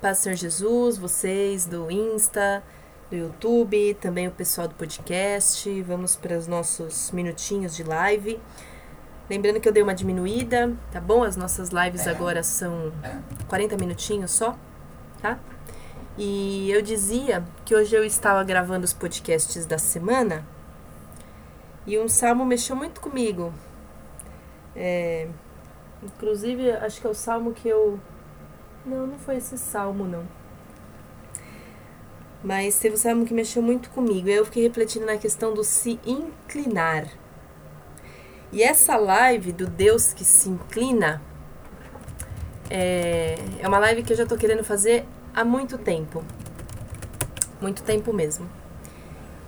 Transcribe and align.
Paz 0.00 0.18
Senhor 0.18 0.36
Jesus, 0.36 0.98
vocês 0.98 1.64
do 1.64 1.90
Insta, 1.90 2.62
do 3.10 3.16
YouTube, 3.16 3.94
também 3.94 4.28
o 4.28 4.30
pessoal 4.30 4.68
do 4.68 4.74
podcast. 4.74 5.82
Vamos 5.82 6.14
para 6.14 6.36
os 6.36 6.46
nossos 6.46 7.10
minutinhos 7.12 7.74
de 7.74 7.82
live. 7.82 8.38
Lembrando 9.28 9.58
que 9.58 9.66
eu 9.66 9.72
dei 9.72 9.82
uma 9.82 9.94
diminuída, 9.94 10.76
tá 10.92 11.00
bom? 11.00 11.22
As 11.22 11.34
nossas 11.34 11.70
lives 11.70 12.06
agora 12.06 12.42
são 12.42 12.92
40 13.48 13.78
minutinhos 13.78 14.32
só, 14.32 14.54
tá? 15.22 15.38
E 16.18 16.70
eu 16.70 16.82
dizia 16.82 17.42
que 17.64 17.74
hoje 17.74 17.96
eu 17.96 18.04
estava 18.04 18.44
gravando 18.44 18.84
os 18.84 18.92
podcasts 18.92 19.64
da 19.64 19.78
semana 19.78 20.46
e 21.86 21.98
um 21.98 22.06
salmo 22.06 22.44
mexeu 22.44 22.76
muito 22.76 23.00
comigo. 23.00 23.52
É, 24.74 25.26
inclusive, 26.02 26.70
acho 26.72 27.00
que 27.00 27.06
é 27.06 27.10
o 27.10 27.14
salmo 27.14 27.52
que 27.52 27.66
eu. 27.66 27.98
Não, 28.86 29.04
não 29.04 29.18
foi 29.18 29.36
esse 29.36 29.58
salmo, 29.58 30.04
não. 30.04 30.24
Mas 32.42 32.78
teve 32.78 32.94
um 32.94 32.98
salmo 32.98 33.26
que 33.26 33.34
mexeu 33.34 33.60
muito 33.60 33.90
comigo. 33.90 34.28
Eu 34.28 34.44
fiquei 34.44 34.62
refletindo 34.62 35.04
na 35.04 35.16
questão 35.16 35.52
do 35.52 35.64
se 35.64 35.98
inclinar. 36.06 37.08
E 38.52 38.62
essa 38.62 38.96
live 38.96 39.50
do 39.50 39.66
Deus 39.66 40.12
que 40.12 40.24
se 40.24 40.48
inclina 40.48 41.20
é, 42.70 43.34
é 43.58 43.66
uma 43.66 43.78
live 43.78 44.04
que 44.04 44.12
eu 44.12 44.16
já 44.16 44.24
tô 44.24 44.36
querendo 44.36 44.62
fazer 44.62 45.04
há 45.34 45.44
muito 45.44 45.76
tempo. 45.76 46.24
Muito 47.60 47.82
tempo 47.82 48.12
mesmo. 48.12 48.48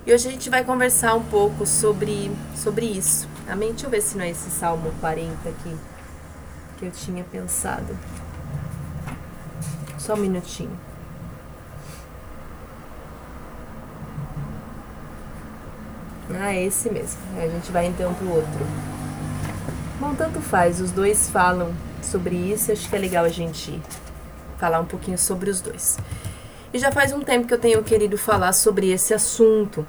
E 0.04 0.12
hoje 0.12 0.28
a 0.28 0.32
gente 0.32 0.50
vai 0.50 0.64
conversar 0.64 1.14
um 1.14 1.24
pouco 1.24 1.64
sobre, 1.64 2.32
sobre 2.56 2.86
isso. 2.86 3.28
Amém? 3.46 3.70
Deixa 3.70 3.86
eu 3.86 3.90
ver 3.90 4.02
se 4.02 4.16
não 4.16 4.24
é 4.24 4.30
esse 4.30 4.50
Salmo 4.50 4.92
40 5.00 5.48
aqui 5.48 5.76
que 6.78 6.86
eu 6.86 6.90
tinha 6.90 7.22
pensado. 7.22 7.96
Só 10.08 10.14
um 10.14 10.16
minutinho. 10.16 10.70
Ah, 16.30 16.54
é 16.54 16.64
esse 16.64 16.88
mesmo. 16.88 17.20
A 17.36 17.46
gente 17.46 17.70
vai 17.70 17.84
então 17.84 18.14
pro 18.14 18.30
outro. 18.30 18.66
Bom, 20.00 20.14
tanto 20.14 20.40
faz, 20.40 20.80
os 20.80 20.90
dois 20.92 21.28
falam 21.28 21.74
sobre 22.02 22.34
isso, 22.34 22.72
acho 22.72 22.88
que 22.88 22.96
é 22.96 22.98
legal 22.98 23.22
a 23.22 23.28
gente 23.28 23.78
falar 24.56 24.80
um 24.80 24.86
pouquinho 24.86 25.18
sobre 25.18 25.50
os 25.50 25.60
dois. 25.60 25.98
E 26.72 26.78
já 26.78 26.90
faz 26.90 27.12
um 27.12 27.20
tempo 27.20 27.46
que 27.46 27.52
eu 27.52 27.58
tenho 27.58 27.84
querido 27.84 28.16
falar 28.16 28.54
sobre 28.54 28.90
esse 28.90 29.12
assunto 29.12 29.86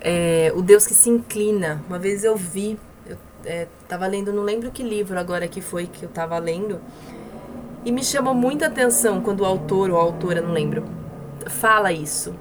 é, 0.00 0.52
o 0.54 0.62
Deus 0.62 0.86
que 0.86 0.94
se 0.94 1.10
inclina. 1.10 1.82
Uma 1.88 1.98
vez 1.98 2.22
eu 2.22 2.36
vi, 2.36 2.78
eu 3.04 3.18
é, 3.44 3.66
lendo, 4.08 4.32
não 4.32 4.44
lembro 4.44 4.70
que 4.70 4.84
livro 4.84 5.18
agora 5.18 5.48
que 5.48 5.60
foi 5.60 5.88
que 5.88 6.04
eu 6.04 6.08
estava 6.08 6.38
lendo, 6.38 6.80
e 7.84 7.92
me 7.92 8.02
chamou 8.02 8.34
muita 8.34 8.66
atenção 8.66 9.20
quando 9.20 9.40
o 9.40 9.44
autor 9.44 9.90
ou 9.90 9.98
a 9.98 10.02
autora, 10.02 10.40
não 10.40 10.52
lembro, 10.52 10.84
fala 11.46 11.92
isso. 11.92 12.34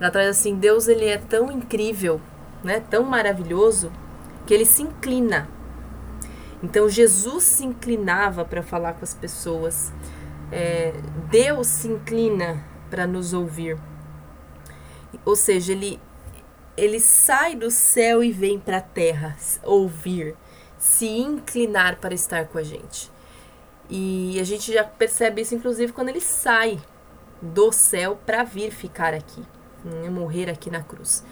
Ela 0.00 0.10
traz 0.10 0.28
assim, 0.28 0.56
Deus 0.56 0.88
ele 0.88 1.06
é 1.06 1.18
tão 1.18 1.50
incrível, 1.50 2.20
né, 2.62 2.80
tão 2.80 3.04
maravilhoso, 3.04 3.90
que 4.46 4.52
ele 4.52 4.64
se 4.64 4.82
inclina. 4.82 5.48
Então 6.62 6.88
Jesus 6.88 7.44
se 7.44 7.64
inclinava 7.64 8.44
para 8.44 8.62
falar 8.62 8.94
com 8.94 9.04
as 9.04 9.14
pessoas. 9.14 9.92
É, 10.50 10.94
Deus 11.30 11.66
se 11.66 11.88
inclina 11.88 12.64
para 12.90 13.06
nos 13.06 13.32
ouvir. 13.32 13.78
Ou 15.24 15.36
seja, 15.36 15.72
ele 15.72 16.00
ele 16.76 16.98
sai 16.98 17.54
do 17.54 17.70
céu 17.70 18.22
e 18.24 18.32
vem 18.32 18.58
para 18.58 18.78
a 18.78 18.80
terra 18.80 19.36
ouvir, 19.62 20.34
se 20.76 21.06
inclinar 21.06 21.98
para 22.00 22.14
estar 22.14 22.46
com 22.46 22.58
a 22.58 22.62
gente. 22.64 23.13
E 23.88 24.38
a 24.40 24.44
gente 24.44 24.72
já 24.72 24.82
percebe 24.82 25.42
isso, 25.42 25.54
inclusive, 25.54 25.92
quando 25.92 26.08
ele 26.08 26.20
sai 26.20 26.80
do 27.40 27.70
céu 27.70 28.18
para 28.24 28.42
vir 28.42 28.70
ficar 28.70 29.12
aqui, 29.12 29.42
né, 29.84 30.08
morrer 30.08 30.48
aqui 30.48 30.70
na 30.70 30.82
cruz. 30.82 31.22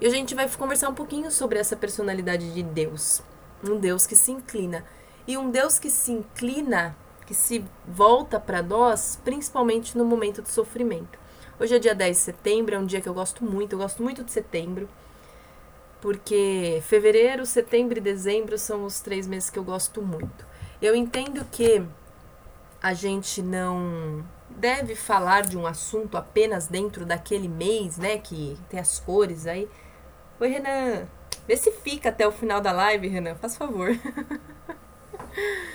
E 0.00 0.06
a 0.06 0.10
gente 0.10 0.34
vai 0.34 0.48
conversar 0.48 0.88
um 0.88 0.94
pouquinho 0.94 1.30
sobre 1.30 1.58
essa 1.58 1.76
personalidade 1.76 2.52
de 2.52 2.62
Deus. 2.62 3.22
Um 3.64 3.78
Deus 3.78 4.06
que 4.06 4.16
se 4.16 4.32
inclina. 4.32 4.84
E 5.26 5.38
um 5.38 5.50
Deus 5.50 5.78
que 5.78 5.90
se 5.90 6.12
inclina, 6.12 6.96
que 7.26 7.34
se 7.34 7.64
volta 7.86 8.38
para 8.38 8.62
nós, 8.62 9.18
principalmente 9.24 9.96
no 9.96 10.04
momento 10.04 10.42
de 10.42 10.50
sofrimento. 10.50 11.18
Hoje 11.58 11.74
é 11.74 11.78
dia 11.78 11.94
10 11.94 12.16
de 12.16 12.22
setembro, 12.22 12.74
é 12.74 12.78
um 12.78 12.84
dia 12.84 13.00
que 13.00 13.08
eu 13.08 13.14
gosto 13.14 13.42
muito, 13.42 13.72
eu 13.72 13.78
gosto 13.78 14.02
muito 14.02 14.22
de 14.22 14.30
setembro. 14.30 14.88
Porque 16.00 16.82
fevereiro, 16.86 17.46
setembro 17.46 17.98
e 17.98 18.00
dezembro 18.00 18.58
são 18.58 18.84
os 18.84 19.00
três 19.00 19.26
meses 19.26 19.48
que 19.48 19.58
eu 19.58 19.64
gosto 19.64 20.02
muito. 20.02 20.46
Eu 20.80 20.94
entendo 20.94 21.44
que 21.50 21.82
a 22.82 22.92
gente 22.92 23.42
não 23.42 24.24
deve 24.50 24.94
falar 24.94 25.42
de 25.42 25.56
um 25.56 25.66
assunto 25.66 26.16
apenas 26.16 26.66
dentro 26.66 27.04
daquele 27.04 27.48
mês, 27.48 27.96
né? 27.98 28.18
Que 28.18 28.58
tem 28.68 28.78
as 28.78 28.98
cores 29.00 29.46
aí. 29.46 29.68
Oi, 30.38 30.48
Renan. 30.48 31.06
Vê 31.46 31.56
se 31.56 31.70
fica 31.70 32.08
até 32.08 32.26
o 32.26 32.32
final 32.32 32.60
da 32.60 32.72
live, 32.72 33.08
Renan. 33.08 33.34
Faz 33.36 33.56
favor. 33.56 33.90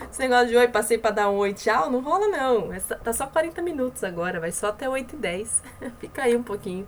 Esse 0.09 0.19
negócio 0.19 0.47
de 0.47 0.57
oi, 0.57 0.67
passei 0.67 0.97
para 0.97 1.11
dar 1.11 1.29
um 1.29 1.37
oi, 1.37 1.53
tchau, 1.53 1.89
não 1.89 2.01
rola 2.01 2.27
não. 2.27 2.73
É 2.73 2.79
tá 2.79 3.13
só 3.13 3.27
40 3.27 3.61
minutos 3.61 4.03
agora, 4.03 4.39
vai 4.39 4.51
só 4.51 4.67
até 4.67 4.89
8 4.89 5.15
e 5.15 5.19
10. 5.19 5.63
Fica 5.99 6.23
aí 6.23 6.35
um 6.35 6.43
pouquinho. 6.43 6.87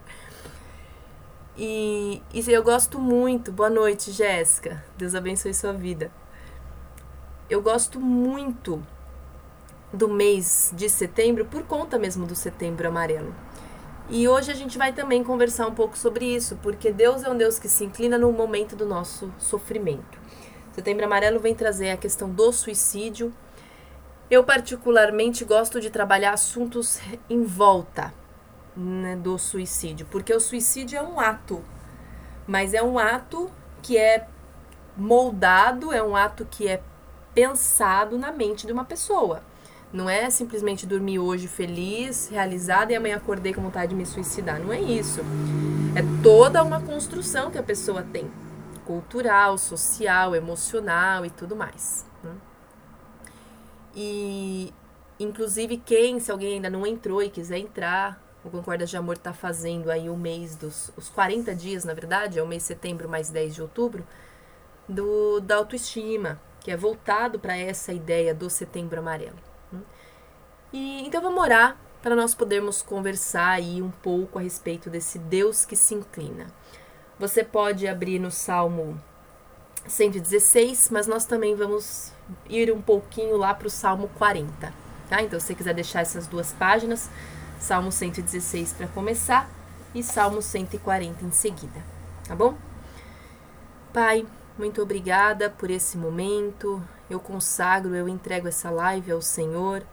E, 1.56 2.22
e 2.34 2.52
eu 2.52 2.64
gosto 2.64 3.00
muito. 3.00 3.52
Boa 3.52 3.70
noite, 3.70 4.12
Jéssica. 4.12 4.84
Deus 4.98 5.14
abençoe 5.14 5.54
sua 5.54 5.72
vida. 5.72 6.12
Eu 7.54 7.62
gosto 7.62 8.00
muito 8.00 8.84
do 9.94 10.10
mês 10.10 10.74
de 10.76 10.90
setembro 10.90 11.46
por 11.46 11.62
conta 11.62 12.00
mesmo 12.00 12.26
do 12.26 12.34
setembro 12.34 12.88
amarelo. 12.88 13.32
E 14.10 14.28
hoje 14.28 14.52
a 14.52 14.56
gente 14.56 14.76
vai 14.76 14.92
também 14.92 15.24
conversar 15.24 15.68
um 15.68 15.76
pouco 15.76 15.96
sobre 15.96 16.26
isso, 16.26 16.58
porque 16.64 16.92
Deus 16.92 17.24
é 17.24 17.30
um 17.30 17.38
Deus 17.38 17.60
que 17.60 17.70
se 17.70 17.86
inclina 17.86 18.18
no 18.18 18.32
momento 18.32 18.76
do 18.76 18.88
nosso 18.88 19.32
sofrimento. 19.38 20.18
Setembro 20.72 21.06
Amarelo 21.06 21.40
vem 21.40 21.54
trazer 21.54 21.92
a 21.92 21.98
questão 21.98 22.28
do 22.28 22.52
suicídio. 22.52 23.32
Eu, 24.32 24.44
particularmente, 24.44 25.46
gosto 25.46 25.80
de 25.80 25.92
trabalhar 25.92 26.34
assuntos 26.34 27.00
em 27.30 27.44
volta 27.44 28.12
né, 28.76 29.16
do 29.16 29.38
suicídio, 29.38 30.08
porque 30.10 30.34
o 30.34 30.40
suicídio 30.40 30.98
é 30.98 31.04
um 31.04 31.20
ato, 31.20 31.64
mas 32.48 32.74
é 32.74 32.82
um 32.82 32.98
ato 32.98 33.48
que 33.84 33.96
é 33.96 34.28
moldado, 34.98 35.94
é 35.94 36.02
um 36.02 36.16
ato 36.16 36.48
que 36.50 36.68
é 36.68 36.82
pensado 37.34 38.18
na 38.18 38.32
mente 38.32 38.66
de 38.66 38.74
uma 38.74 38.86
pessoa. 38.86 39.42
Não 39.92 40.10
é 40.10 40.30
simplesmente 40.30 40.88
dormir 40.88 41.20
hoje 41.20 41.48
feliz, 41.48 42.28
realizada 42.28 42.92
e 42.92 42.96
amanhã 42.96 43.18
acordei 43.18 43.54
com 43.54 43.62
vontade 43.62 43.90
de 43.90 43.96
me 43.96 44.06
suicidar. 44.06 44.60
Não 44.60 44.74
é 44.74 44.82
isso. 44.82 45.22
É 45.96 46.02
toda 46.24 46.64
uma 46.64 46.82
construção 46.82 47.52
que 47.52 47.60
a 47.60 47.64
pessoa 47.64 48.02
tem 48.02 48.30
cultural, 48.86 49.58
social, 49.58 50.36
emocional 50.36 51.26
e 51.26 51.30
tudo 51.30 51.56
mais. 51.56 52.06
Né? 52.24 52.32
E, 53.96 54.74
inclusive, 55.20 55.78
quem, 55.78 56.20
se 56.20 56.32
alguém 56.32 56.56
ainda 56.56 56.70
não 56.70 56.86
entrou 56.86 57.22
e 57.22 57.30
quiser 57.30 57.60
entrar, 57.60 58.20
o 58.44 58.50
Concordas 58.50 58.90
de 58.90 58.98
Amor 58.98 59.16
está 59.16 59.32
fazendo 59.32 59.90
aí 59.90 60.10
o 60.10 60.18
mês 60.18 60.56
dos 60.56 60.92
os 60.98 61.10
40 61.10 61.56
dias, 61.56 61.86
na 61.86 61.94
verdade, 61.94 62.40
é 62.40 62.44
o 62.44 62.48
mês 62.48 62.64
de 62.64 62.68
setembro 62.68 63.08
mais 63.08 63.30
10 63.30 63.56
de 63.56 63.62
outubro, 63.62 64.04
do, 64.90 65.40
da 65.40 65.56
autoestima, 65.56 66.40
que 66.64 66.72
é 66.72 66.78
voltado 66.78 67.38
para 67.38 67.58
essa 67.58 67.92
ideia 67.92 68.34
do 68.34 68.50
setembro 68.50 69.00
amarelo. 69.00 69.38
Né? 69.72 69.82
E 70.72 71.06
então 71.06 71.22
vamos 71.22 71.42
orar 71.42 71.78
para 72.02 72.16
nós 72.16 72.34
podermos 72.34 72.82
conversar 72.82 73.50
aí 73.50 73.82
um 73.82 73.92
pouco 73.92 74.40
a 74.40 74.42
respeito 74.42 74.90
desse 74.90 75.20
Deus 75.20 75.66
que 75.66 75.76
se 75.76 75.94
inclina. 75.94 76.48
Você 77.20 77.44
pode 77.44 77.88
abrir 77.88 78.20
no 78.20 78.32
Salmo 78.32 79.00
116, 79.88 80.90
mas 80.90 81.08
nós 81.08 81.26
também 81.26 81.56
vamos 81.56 82.12
ir 82.50 82.72
um 82.72 82.82
pouquinho 82.82 83.38
lá 83.38 83.54
para 83.54 83.68
o 83.68 83.70
Salmo 83.70 84.10
40. 84.18 84.74
Tá? 85.10 85.22
Então, 85.22 85.40
se 85.40 85.48
você 85.48 85.56
quiser 85.56 85.74
deixar 85.74 86.02
essas 86.02 86.28
duas 86.28 86.52
páginas, 86.54 87.10
Salmo 87.60 87.92
116 87.92 88.74
para 88.74 88.88
começar 88.88 89.50
e 89.94 90.02
Salmo 90.02 90.42
140 90.42 91.24
em 91.24 91.32
seguida, 91.32 91.82
tá 92.28 92.36
bom? 92.36 92.58
Pai, 93.94 94.26
muito 94.58 94.82
obrigada 94.82 95.50
por 95.50 95.70
esse 95.70 95.98
momento. 95.98 96.82
Eu 97.10 97.20
consagro, 97.20 97.96
eu 97.96 98.08
entrego 98.08 98.48
essa 98.48 98.70
live 98.70 99.12
ao 99.12 99.22
Senhor. 99.22 99.84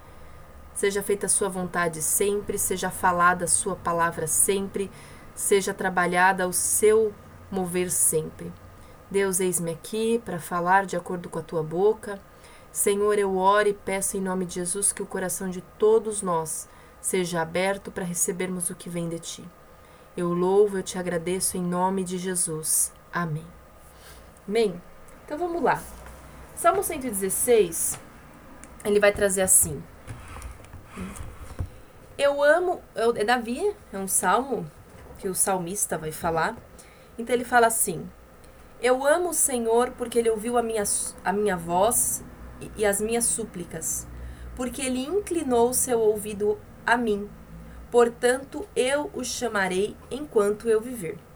Seja 0.74 1.02
feita 1.02 1.26
a 1.26 1.28
sua 1.28 1.48
vontade 1.48 2.00
sempre, 2.00 2.58
seja 2.58 2.90
falada 2.90 3.44
a 3.44 3.48
sua 3.48 3.76
palavra 3.76 4.26
sempre 4.26 4.90
seja 5.40 5.72
trabalhada 5.72 6.44
ao 6.44 6.52
seu 6.52 7.12
mover 7.50 7.90
sempre. 7.90 8.52
Deus, 9.10 9.40
eis-me 9.40 9.72
aqui 9.72 10.20
para 10.24 10.38
falar 10.38 10.86
de 10.86 10.96
acordo 10.96 11.28
com 11.28 11.38
a 11.38 11.42
tua 11.42 11.62
boca. 11.62 12.20
Senhor, 12.70 13.18
eu 13.18 13.36
oro 13.36 13.68
e 13.68 13.74
peço 13.74 14.16
em 14.16 14.20
nome 14.20 14.44
de 14.44 14.54
Jesus 14.54 14.92
que 14.92 15.02
o 15.02 15.06
coração 15.06 15.50
de 15.50 15.60
todos 15.78 16.22
nós 16.22 16.68
seja 17.00 17.40
aberto 17.40 17.90
para 17.90 18.04
recebermos 18.04 18.70
o 18.70 18.74
que 18.74 18.88
vem 18.88 19.08
de 19.08 19.18
ti. 19.18 19.44
Eu 20.16 20.32
louvo, 20.32 20.78
eu 20.78 20.82
te 20.82 20.98
agradeço 20.98 21.56
em 21.56 21.62
nome 21.62 22.04
de 22.04 22.18
Jesus. 22.18 22.92
Amém. 23.12 23.59
Amém? 24.50 24.82
Então 25.24 25.38
vamos 25.38 25.62
lá. 25.62 25.80
Salmo 26.56 26.82
116, 26.82 27.96
ele 28.84 28.98
vai 28.98 29.12
trazer 29.12 29.42
assim: 29.42 29.80
Eu 32.18 32.42
amo. 32.42 32.82
É 33.14 33.22
Davi, 33.22 33.72
é 33.92 33.96
um 33.96 34.08
salmo 34.08 34.68
que 35.18 35.28
o 35.28 35.36
salmista 35.36 35.96
vai 35.96 36.10
falar. 36.10 36.56
Então 37.16 37.32
ele 37.32 37.44
fala 37.44 37.68
assim: 37.68 38.10
Eu 38.82 39.06
amo 39.06 39.28
o 39.28 39.34
Senhor 39.34 39.92
porque 39.92 40.18
ele 40.18 40.30
ouviu 40.30 40.58
a 40.58 40.64
minha, 40.64 40.82
a 41.24 41.32
minha 41.32 41.56
voz 41.56 42.24
e, 42.60 42.72
e 42.78 42.84
as 42.84 43.00
minhas 43.00 43.26
súplicas, 43.26 44.04
porque 44.56 44.82
ele 44.82 44.98
inclinou 44.98 45.72
seu 45.72 46.00
ouvido 46.00 46.58
a 46.84 46.96
mim. 46.96 47.30
Portanto, 47.88 48.68
eu 48.74 49.12
o 49.14 49.22
chamarei 49.22 49.96
enquanto 50.10 50.68
eu 50.68 50.80
viver. 50.80 51.29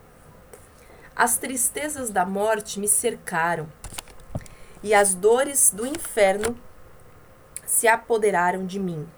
As 1.17 1.37
tristezas 1.37 2.11
da 2.11 2.27
morte 2.27 2.81
me 2.81 2.89
cercaram, 2.89 3.69
e 4.83 4.93
as 4.93 5.15
dores 5.15 5.71
do 5.71 5.87
inferno 5.87 6.59
se 7.65 7.87
apoderaram 7.87 8.67
de 8.67 8.81
mim. 8.81 9.09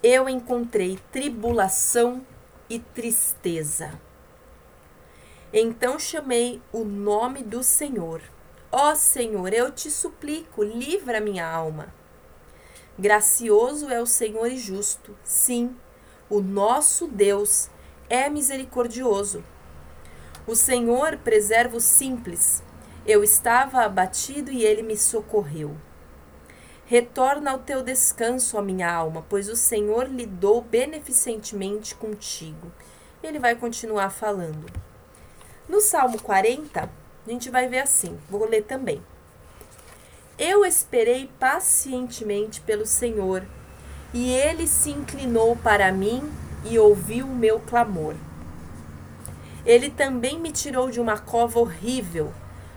Eu 0.00 0.28
encontrei 0.28 0.96
tribulação 1.10 2.24
e 2.70 2.78
tristeza. 2.78 4.00
Então 5.52 5.98
chamei 5.98 6.62
o 6.72 6.84
nome 6.84 7.42
do 7.42 7.64
Senhor. 7.64 8.22
Ó 8.70 8.94
Senhor, 8.94 9.52
eu 9.52 9.72
te 9.72 9.90
suplico, 9.90 10.62
livra 10.62 11.20
minha 11.20 11.50
alma. 11.50 11.92
Gracioso 12.96 13.88
é 13.88 14.00
o 14.00 14.06
Senhor 14.06 14.46
e 14.46 14.56
justo. 14.56 15.16
Sim, 15.24 15.76
o 16.30 16.40
nosso 16.40 17.08
Deus 17.08 17.68
é 18.08 18.28
misericordioso. 18.28 19.42
O 20.48 20.56
Senhor 20.56 21.18
preserva 21.18 21.76
os 21.76 21.84
simples. 21.84 22.62
Eu 23.06 23.22
estava 23.22 23.82
abatido 23.82 24.50
e 24.50 24.64
ele 24.64 24.82
me 24.82 24.96
socorreu. 24.96 25.76
Retorna 26.86 27.50
ao 27.50 27.58
teu 27.58 27.82
descanso, 27.82 28.56
ó 28.56 28.62
minha 28.62 28.90
alma, 28.90 29.22
pois 29.28 29.50
o 29.50 29.54
Senhor 29.54 30.08
lidou 30.08 30.62
beneficentemente 30.62 31.94
contigo. 31.94 32.72
Ele 33.22 33.38
vai 33.38 33.56
continuar 33.56 34.08
falando. 34.08 34.64
No 35.68 35.82
Salmo 35.82 36.18
40, 36.18 36.80
a 36.80 37.30
gente 37.30 37.50
vai 37.50 37.68
ver 37.68 37.80
assim, 37.80 38.18
vou 38.30 38.48
ler 38.48 38.62
também. 38.62 39.02
Eu 40.38 40.64
esperei 40.64 41.30
pacientemente 41.38 42.62
pelo 42.62 42.86
Senhor, 42.86 43.44
e 44.14 44.32
ele 44.32 44.66
se 44.66 44.88
inclinou 44.92 45.56
para 45.56 45.92
mim 45.92 46.32
e 46.64 46.78
ouviu 46.78 47.26
o 47.26 47.36
meu 47.36 47.60
clamor. 47.60 48.14
Ele 49.64 49.90
também 49.90 50.38
me 50.38 50.50
tirou 50.52 50.90
de 50.90 51.00
uma 51.00 51.18
cova 51.18 51.58
horrível, 51.58 52.32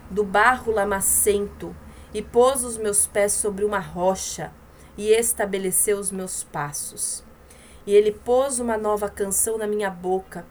do 0.09 0.23
barro 0.23 0.71
lamacento, 0.71 1.75
e 2.13 2.21
pôs 2.21 2.63
os 2.63 2.77
meus 2.77 3.07
pés 3.07 3.33
sobre 3.33 3.63
uma 3.63 3.79
rocha 3.79 4.51
e 4.97 5.09
estabeleceu 5.09 5.97
os 5.97 6.11
meus 6.11 6.43
passos. 6.43 7.23
E 7.85 7.93
ele 7.93 8.11
pôs 8.11 8.59
uma 8.59 8.77
nova 8.77 9.09
canção 9.09 9.57
na 9.57 9.65
minha 9.65 9.89
boca, 9.89 10.45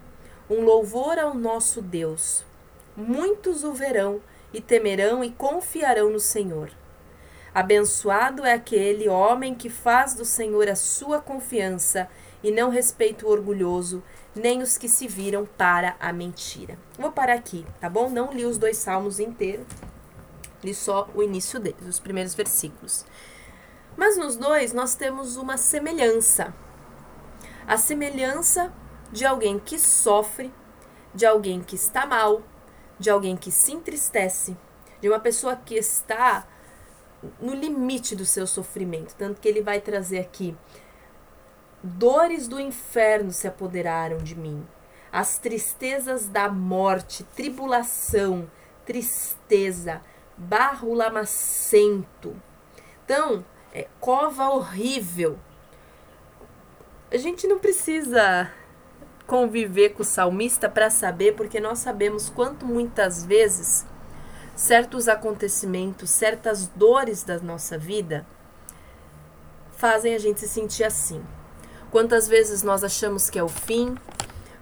um 0.49 0.63
louvor 0.63 1.19
ao 1.19 1.35
nosso 1.35 1.81
Deus. 1.81 2.45
Muitos 2.97 3.63
o 3.63 3.73
verão 3.73 4.21
e 4.53 4.61
temerão 4.61 5.23
e 5.23 5.31
confiarão 5.31 6.11
no 6.11 6.19
Senhor. 6.19 6.71
Abençoado 7.55 8.45
é 8.45 8.53
aquele 8.53 9.09
homem 9.09 9.55
que 9.55 9.69
faz 9.69 10.15
do 10.15 10.25
Senhor 10.25 10.69
a 10.69 10.77
sua 10.77 11.21
confiança 11.21 12.09
e 12.43 12.51
não 12.51 12.71
respeita 12.71 13.27
o 13.27 13.31
orgulhoso, 13.31 14.03
nem 14.35 14.63
os 14.63 14.79
que 14.79 14.89
se 14.89 15.09
viram 15.09 15.45
para 15.45 15.97
a 15.99 16.13
mentira. 16.13 16.79
Vou 16.99 17.11
parar 17.13 17.35
aqui, 17.35 17.67
tá 17.81 17.89
bom? 17.89 18.09
Não 18.09 18.33
li 18.33 18.45
os 18.45 18.59
dois 18.59 18.77
salmos 18.77 19.19
inteiros, 19.19 19.67
Li 20.63 20.75
só 20.75 21.09
o 21.15 21.23
início 21.23 21.59
deles, 21.59 21.87
os 21.87 22.01
primeiros 22.01 22.35
versículos. 22.35 23.05
Mas 23.97 24.17
nos 24.17 24.37
dois 24.37 24.73
nós 24.73 24.95
temos 24.95 25.37
uma 25.37 25.57
semelhança. 25.57 26.55
A 27.67 27.77
semelhança 27.77 28.73
de 29.11 29.25
alguém 29.25 29.59
que 29.59 29.79
sofre, 29.79 30.53
de 31.15 31.25
alguém 31.25 31.63
que 31.63 31.77
está 31.77 32.07
mal, 32.07 32.43
de 32.99 33.09
alguém 33.09 33.37
que 33.37 33.51
se 33.51 33.73
entristece, 33.73 34.57
de 35.01 35.09
uma 35.09 35.19
pessoa 35.19 35.57
que 35.57 35.75
está 35.75 36.47
no 37.41 37.55
limite 37.55 38.15
do 38.15 38.27
seu 38.27 38.47
sofrimento. 38.47 39.15
Tanto 39.17 39.41
que 39.41 39.49
ele 39.49 39.63
vai 39.63 39.81
trazer 39.81 40.19
aqui: 40.19 40.57
dores 41.83 42.47
do 42.47 42.61
inferno 42.61 43.33
se 43.33 43.49
apoderaram 43.49 44.19
de 44.19 44.35
mim, 44.35 44.67
as 45.13 45.39
tristezas 45.39 46.27
da 46.29 46.49
morte, 46.49 47.25
tribulação, 47.25 48.51
tristeza, 48.85 50.01
barro 50.37 50.95
lamacento. 50.95 52.37
Então, 53.05 53.45
é, 53.73 53.89
cova 53.99 54.51
horrível. 54.51 55.39
A 57.11 57.17
gente 57.17 57.47
não 57.47 57.59
precisa 57.59 58.51
conviver 59.27 59.91
com 59.91 60.03
o 60.03 60.05
salmista 60.05 60.69
para 60.69 60.91
saber, 60.91 61.35
porque 61.35 61.61
nós 61.61 61.79
sabemos 61.79 62.29
quanto 62.29 62.67
muitas 62.67 63.25
vezes 63.25 63.87
certos 64.55 65.09
acontecimentos, 65.09 66.11
certas 66.11 66.67
dores 66.69 67.23
da 67.23 67.39
nossa 67.39 67.79
vida 67.79 68.27
fazem 69.77 70.15
a 70.15 70.19
gente 70.19 70.41
se 70.41 70.49
sentir 70.49 70.85
assim. 70.85 71.25
Quantas 71.91 72.29
vezes 72.29 72.63
nós 72.63 72.85
achamos 72.85 73.29
que 73.29 73.39
é 73.39 73.43
o 73.43 73.49
fim, 73.49 73.97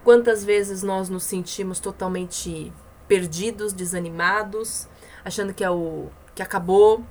quantas 0.03 0.43
vezes 0.43 0.81
nós 0.81 1.09
nos 1.09 1.23
sentimos 1.23 1.79
totalmente 1.79 2.73
perdidos, 3.07 3.73
desanimados, 3.73 4.87
achando 5.23 5.53
que 5.53 5.63
é 5.63 5.69
o 5.69 6.07
que 6.33 6.41
acabou. 6.41 7.03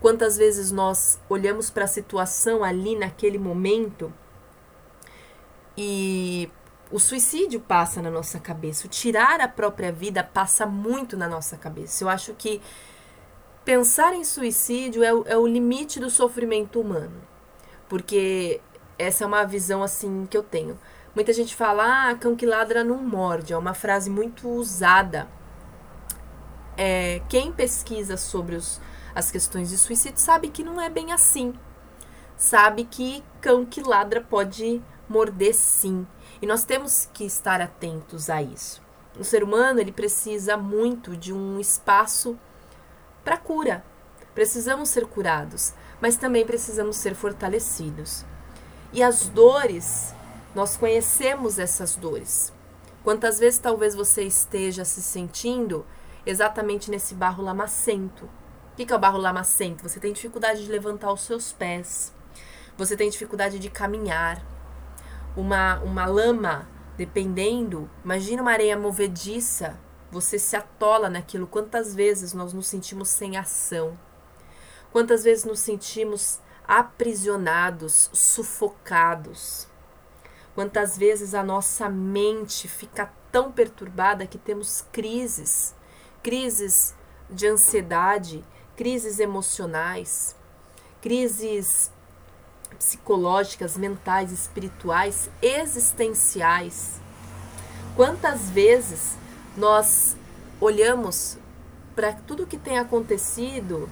Quantas 0.00 0.36
vezes 0.36 0.70
nós 0.70 1.18
olhamos 1.28 1.70
para 1.70 1.84
a 1.84 1.88
situação 1.88 2.62
ali 2.62 2.96
naquele 2.96 3.38
momento 3.38 4.12
e 5.76 6.50
o 6.90 6.98
suicídio 6.98 7.60
passa 7.60 8.02
na 8.02 8.10
nossa 8.10 8.38
cabeça, 8.38 8.86
o 8.86 8.90
tirar 8.90 9.40
a 9.40 9.48
própria 9.48 9.90
vida 9.90 10.22
passa 10.22 10.66
muito 10.66 11.16
na 11.16 11.28
nossa 11.28 11.56
cabeça. 11.56 12.04
Eu 12.04 12.08
acho 12.08 12.34
que 12.34 12.60
pensar 13.64 14.14
em 14.14 14.24
suicídio 14.24 15.02
é 15.02 15.12
o, 15.12 15.24
é 15.26 15.36
o 15.36 15.46
limite 15.46 15.98
do 15.98 16.10
sofrimento 16.10 16.80
humano, 16.80 17.20
porque 17.88 18.60
essa 18.98 19.24
é 19.24 19.26
uma 19.26 19.44
visão 19.44 19.82
assim 19.82 20.26
que 20.26 20.36
eu 20.36 20.42
tenho. 20.42 20.78
Muita 21.14 21.32
gente 21.32 21.54
fala, 21.54 22.10
ah, 22.10 22.14
cão 22.14 22.34
que 22.34 22.46
ladra 22.46 22.82
não 22.82 22.98
morde, 22.98 23.52
é 23.52 23.56
uma 23.56 23.74
frase 23.74 24.10
muito 24.10 24.48
usada 24.48 25.28
é, 26.76 27.22
quem 27.28 27.52
pesquisa 27.52 28.16
sobre 28.16 28.56
os, 28.56 28.80
as 29.14 29.30
questões 29.30 29.70
de 29.70 29.78
suicídio 29.78 30.20
sabe 30.20 30.48
que 30.48 30.64
não 30.64 30.80
é 30.80 30.88
bem 30.88 31.12
assim. 31.12 31.54
Sabe 32.36 32.84
que 32.84 33.22
cão 33.40 33.64
que 33.64 33.82
ladra 33.82 34.20
pode 34.20 34.82
morder 35.08 35.54
sim. 35.54 36.06
E 36.42 36.46
nós 36.46 36.64
temos 36.64 37.08
que 37.12 37.24
estar 37.24 37.60
atentos 37.60 38.28
a 38.28 38.42
isso. 38.42 38.82
O 39.18 39.22
ser 39.22 39.44
humano 39.44 39.80
ele 39.80 39.92
precisa 39.92 40.56
muito 40.56 41.16
de 41.16 41.32
um 41.32 41.60
espaço 41.60 42.38
para 43.22 43.36
cura. 43.36 43.84
Precisamos 44.34 44.88
ser 44.88 45.06
curados, 45.06 45.72
mas 46.00 46.16
também 46.16 46.44
precisamos 46.44 46.96
ser 46.96 47.14
fortalecidos. 47.14 48.26
E 48.94 49.02
as 49.02 49.26
dores, 49.26 50.14
nós 50.54 50.76
conhecemos 50.76 51.58
essas 51.58 51.96
dores. 51.96 52.52
Quantas 53.02 53.40
vezes 53.40 53.58
talvez 53.58 53.92
você 53.92 54.22
esteja 54.22 54.84
se 54.84 55.02
sentindo 55.02 55.84
exatamente 56.24 56.92
nesse 56.92 57.12
barro 57.12 57.42
lamacento. 57.42 58.26
O 58.72 58.76
que 58.76 58.92
é 58.92 58.96
o 58.96 58.98
barro 58.98 59.18
lamacento? 59.18 59.82
Você 59.82 59.98
tem 59.98 60.12
dificuldade 60.12 60.64
de 60.64 60.70
levantar 60.70 61.12
os 61.12 61.22
seus 61.22 61.50
pés, 61.50 62.12
você 62.78 62.96
tem 62.96 63.10
dificuldade 63.10 63.58
de 63.58 63.68
caminhar. 63.68 64.40
Uma, 65.36 65.80
uma 65.80 66.06
lama, 66.06 66.68
dependendo, 66.96 67.90
imagina 68.04 68.42
uma 68.42 68.52
areia 68.52 68.78
movediça, 68.78 69.76
você 70.08 70.38
se 70.38 70.54
atola 70.54 71.10
naquilo. 71.10 71.48
Quantas 71.48 71.96
vezes 71.96 72.32
nós 72.32 72.52
nos 72.52 72.68
sentimos 72.68 73.08
sem 73.08 73.36
ação? 73.36 73.98
Quantas 74.92 75.24
vezes 75.24 75.44
nos 75.44 75.58
sentimos 75.58 76.38
aprisionados, 76.66 78.10
sufocados? 78.12 79.66
Quantas 80.54 80.96
vezes 80.96 81.34
a 81.34 81.42
nossa 81.42 81.88
mente 81.88 82.68
fica 82.68 83.12
tão 83.30 83.50
perturbada 83.50 84.26
que 84.26 84.38
temos 84.38 84.84
crises 84.92 85.74
crises 86.24 86.94
de 87.28 87.46
ansiedade, 87.46 88.42
crises 88.74 89.20
emocionais, 89.20 90.34
crises 91.02 91.92
psicológicas, 92.78 93.76
mentais, 93.76 94.32
espirituais, 94.32 95.28
existenciais. 95.42 96.98
Quantas 97.94 98.48
vezes 98.50 99.16
nós 99.54 100.16
olhamos 100.58 101.36
para 101.94 102.12
tudo 102.12 102.46
que 102.46 102.56
tem 102.56 102.78
acontecido, 102.78 103.88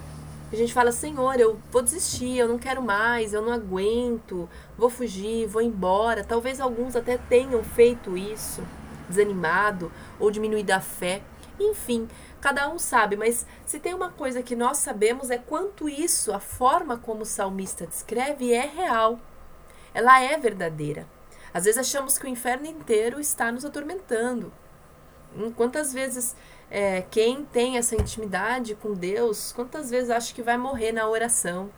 a 0.53 0.57
gente 0.57 0.73
fala: 0.73 0.91
Senhor, 0.91 1.39
eu 1.39 1.59
vou 1.71 1.81
desistir, 1.81 2.37
eu 2.37 2.47
não 2.47 2.59
quero 2.59 2.81
mais, 2.81 3.33
eu 3.33 3.41
não 3.41 3.51
aguento, 3.51 4.47
vou 4.77 4.89
fugir, 4.89 5.47
vou 5.47 5.61
embora. 5.61 6.23
Talvez 6.23 6.59
alguns 6.59 6.95
até 6.95 7.17
tenham 7.17 7.63
feito 7.63 8.15
isso, 8.15 8.63
desanimado 9.09 9.91
ou 10.19 10.29
diminuído 10.29 10.71
a 10.71 10.79
fé. 10.79 11.23
Enfim, 11.59 12.07
cada 12.39 12.69
um 12.69 12.77
sabe, 12.77 13.15
mas 13.15 13.45
se 13.65 13.79
tem 13.79 13.93
uma 13.93 14.11
coisa 14.11 14.43
que 14.43 14.55
nós 14.55 14.77
sabemos 14.77 15.31
é 15.31 15.37
quanto 15.37 15.89
isso, 15.89 16.31
a 16.31 16.39
forma 16.39 16.97
como 16.97 17.23
o 17.23 17.25
salmista 17.25 17.87
descreve, 17.87 18.53
é 18.53 18.65
real. 18.65 19.19
Ela 19.93 20.21
é 20.21 20.37
verdadeira. 20.37 21.07
Às 21.53 21.65
vezes 21.65 21.79
achamos 21.79 22.17
que 22.17 22.25
o 22.25 22.29
inferno 22.29 22.65
inteiro 22.65 23.19
está 23.19 23.51
nos 23.51 23.65
atormentando. 23.65 24.51
Hum, 25.37 25.51
quantas 25.51 25.93
vezes 25.93 26.35
é, 26.69 27.03
quem 27.11 27.45
tem 27.45 27.77
essa 27.77 27.95
intimidade 27.95 28.75
com 28.75 28.93
Deus, 28.93 29.51
quantas 29.51 29.89
vezes 29.89 30.09
acha 30.09 30.33
que 30.33 30.41
vai 30.41 30.57
morrer 30.57 30.91
na 30.91 31.07
oração? 31.07 31.69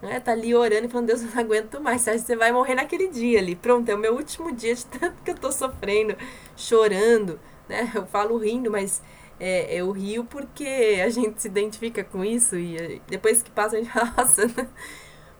Né? 0.00 0.20
Tá 0.20 0.32
ali 0.32 0.54
orando 0.54 0.86
e 0.86 0.88
falando, 0.88 1.08
Deus, 1.08 1.22
eu 1.22 1.30
não 1.30 1.40
aguento 1.40 1.80
mais. 1.80 2.02
Você 2.02 2.10
acha 2.10 2.20
que 2.20 2.26
você 2.26 2.36
vai 2.36 2.52
morrer 2.52 2.74
naquele 2.74 3.08
dia 3.08 3.38
ali. 3.40 3.56
Pronto, 3.56 3.88
é 3.88 3.94
o 3.94 3.98
meu 3.98 4.14
último 4.14 4.52
dia 4.54 4.74
de 4.74 4.86
tanto 4.86 5.22
que 5.22 5.30
eu 5.30 5.34
tô 5.34 5.50
sofrendo, 5.50 6.16
chorando. 6.56 7.38
Né? 7.68 7.90
Eu 7.94 8.06
falo 8.06 8.36
rindo, 8.38 8.70
mas 8.70 9.02
é, 9.40 9.74
eu 9.74 9.90
rio 9.90 10.24
porque 10.24 11.00
a 11.04 11.08
gente 11.10 11.42
se 11.42 11.48
identifica 11.48 12.04
com 12.04 12.24
isso 12.24 12.56
e 12.56 13.02
depois 13.08 13.42
que 13.42 13.50
passa 13.50 13.76
a 13.76 13.80
gente 13.80 13.92
passa. 14.14 14.46
Né? 14.46 14.68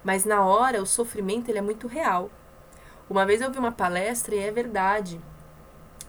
Mas 0.05 0.25
na 0.25 0.45
hora, 0.45 0.83
o 0.83 0.87
sofrimento 0.87 1.49
ele 1.49 1.59
é 1.59 1.63
muito 1.63 1.87
real. 1.87 2.31
Uma 3.09 3.25
vez 3.25 3.41
eu 3.41 3.51
vi 3.51 3.59
uma 3.59 3.73
palestra 3.73 4.35
e 4.35 4.39
é 4.39 4.51
verdade. 4.51 5.21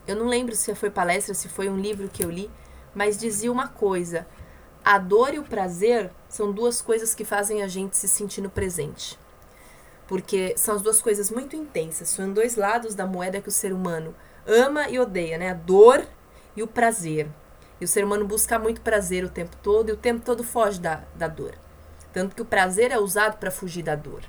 Eu 0.10 0.16
não 0.16 0.25
lembro 0.25 0.56
se 0.56 0.74
foi 0.74 0.89
palestra, 0.89 1.36
se 1.36 1.48
foi 1.48 1.70
um 1.70 1.78
livro 1.78 2.10
que 2.10 2.25
eu 2.25 2.32
li, 2.32 2.50
mas 2.96 3.16
dizia 3.16 3.51
uma 3.51 3.68
coisa: 3.68 4.25
a 4.84 4.98
dor 4.98 5.36
e 5.36 5.38
o 5.38 5.44
prazer 5.44 6.10
são 6.28 6.51
duas 6.51 6.82
coisas 6.82 7.13
que 7.13 7.24
fazem 7.24 7.62
a 7.62 7.68
gente 7.68 7.96
se 7.96 8.08
sentir 8.08 8.42
no 8.42 8.50
presente. 8.50 9.20
Porque 10.08 10.56
são 10.58 10.74
as 10.74 10.82
duas 10.82 11.00
coisas 11.00 11.30
muito 11.30 11.56
intensas, 11.56 12.10
são 12.10 12.34
dois 12.34 12.56
lados 12.56 12.96
da 12.96 13.06
moeda 13.06 13.39
que 13.39 13.50
o 13.50 13.51
ser 13.51 13.72
humano 13.72 14.16
ama 14.48 14.89
e 14.89 14.98
odeia, 14.98 15.38
né? 15.38 15.51
A 15.51 15.54
dor 15.54 16.04
e 16.56 16.63
o 16.63 16.68
prazer. 16.68 17.30
E 17.80 17.86
o 17.86 17.88
ser 17.88 18.04
humano 18.04 18.25
busca 18.25 18.58
muito 18.58 18.82
prazer 18.82 19.24
o 19.24 19.30
tempo 19.30 19.56
todo 19.58 19.89
e 19.89 19.92
o 19.92 19.98
tempo 19.98 20.25
todo 20.25 20.44
foge 20.44 20.82
da, 20.82 21.04
da 21.13 21.28
dor. 21.28 21.54
Tanto 22.12 22.36
que 22.36 22.42
o 22.42 22.46
prazer 22.46 22.92
é 22.92 22.98
usado 22.98 23.38
para 23.38 23.51
fugir 23.51 23.84
da 23.84 23.94
dor. 23.94 24.24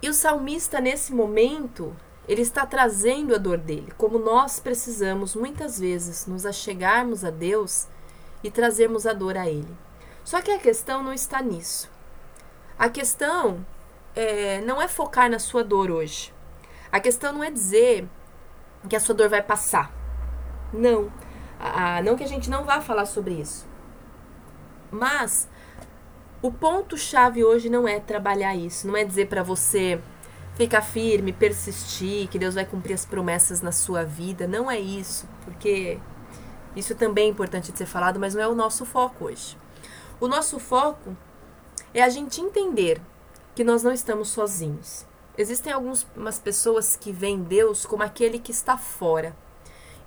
E 0.00 0.08
o 0.08 0.14
salmista, 0.14 0.80
nesse 0.80 1.12
momento, 1.12 1.94
ele 2.28 2.42
está 2.42 2.66
trazendo 2.66 3.34
a 3.34 3.38
dor 3.38 3.56
dele, 3.56 3.90
como 3.96 4.18
nós 4.18 4.60
precisamos 4.60 5.34
muitas 5.34 5.80
vezes 5.80 6.26
nos 6.26 6.44
achegarmos 6.44 7.24
a 7.24 7.30
Deus 7.30 7.88
e 8.44 8.50
trazermos 8.50 9.06
a 9.06 9.14
dor 9.14 9.38
a 9.38 9.48
Ele. 9.48 9.74
Só 10.22 10.42
que 10.42 10.50
a 10.50 10.58
questão 10.58 11.02
não 11.02 11.12
está 11.12 11.40
nisso. 11.40 11.90
A 12.78 12.90
questão 12.90 13.64
é, 14.14 14.60
não 14.60 14.80
é 14.80 14.86
focar 14.86 15.30
na 15.30 15.38
sua 15.38 15.64
dor 15.64 15.90
hoje. 15.90 16.32
A 16.92 17.00
questão 17.00 17.32
não 17.32 17.42
é 17.42 17.50
dizer 17.50 18.06
que 18.88 18.94
a 18.94 19.00
sua 19.00 19.14
dor 19.14 19.30
vai 19.30 19.42
passar. 19.42 19.90
Não. 20.70 21.10
Ah, 21.58 22.02
não 22.02 22.14
que 22.14 22.24
a 22.24 22.28
gente 22.28 22.50
não 22.50 22.62
vá 22.62 22.80
falar 22.82 23.06
sobre 23.06 23.34
isso. 23.34 23.66
Mas 24.90 25.48
o 26.42 26.52
ponto-chave 26.52 27.42
hoje 27.42 27.70
não 27.70 27.88
é 27.88 27.98
trabalhar 27.98 28.54
isso, 28.54 28.86
não 28.86 28.96
é 28.96 29.04
dizer 29.04 29.28
para 29.28 29.42
você 29.42 30.00
ficar 30.58 30.82
firme, 30.82 31.32
persistir, 31.32 32.28
que 32.28 32.36
Deus 32.36 32.56
vai 32.56 32.66
cumprir 32.66 32.92
as 32.92 33.06
promessas 33.06 33.62
na 33.62 33.70
sua 33.70 34.04
vida. 34.04 34.48
Não 34.48 34.68
é 34.68 34.78
isso, 34.78 35.28
porque 35.44 36.00
isso 36.74 36.96
também 36.96 37.26
é 37.26 37.30
importante 37.30 37.70
de 37.70 37.78
ser 37.78 37.86
falado, 37.86 38.18
mas 38.18 38.34
não 38.34 38.42
é 38.42 38.48
o 38.48 38.56
nosso 38.56 38.84
foco 38.84 39.26
hoje. 39.26 39.56
O 40.20 40.26
nosso 40.26 40.58
foco 40.58 41.16
é 41.94 42.02
a 42.02 42.08
gente 42.08 42.40
entender 42.40 43.00
que 43.54 43.62
nós 43.62 43.84
não 43.84 43.92
estamos 43.92 44.30
sozinhos. 44.30 45.06
Existem 45.36 45.72
algumas 45.72 46.40
pessoas 46.40 46.96
que 46.96 47.12
veem 47.12 47.40
Deus 47.40 47.86
como 47.86 48.02
aquele 48.02 48.40
que 48.40 48.50
está 48.50 48.76
fora. 48.76 49.36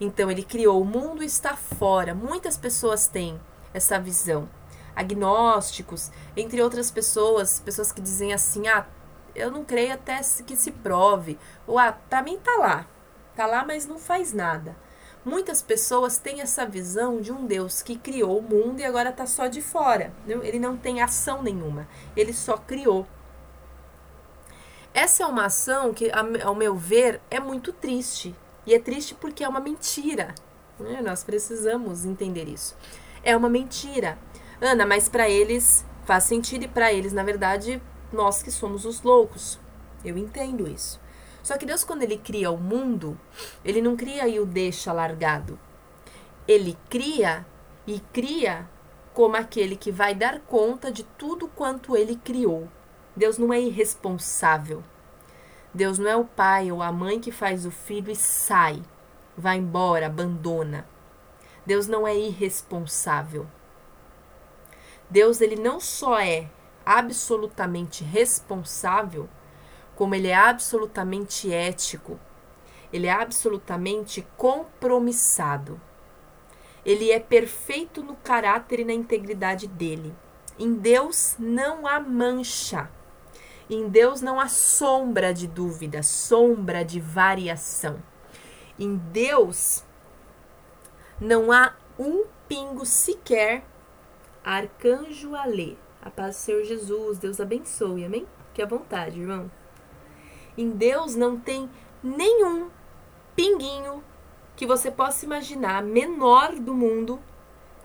Então, 0.02 0.30
ele 0.30 0.44
criou 0.44 0.82
o 0.82 0.86
mundo 0.86 1.24
e 1.24 1.28
está 1.28 1.56
fora. 1.56 2.14
Muitas 2.14 2.58
pessoas 2.58 3.08
têm 3.08 3.40
essa 3.74 3.98
visão 3.98 4.50
agnósticos, 4.94 6.12
entre 6.36 6.62
outras 6.62 6.92
pessoas, 6.92 7.62
pessoas 7.62 7.94
que 7.94 8.02
dizem 8.02 8.34
assim: 8.34 8.68
"Ah, 8.68 8.86
eu 9.36 9.52
não 9.52 9.64
creio 9.64 9.94
até 9.94 10.20
que 10.46 10.56
se 10.56 10.72
prove", 10.72 11.38
ou 11.68 11.78
"Ah, 11.78 11.92
para 11.92 12.22
mim 12.22 12.38
tá 12.38 12.56
lá. 12.58 12.86
Tá 13.36 13.46
lá, 13.46 13.66
mas 13.66 13.86
não 13.86 13.98
faz 14.00 14.34
nada". 14.34 14.76
Muitas 15.24 15.62
pessoas 15.62 16.18
têm 16.18 16.42
essa 16.42 16.66
visão 16.66 17.22
de 17.22 17.32
um 17.32 17.46
Deus 17.46 17.84
que 17.84 17.96
criou 17.96 18.40
o 18.40 18.42
mundo 18.42 18.80
e 18.80 18.86
agora 18.86 19.10
está 19.10 19.28
só 19.28 19.46
de 19.48 19.62
fora. 19.62 20.12
Ele 20.28 20.58
não 20.58 20.76
tem 20.76 21.02
ação 21.02 21.44
nenhuma, 21.44 21.88
ele 22.16 22.34
só 22.34 22.58
criou. 22.58 23.06
Essa 24.94 25.24
é 25.24 25.26
uma 25.26 25.46
ação 25.46 25.94
que, 25.94 26.12
ao 26.44 26.56
meu 26.56 26.76
ver, 26.76 27.22
é 27.30 27.40
muito 27.40 27.72
triste. 27.72 28.36
E 28.66 28.74
é 28.74 28.80
triste 28.80 29.16
porque 29.16 29.44
é 29.44 29.48
uma 29.48 29.60
mentira. 29.60 30.34
Né? 30.80 31.02
Nós 31.02 31.24
precisamos 31.24 32.04
entender 32.04 32.50
isso. 32.50 32.76
É 33.24 33.38
uma 33.38 33.50
mentira. 33.50 34.18
Ana, 34.60 34.86
mas 34.86 35.08
para 35.08 35.30
eles 35.30 35.86
faz 36.04 36.24
sentido 36.24 36.66
e 36.66 36.68
para 36.68 36.92
eles, 36.92 37.14
na 37.14 37.24
verdade, 37.24 37.82
nós 38.12 38.44
que 38.44 38.52
somos 38.52 38.86
os 38.86 39.02
loucos. 39.02 39.60
Eu 40.04 40.18
entendo 40.18 40.68
isso. 40.68 41.00
Só 41.44 41.58
que 41.58 41.66
Deus, 41.66 41.84
quando 41.84 42.04
ele 42.04 42.18
cria 42.18 42.52
o 42.52 42.58
mundo, 42.58 43.20
ele 43.66 43.82
não 43.82 43.96
cria 43.96 44.28
e 44.28 44.40
o 44.40 44.46
deixa 44.46 44.94
largado. 44.94 45.60
Ele 46.48 46.78
cria 46.90 47.46
e 47.88 48.00
cria 48.14 48.68
como 49.14 49.36
aquele 49.36 49.76
que 49.76 49.92
vai 49.92 50.14
dar 50.14 50.40
conta 50.42 50.92
de 50.92 51.04
tudo 51.04 51.48
quanto 51.48 51.98
ele 51.98 52.16
criou. 52.16 52.68
Deus 53.16 53.38
não 53.38 53.52
é 53.52 53.60
irresponsável. 53.60 54.84
Deus 55.74 55.98
não 55.98 56.10
é 56.10 56.16
o 56.16 56.26
pai 56.26 56.72
ou 56.72 56.82
a 56.82 56.92
mãe 56.92 57.20
que 57.20 57.32
faz 57.32 57.66
o 57.66 57.72
filho 57.72 58.12
e 58.12 58.16
sai, 58.16 58.82
vai 59.38 59.58
embora, 59.58 60.08
abandona. 60.08 60.86
Deus 61.66 61.88
não 61.88 62.08
é 62.08 62.18
irresponsável. 62.18 63.48
Deus 65.10 65.42
ele 65.42 65.56
não 65.56 65.80
só 65.80 66.20
é 66.20 66.50
absolutamente 66.86 68.04
responsável, 68.04 69.30
como 69.96 70.16
ele 70.16 70.28
é 70.28 70.36
absolutamente 70.36 71.52
ético. 71.52 72.20
Ele 72.92 73.08
é 73.08 73.12
absolutamente 73.12 74.28
compromissado. 74.36 75.80
Ele 76.86 77.12
é 77.12 77.20
perfeito 77.20 78.02
no 78.02 78.16
caráter 78.16 78.80
e 78.80 78.86
na 78.86 78.94
integridade 78.94 79.68
dele. 79.68 80.16
Em 80.58 80.74
Deus 80.74 81.36
não 81.40 81.88
há 81.88 82.00
mancha. 82.00 82.90
Em 83.70 83.88
Deus 83.88 84.22
não 84.22 84.40
há 84.40 84.48
sombra 84.48 85.34
de 85.34 85.48
dúvida, 85.48 86.04
sombra 86.04 86.84
de 86.84 87.00
variação. 87.00 88.02
Em 88.78 88.96
Deus 88.96 89.84
não 91.20 91.52
há 91.52 91.74
um 91.98 92.26
pingo 92.48 92.86
sequer 92.86 93.64
Arcanjo 94.44 95.36
Alê. 95.36 95.76
A 96.02 96.10
paz 96.10 96.36
do 96.36 96.40
Senhor 96.40 96.64
Jesus. 96.64 97.18
Deus 97.18 97.40
abençoe. 97.40 98.06
Amém? 98.06 98.26
Que 98.54 98.62
à 98.62 98.66
vontade, 98.66 99.20
irmão. 99.20 99.52
Em 100.58 100.70
Deus 100.70 101.16
não 101.16 101.40
tem 101.40 101.70
nenhum 102.04 102.70
pinguinho 103.36 104.04
que 104.56 104.66
você 104.66 104.92
possa 104.92 105.26
imaginar 105.26 105.82
menor 105.84 106.54
do 106.56 106.74
mundo 106.74 107.20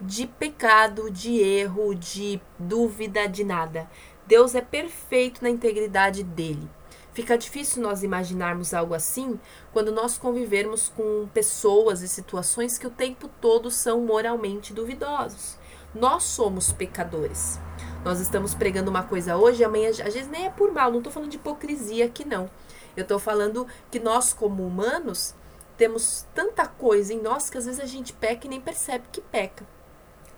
de 0.00 0.26
pecado, 0.26 1.10
de 1.10 1.38
erro, 1.38 1.94
de 1.94 2.40
dúvida, 2.58 3.26
de 3.26 3.44
nada. 3.44 3.88
Deus 4.26 4.54
é 4.54 4.60
perfeito 4.60 5.42
na 5.42 5.48
integridade 5.48 6.22
dele. 6.22 6.68
Fica 7.12 7.38
difícil 7.38 7.82
nós 7.82 8.02
imaginarmos 8.02 8.74
algo 8.74 8.92
assim 8.92 9.40
quando 9.72 9.90
nós 9.90 10.18
convivermos 10.18 10.92
com 10.94 11.26
pessoas 11.32 12.02
e 12.02 12.08
situações 12.08 12.76
que 12.76 12.86
o 12.86 12.90
tempo 12.90 13.30
todo 13.40 13.70
são 13.70 14.02
moralmente 14.02 14.74
duvidosos. 14.74 15.56
Nós 15.98 16.24
somos 16.24 16.72
pecadores. 16.72 17.58
Nós 18.04 18.20
estamos 18.20 18.54
pregando 18.54 18.90
uma 18.90 19.02
coisa 19.02 19.36
hoje, 19.36 19.64
amanhã, 19.64 19.88
às 19.88 19.96
vezes 19.96 20.28
nem 20.28 20.44
é 20.44 20.50
por 20.50 20.70
mal, 20.70 20.90
não 20.90 20.98
estou 20.98 21.12
falando 21.12 21.30
de 21.30 21.38
hipocrisia 21.38 22.04
aqui, 22.04 22.22
não. 22.22 22.50
Eu 22.94 23.02
estou 23.02 23.18
falando 23.18 23.66
que 23.90 23.98
nós, 23.98 24.34
como 24.34 24.66
humanos, 24.66 25.34
temos 25.76 26.26
tanta 26.34 26.66
coisa 26.66 27.14
em 27.14 27.20
nós 27.20 27.48
que 27.48 27.56
às 27.56 27.64
vezes 27.64 27.80
a 27.80 27.86
gente 27.86 28.12
peca 28.12 28.46
e 28.46 28.50
nem 28.50 28.60
percebe 28.60 29.06
que 29.10 29.22
peca. 29.22 29.66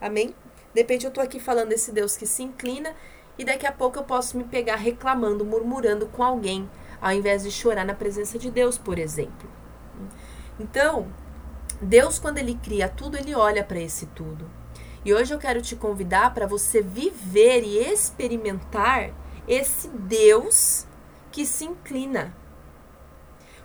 Amém? 0.01 0.35
De 0.73 0.81
repente 0.81 1.05
eu 1.05 1.09
estou 1.09 1.23
aqui 1.23 1.41
falando 1.41 1.71
desse 1.71 1.91
Deus 1.91 2.17
que 2.17 2.27
se 2.27 2.43
inclina 2.45 2.95
e 3.37 3.45
daqui 3.45 3.67
a 3.67 3.73
pouco 3.73 3.99
eu 3.99 4.05
posso 4.05 4.37
me 4.37 4.45
pegar 4.45 4.77
reclamando, 4.77 5.45
murmurando 5.45 6.07
com 6.07 6.23
alguém, 6.23 6.71
ao 7.01 7.13
invés 7.13 7.43
de 7.43 7.51
chorar 7.51 7.85
na 7.85 7.95
presença 7.95 8.39
de 8.39 8.49
Deus, 8.49 8.79
por 8.79 8.97
exemplo. 8.97 9.51
Então, 10.59 11.09
Deus, 11.83 12.19
quando 12.21 12.39
Ele 12.39 12.55
cria 12.55 12.89
tudo, 12.89 13.17
Ele 13.17 13.35
olha 13.35 13.65
para 13.65 13.81
esse 13.81 14.07
tudo. 14.07 14.49
E 15.05 15.15
hoje 15.15 15.33
eu 15.33 15.39
quero 15.39 15.63
te 15.63 15.77
convidar 15.77 16.35
para 16.35 16.47
você 16.47 16.83
viver 16.83 17.63
e 17.63 17.79
experimentar 17.79 19.13
esse 19.47 19.89
Deus 19.89 20.87
que 21.31 21.47
se 21.47 21.65
inclina. 21.65 22.35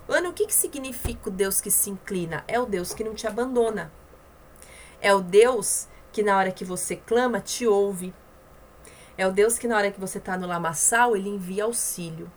Ana, 0.08 0.30
o 0.30 0.34
que, 0.34 0.46
que 0.46 0.54
significa 0.54 1.30
o 1.30 1.32
Deus 1.32 1.60
que 1.60 1.72
se 1.72 1.90
inclina? 1.90 2.44
É 2.48 2.60
o 2.60 2.66
Deus 2.66 2.94
que 2.94 3.04
não 3.04 3.16
te 3.16 3.26
abandona. 3.26 3.92
É 5.02 5.14
o 5.14 5.22
Deus 5.22 5.88
que 6.12 6.22
na 6.22 6.38
hora 6.38 6.52
que 6.52 6.64
você 6.64 6.96
clama 6.96 7.40
te 7.40 7.66
ouve. 7.66 8.14
É 9.18 9.28
o 9.28 9.32
Deus 9.32 9.58
que 9.58 9.68
na 9.68 9.78
hora 9.78 9.92
que 9.92 10.00
você 10.00 10.18
está 10.20 10.38
no 10.38 10.48
lamaçal, 10.48 11.16
ele 11.16 11.30
envia 11.30 11.64
auxílio. 11.64 12.32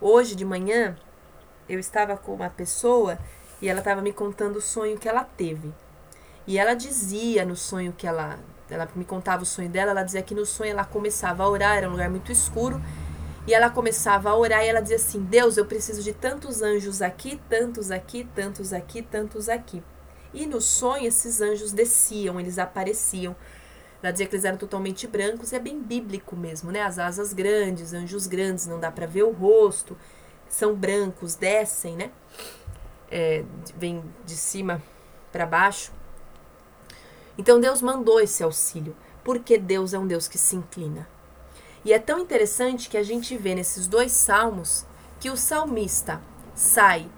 Hoje 0.00 0.34
de 0.34 0.44
manhã, 0.44 0.96
eu 1.68 1.78
estava 1.78 2.16
com 2.16 2.34
uma 2.34 2.50
pessoa 2.50 3.18
e 3.60 3.68
ela 3.68 3.78
estava 3.78 4.00
me 4.00 4.12
contando 4.12 4.56
o 4.56 4.60
sonho 4.60 4.98
que 4.98 5.08
ela 5.08 5.24
teve. 5.24 5.72
E 6.46 6.58
ela 6.58 6.74
dizia 6.74 7.44
no 7.44 7.56
sonho 7.56 7.92
que 7.92 8.06
ela, 8.06 8.38
ela 8.68 8.88
me 8.96 9.04
contava 9.04 9.42
o 9.42 9.46
sonho 9.46 9.68
dela, 9.68 9.92
ela 9.92 10.02
dizia 10.02 10.22
que 10.22 10.34
no 10.34 10.44
sonho 10.44 10.70
ela 10.70 10.84
começava 10.84 11.44
a 11.44 11.48
orar, 11.48 11.76
era 11.76 11.88
um 11.88 11.92
lugar 11.92 12.10
muito 12.10 12.32
escuro, 12.32 12.80
E 13.46 13.52
ela 13.52 13.68
começava 13.70 14.30
a 14.30 14.36
orar 14.36 14.62
e 14.64 14.68
ela 14.68 14.80
dizia 14.80 14.96
assim: 14.96 15.20
Deus, 15.20 15.56
eu 15.56 15.66
preciso 15.66 16.02
de 16.02 16.12
tantos 16.12 16.62
anjos 16.62 17.02
aqui, 17.02 17.40
tantos 17.48 17.90
aqui, 17.90 18.28
tantos 18.34 18.72
aqui, 18.72 19.02
tantos 19.02 19.48
aqui. 19.48 19.82
E 20.32 20.46
no 20.46 20.60
sonho, 20.60 21.06
esses 21.06 21.40
anjos 21.40 21.72
desciam, 21.72 22.38
eles 22.38 22.58
apareciam. 22.58 23.34
Ela 24.02 24.12
dizia 24.12 24.26
que 24.26 24.34
eles 24.34 24.44
eram 24.44 24.58
totalmente 24.58 25.06
brancos, 25.06 25.52
e 25.52 25.56
é 25.56 25.58
bem 25.58 25.80
bíblico 25.80 26.36
mesmo, 26.36 26.70
né? 26.70 26.82
As 26.82 26.98
asas 26.98 27.32
grandes, 27.32 27.92
anjos 27.92 28.26
grandes, 28.26 28.66
não 28.66 28.80
dá 28.80 28.90
para 28.90 29.06
ver 29.06 29.22
o 29.24 29.30
rosto, 29.30 29.96
são 30.48 30.74
brancos, 30.74 31.34
descem, 31.34 31.96
né? 31.96 32.10
É, 33.10 33.44
vem 33.76 34.02
de 34.24 34.36
cima 34.36 34.82
para 35.30 35.46
baixo. 35.46 35.92
Então 37.36 37.60
Deus 37.60 37.80
mandou 37.80 38.20
esse 38.20 38.42
auxílio, 38.42 38.96
porque 39.24 39.58
Deus 39.58 39.94
é 39.94 39.98
um 39.98 40.06
Deus 40.06 40.28
que 40.28 40.38
se 40.38 40.56
inclina. 40.56 41.08
E 41.84 41.92
é 41.92 41.98
tão 41.98 42.18
interessante 42.18 42.88
que 42.88 42.96
a 42.96 43.02
gente 43.02 43.36
vê 43.36 43.54
nesses 43.54 43.86
dois 43.86 44.12
salmos 44.12 44.86
que 45.18 45.30
o 45.30 45.36
salmista 45.36 46.20
sai, 46.54 47.10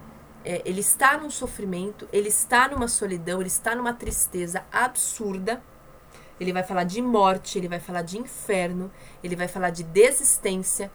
é, 0.45 0.61
ele 0.63 0.81
está 0.81 1.17
num 1.17 1.31
sofrimento, 1.31 2.07
ele 2.13 2.29
está 2.29 2.67
numa 2.67 2.87
solidão, 2.87 3.39
ele 3.39 3.47
está 3.47 3.75
numa 3.75 3.93
tristeza 3.93 4.63
absurda. 4.71 5.61
Ele 6.39 6.53
vai 6.53 6.61
falar 6.61 6.83
de 6.83 7.01
morte, 7.01 7.57
ele 7.57 7.67
vai 7.67 7.79
falar 7.79 8.03
de 8.03 8.19
inferno, 8.19 8.91
ele 9.23 9.35
vai 9.35 9.47
falar 9.47 9.71
de 9.71 9.83
desistência, 9.83 10.91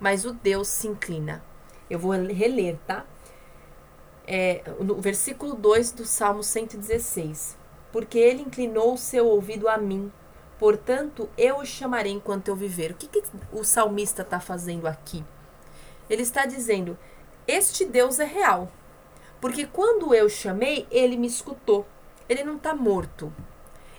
mas 0.00 0.24
o 0.24 0.32
Deus 0.32 0.68
se 0.68 0.88
inclina. 0.88 1.44
Eu 1.90 1.98
vou 1.98 2.12
reler, 2.12 2.78
tá? 2.86 3.04
É, 4.26 4.62
no 4.80 4.94
versículo 5.00 5.54
2 5.54 5.92
do 5.92 6.06
Salmo 6.06 6.42
116. 6.42 7.58
Porque 7.92 8.18
ele 8.18 8.42
inclinou 8.42 8.94
o 8.94 8.98
seu 8.98 9.26
ouvido 9.26 9.68
a 9.68 9.78
mim 9.78 10.12
Portanto, 10.58 11.30
eu 11.38 11.58
o 11.58 11.64
chamarei 11.64 12.12
enquanto 12.12 12.48
eu 12.48 12.56
viver. 12.56 12.90
O 12.90 12.94
que, 12.94 13.06
que 13.06 13.22
o 13.52 13.62
salmista 13.62 14.22
está 14.22 14.40
fazendo 14.40 14.88
aqui? 14.88 15.24
Ele 16.10 16.22
está 16.22 16.44
dizendo: 16.44 16.98
Este 17.46 17.84
Deus 17.84 18.18
é 18.18 18.24
real. 18.24 18.70
Porque 19.40 19.66
quando 19.66 20.12
eu 20.12 20.28
chamei, 20.28 20.86
ele 20.90 21.16
me 21.16 21.28
escutou. 21.28 21.86
Ele 22.28 22.42
não 22.42 22.56
está 22.56 22.74
morto. 22.74 23.32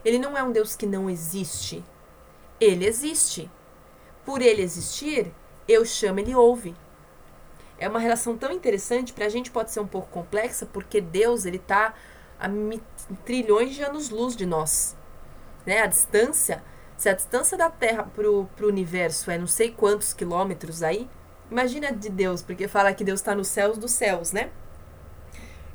Ele 0.04 0.20
não 0.20 0.38
é 0.38 0.44
um 0.44 0.52
Deus 0.52 0.76
que 0.76 0.86
não 0.86 1.10
existe. 1.10 1.84
Ele 2.60 2.86
existe. 2.86 3.50
Por 4.26 4.42
ele 4.42 4.62
existir, 4.62 5.32
eu 5.66 5.86
chamo, 5.86 6.20
ele 6.20 6.36
ouve. 6.36 6.76
É 7.78 7.88
uma 7.88 8.00
relação 8.00 8.38
tão 8.38 8.52
interessante, 8.52 9.14
para 9.14 9.26
a 9.26 9.30
gente 9.30 9.50
pode 9.50 9.72
ser 9.72 9.80
um 9.80 9.88
pouco 9.88 10.10
complexa, 10.10 10.66
porque 10.66 11.00
Deus 11.00 11.46
ele 11.46 11.56
está 11.56 11.94
a 12.40 12.48
trilhões 13.26 13.76
de 13.76 13.84
anos-luz 13.84 14.36
de 14.36 14.46
nós 14.46 14.98
né? 15.70 15.82
A 15.82 15.86
distância, 15.86 16.64
se 16.98 17.08
a 17.08 17.14
distância 17.14 17.56
da 17.56 17.70
Terra 17.70 18.04
para 18.04 18.28
o 18.28 18.50
universo 18.64 19.30
é 19.30 19.38
não 19.38 19.46
sei 19.46 19.72
quantos 19.72 20.14
quilômetros 20.14 20.82
aí, 20.82 21.08
imagina 21.50 21.92
de 21.92 22.10
Deus, 22.10 22.42
porque 22.42 22.68
fala 22.68 22.94
que 22.94 23.04
Deus 23.04 23.20
está 23.20 23.36
nos 23.36 23.48
céus 23.48 23.78
dos 23.78 23.92
céus, 23.92 24.32
né? 24.32 24.50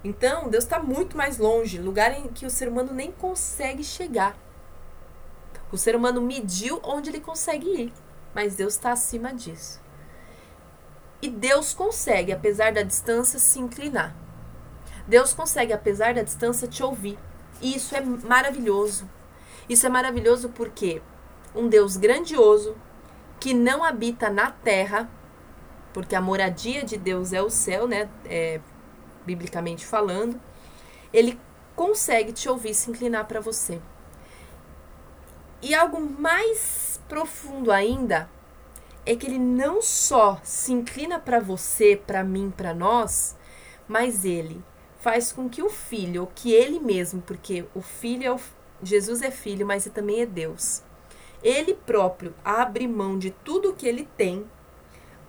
Então, 0.02 0.50
Deus 0.50 0.64
está 0.64 0.83
muito 0.83 1.16
mais 1.16 1.38
longe, 1.38 1.78
lugar 1.78 2.12
em 2.12 2.26
que 2.28 2.44
o 2.44 2.50
ser 2.50 2.68
humano 2.68 2.92
nem 2.92 3.11
consegue 3.11 3.83
chegar. 3.83 4.37
O 5.73 5.78
ser 5.78 5.94
humano 5.97 6.21
mediu 6.21 6.80
onde 6.83 7.09
ele 7.09 7.21
consegue 7.21 7.66
ir, 7.68 7.92
mas 8.35 8.56
Deus 8.56 8.75
está 8.75 8.92
acima 8.92 9.33
disso. 9.33 9.80
E 11.23 11.30
Deus 11.30 11.73
consegue, 11.73 12.33
apesar 12.33 12.73
da 12.73 12.83
distância, 12.83 13.38
se 13.38 13.59
inclinar. 13.59 14.14
Deus 15.07 15.35
consegue, 15.35 15.73
apesar 15.73 16.15
da 16.15 16.23
distância, 16.23 16.67
te 16.67 16.83
ouvir. 16.83 17.19
E 17.61 17.77
isso 17.77 17.95
é 17.95 18.01
maravilhoso. 18.01 19.09
Isso 19.69 19.87
é 19.87 19.89
maravilhoso 19.89 20.49
porque 20.51 21.03
um 21.55 21.69
Deus 21.69 21.97
grandioso 21.97 22.77
que 23.39 23.53
não 23.55 23.85
habita 23.85 24.31
na 24.31 24.51
terra, 24.51 25.09
porque 25.93 26.15
a 26.15 26.21
moradia 26.21 26.85
de 26.85 26.97
Deus 26.97 27.33
é 27.33 27.43
o 27.43 27.51
céu, 27.51 27.87
né? 27.87 28.09
É, 28.25 28.61
biblicamente 29.25 29.87
falando, 29.87 30.40
ele 31.12 31.40
consegue 31.75 32.33
te 32.33 32.49
ouvir 32.49 32.75
se 32.75 32.90
inclinar 32.90 33.27
para 33.27 33.40
você. 33.40 33.81
E 35.62 35.75
algo 35.75 35.99
mais 36.01 37.01
profundo 37.09 37.73
ainda 37.73 38.29
é 39.07 39.17
que 39.17 39.27
ele 39.27 39.38
não 39.38 39.81
só 39.81 40.40
se 40.43 40.73
inclina 40.73 41.19
para 41.19 41.40
você, 41.40 41.97
para 41.97 42.23
mim, 42.23 42.53
para 42.55 42.75
nós, 42.75 43.37
mas 43.88 44.25
ele 44.25 44.62
faz 45.05 45.31
com 45.31 45.51
que 45.51 45.62
o 45.62 45.69
filho, 45.69 46.27
que 46.35 46.51
ele 46.51 46.81
mesmo, 46.81 47.21
porque 47.21 47.67
o 47.75 47.83
filho 47.83 48.25
é 48.25 48.33
o, 48.33 48.40
Jesus 48.83 49.21
é 49.21 49.31
filho, 49.31 49.67
mas 49.67 49.85
também 49.93 50.23
é 50.23 50.27
Deus. 50.27 50.83
Ele 51.43 51.75
próprio 51.75 52.35
abre 52.43 52.88
mão 52.88 53.19
de 53.19 53.31
tudo 53.31 53.71
o 53.71 53.75
que 53.75 53.87
ele 53.87 54.09
tem 54.17 54.47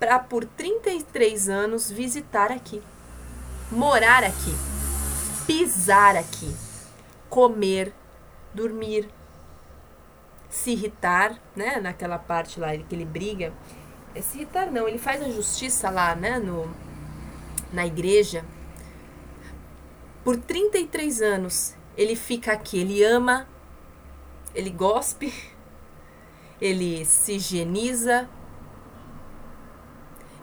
para 0.00 0.18
por 0.18 0.46
33 0.46 1.50
anos 1.50 1.90
visitar 1.90 2.50
aqui, 2.50 2.82
morar 3.70 4.24
aqui, 4.24 4.54
pisar 5.46 6.16
aqui, 6.16 6.56
comer, 7.28 7.92
dormir, 8.54 9.06
se 10.48 10.70
irritar, 10.70 11.38
né? 11.54 11.78
Naquela 11.80 12.18
parte 12.18 12.58
lá 12.58 12.74
que 12.74 12.94
ele 12.94 13.04
briga. 13.04 13.52
É 14.14 14.22
se 14.22 14.38
irritar 14.38 14.70
não, 14.70 14.88
ele 14.88 14.96
faz 14.96 15.22
a 15.22 15.28
justiça 15.28 15.90
lá, 15.90 16.14
né? 16.14 16.38
No, 16.38 16.66
na 17.74 17.86
igreja. 17.86 18.42
Por 20.26 20.36
33 20.38 21.22
anos 21.22 21.76
ele 21.96 22.16
fica 22.16 22.50
aqui, 22.52 22.80
ele 22.80 23.04
ama, 23.04 23.48
ele 24.56 24.70
gospe, 24.70 25.32
ele 26.60 27.04
se 27.04 27.34
higieniza, 27.34 28.28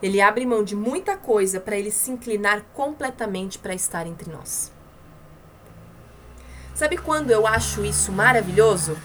ele 0.02 0.22
abre 0.22 0.46
mão 0.46 0.64
de 0.64 0.74
muita 0.74 1.18
coisa 1.18 1.60
para 1.60 1.76
ele 1.76 1.90
se 1.90 2.10
inclinar 2.10 2.62
completamente 2.72 3.58
para 3.58 3.74
estar 3.74 4.06
entre 4.06 4.32
nós. 4.32 4.72
Sabe 6.74 6.96
quando 6.96 7.30
eu 7.30 7.46
acho 7.46 7.84
isso 7.84 8.10
maravilhoso? 8.10 8.96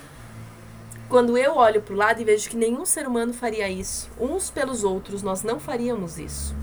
Quando 1.10 1.38
eu 1.38 1.58
olho 1.58 1.82
para 1.82 1.94
o 1.94 1.98
lado 1.98 2.22
e 2.22 2.24
vejo 2.24 2.50
que 2.50 2.56
nenhum 2.56 2.86
ser 2.86 3.06
humano 3.06 3.34
faria 3.34 3.68
isso. 3.68 4.10
Uns 4.18 4.50
pelos 4.50 4.86
outros, 4.86 5.22
nós 5.22 5.44
não 5.44 5.60
faríamos 5.60 6.18
isso. 6.18 6.56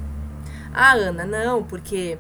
Ah, 0.73 0.95
Ana, 0.95 1.27
não, 1.27 1.63
porque 1.63 2.19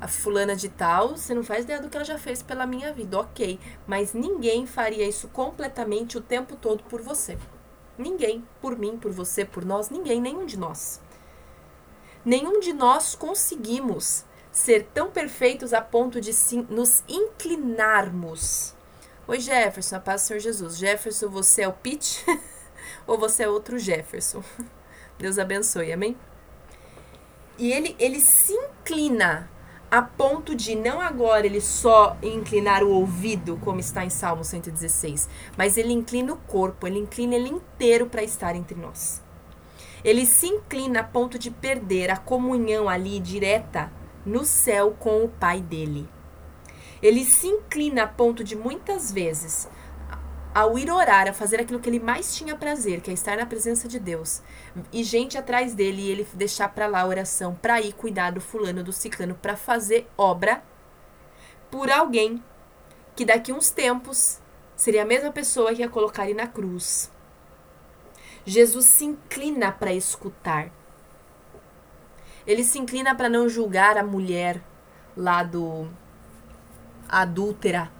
a 0.00 0.06
fulana 0.06 0.54
de 0.54 0.68
tal, 0.68 1.16
você 1.16 1.34
não 1.34 1.42
faz 1.42 1.64
ideia 1.64 1.80
do 1.80 1.88
que 1.88 1.96
ela 1.96 2.04
já 2.04 2.16
fez 2.16 2.40
pela 2.40 2.66
minha 2.66 2.92
vida, 2.92 3.18
ok. 3.18 3.58
Mas 3.86 4.14
ninguém 4.14 4.64
faria 4.64 5.06
isso 5.06 5.26
completamente 5.28 6.16
o 6.16 6.20
tempo 6.20 6.54
todo 6.54 6.84
por 6.84 7.02
você. 7.02 7.36
Ninguém. 7.98 8.46
Por 8.60 8.78
mim, 8.78 8.96
por 8.96 9.10
você, 9.10 9.44
por 9.44 9.64
nós, 9.64 9.90
ninguém, 9.90 10.20
nenhum 10.20 10.46
de 10.46 10.56
nós. 10.56 11.00
Nenhum 12.24 12.60
de 12.60 12.72
nós 12.72 13.16
conseguimos 13.16 14.24
ser 14.52 14.88
tão 14.94 15.10
perfeitos 15.10 15.72
a 15.72 15.80
ponto 15.80 16.20
de 16.20 16.32
sim, 16.32 16.64
nos 16.70 17.02
inclinarmos. 17.08 18.74
Oi, 19.26 19.40
Jefferson, 19.40 19.96
a 19.96 20.00
paz 20.00 20.22
do 20.22 20.26
Senhor 20.26 20.40
Jesus. 20.40 20.78
Jefferson, 20.78 21.28
você 21.28 21.62
é 21.62 21.68
o 21.68 21.72
Pete 21.72 22.24
ou 23.04 23.18
você 23.18 23.42
é 23.42 23.48
outro 23.48 23.78
Jefferson? 23.78 24.44
Deus 25.18 25.38
abençoe, 25.40 25.92
amém? 25.92 26.16
E 27.58 27.72
ele, 27.72 27.96
ele 27.98 28.20
se 28.20 28.52
inclina 28.52 29.50
a 29.90 30.02
ponto 30.02 30.54
de 30.54 30.74
não 30.74 31.00
agora 31.00 31.46
ele 31.46 31.62
só 31.62 32.16
inclinar 32.22 32.84
o 32.84 32.90
ouvido, 32.90 33.58
como 33.64 33.80
está 33.80 34.04
em 34.04 34.10
Salmo 34.10 34.44
116, 34.44 35.28
mas 35.56 35.78
ele 35.78 35.94
inclina 35.94 36.34
o 36.34 36.36
corpo, 36.36 36.86
ele 36.86 36.98
inclina 36.98 37.34
ele 37.34 37.48
inteiro 37.48 38.06
para 38.06 38.22
estar 38.22 38.54
entre 38.54 38.78
nós. 38.78 39.22
Ele 40.04 40.26
se 40.26 40.46
inclina 40.46 41.00
a 41.00 41.04
ponto 41.04 41.38
de 41.38 41.50
perder 41.50 42.10
a 42.10 42.18
comunhão 42.18 42.88
ali 42.88 43.18
direta 43.18 43.90
no 44.26 44.44
céu 44.44 44.94
com 44.98 45.24
o 45.24 45.28
Pai 45.28 45.60
dele. 45.60 46.06
Ele 47.00 47.24
se 47.24 47.46
inclina 47.46 48.02
a 48.02 48.06
ponto 48.06 48.44
de 48.44 48.54
muitas 48.54 49.10
vezes 49.10 49.68
ao 50.54 50.78
ir 50.78 50.90
orar, 50.90 51.28
a 51.28 51.32
fazer 51.32 51.60
aquilo 51.60 51.78
que 51.78 51.88
ele 51.88 52.00
mais 52.00 52.34
tinha 52.34 52.56
prazer, 52.56 53.00
que 53.00 53.10
é 53.10 53.14
estar 53.14 53.36
na 53.36 53.46
presença 53.46 53.86
de 53.86 53.98
Deus, 53.98 54.42
e 54.92 55.04
gente 55.04 55.36
atrás 55.36 55.74
dele 55.74 56.02
e 56.02 56.10
ele 56.10 56.28
deixar 56.34 56.68
para 56.68 56.86
lá 56.86 57.02
a 57.02 57.06
oração 57.06 57.54
para 57.54 57.80
ir 57.80 57.92
cuidar 57.92 58.32
do 58.32 58.40
fulano, 58.40 58.82
do 58.82 58.92
ciclano, 58.92 59.34
para 59.34 59.56
fazer 59.56 60.08
obra 60.16 60.62
por 61.70 61.90
alguém 61.90 62.42
que 63.14 63.24
daqui 63.24 63.52
uns 63.52 63.70
tempos 63.70 64.40
seria 64.74 65.02
a 65.02 65.06
mesma 65.06 65.30
pessoa 65.30 65.74
que 65.74 65.82
ia 65.82 65.88
colocar 65.88 66.24
ele 66.24 66.34
na 66.34 66.46
cruz. 66.46 67.10
Jesus 68.44 68.86
se 68.86 69.04
inclina 69.04 69.70
para 69.70 69.92
escutar. 69.92 70.70
Ele 72.46 72.64
se 72.64 72.78
inclina 72.78 73.14
para 73.14 73.28
não 73.28 73.48
julgar 73.48 73.98
a 73.98 74.02
mulher 74.02 74.62
lá 75.14 75.42
do 75.42 75.86
adúltera 77.08 77.90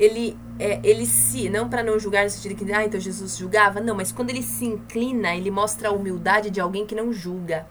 ele, 0.00 0.38
é, 0.58 0.80
ele 0.82 1.04
se, 1.04 1.50
não 1.50 1.68
para 1.68 1.82
não 1.82 1.98
julgar 1.98 2.24
no 2.24 2.30
sentido 2.30 2.56
que, 2.56 2.72
ah, 2.72 2.82
então 2.82 2.98
Jesus 2.98 3.36
julgava, 3.36 3.80
não, 3.80 3.94
mas 3.94 4.10
quando 4.10 4.30
ele 4.30 4.42
se 4.42 4.64
inclina, 4.64 5.36
ele 5.36 5.50
mostra 5.50 5.90
a 5.90 5.92
humildade 5.92 6.48
de 6.48 6.58
alguém 6.58 6.86
que 6.86 6.94
não 6.94 7.12
julga, 7.12 7.66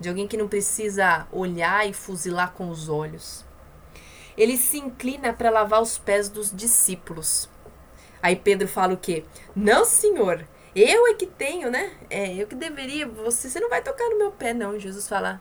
de 0.00 0.08
alguém 0.08 0.26
que 0.26 0.36
não 0.36 0.48
precisa 0.48 1.28
olhar 1.30 1.88
e 1.88 1.92
fuzilar 1.92 2.50
com 2.50 2.68
os 2.68 2.88
olhos. 2.88 3.44
Ele 4.36 4.56
se 4.56 4.76
inclina 4.78 5.32
para 5.32 5.48
lavar 5.48 5.80
os 5.80 5.96
pés 5.96 6.28
dos 6.28 6.50
discípulos. 6.50 7.48
Aí 8.20 8.34
Pedro 8.34 8.66
fala 8.66 8.94
o 8.94 8.98
quê? 8.98 9.24
Não, 9.54 9.84
senhor, 9.84 10.44
Eu 10.74 11.06
é 11.06 11.14
que 11.14 11.26
tenho, 11.26 11.70
né? 11.70 11.92
É, 12.10 12.34
eu 12.34 12.46
que 12.46 12.54
deveria. 12.54 13.06
Você, 13.08 13.48
você 13.48 13.58
não 13.58 13.70
vai 13.70 13.80
tocar 13.80 14.10
no 14.10 14.18
meu 14.18 14.30
pé, 14.30 14.52
não. 14.52 14.78
Jesus 14.78 15.08
fala: 15.08 15.40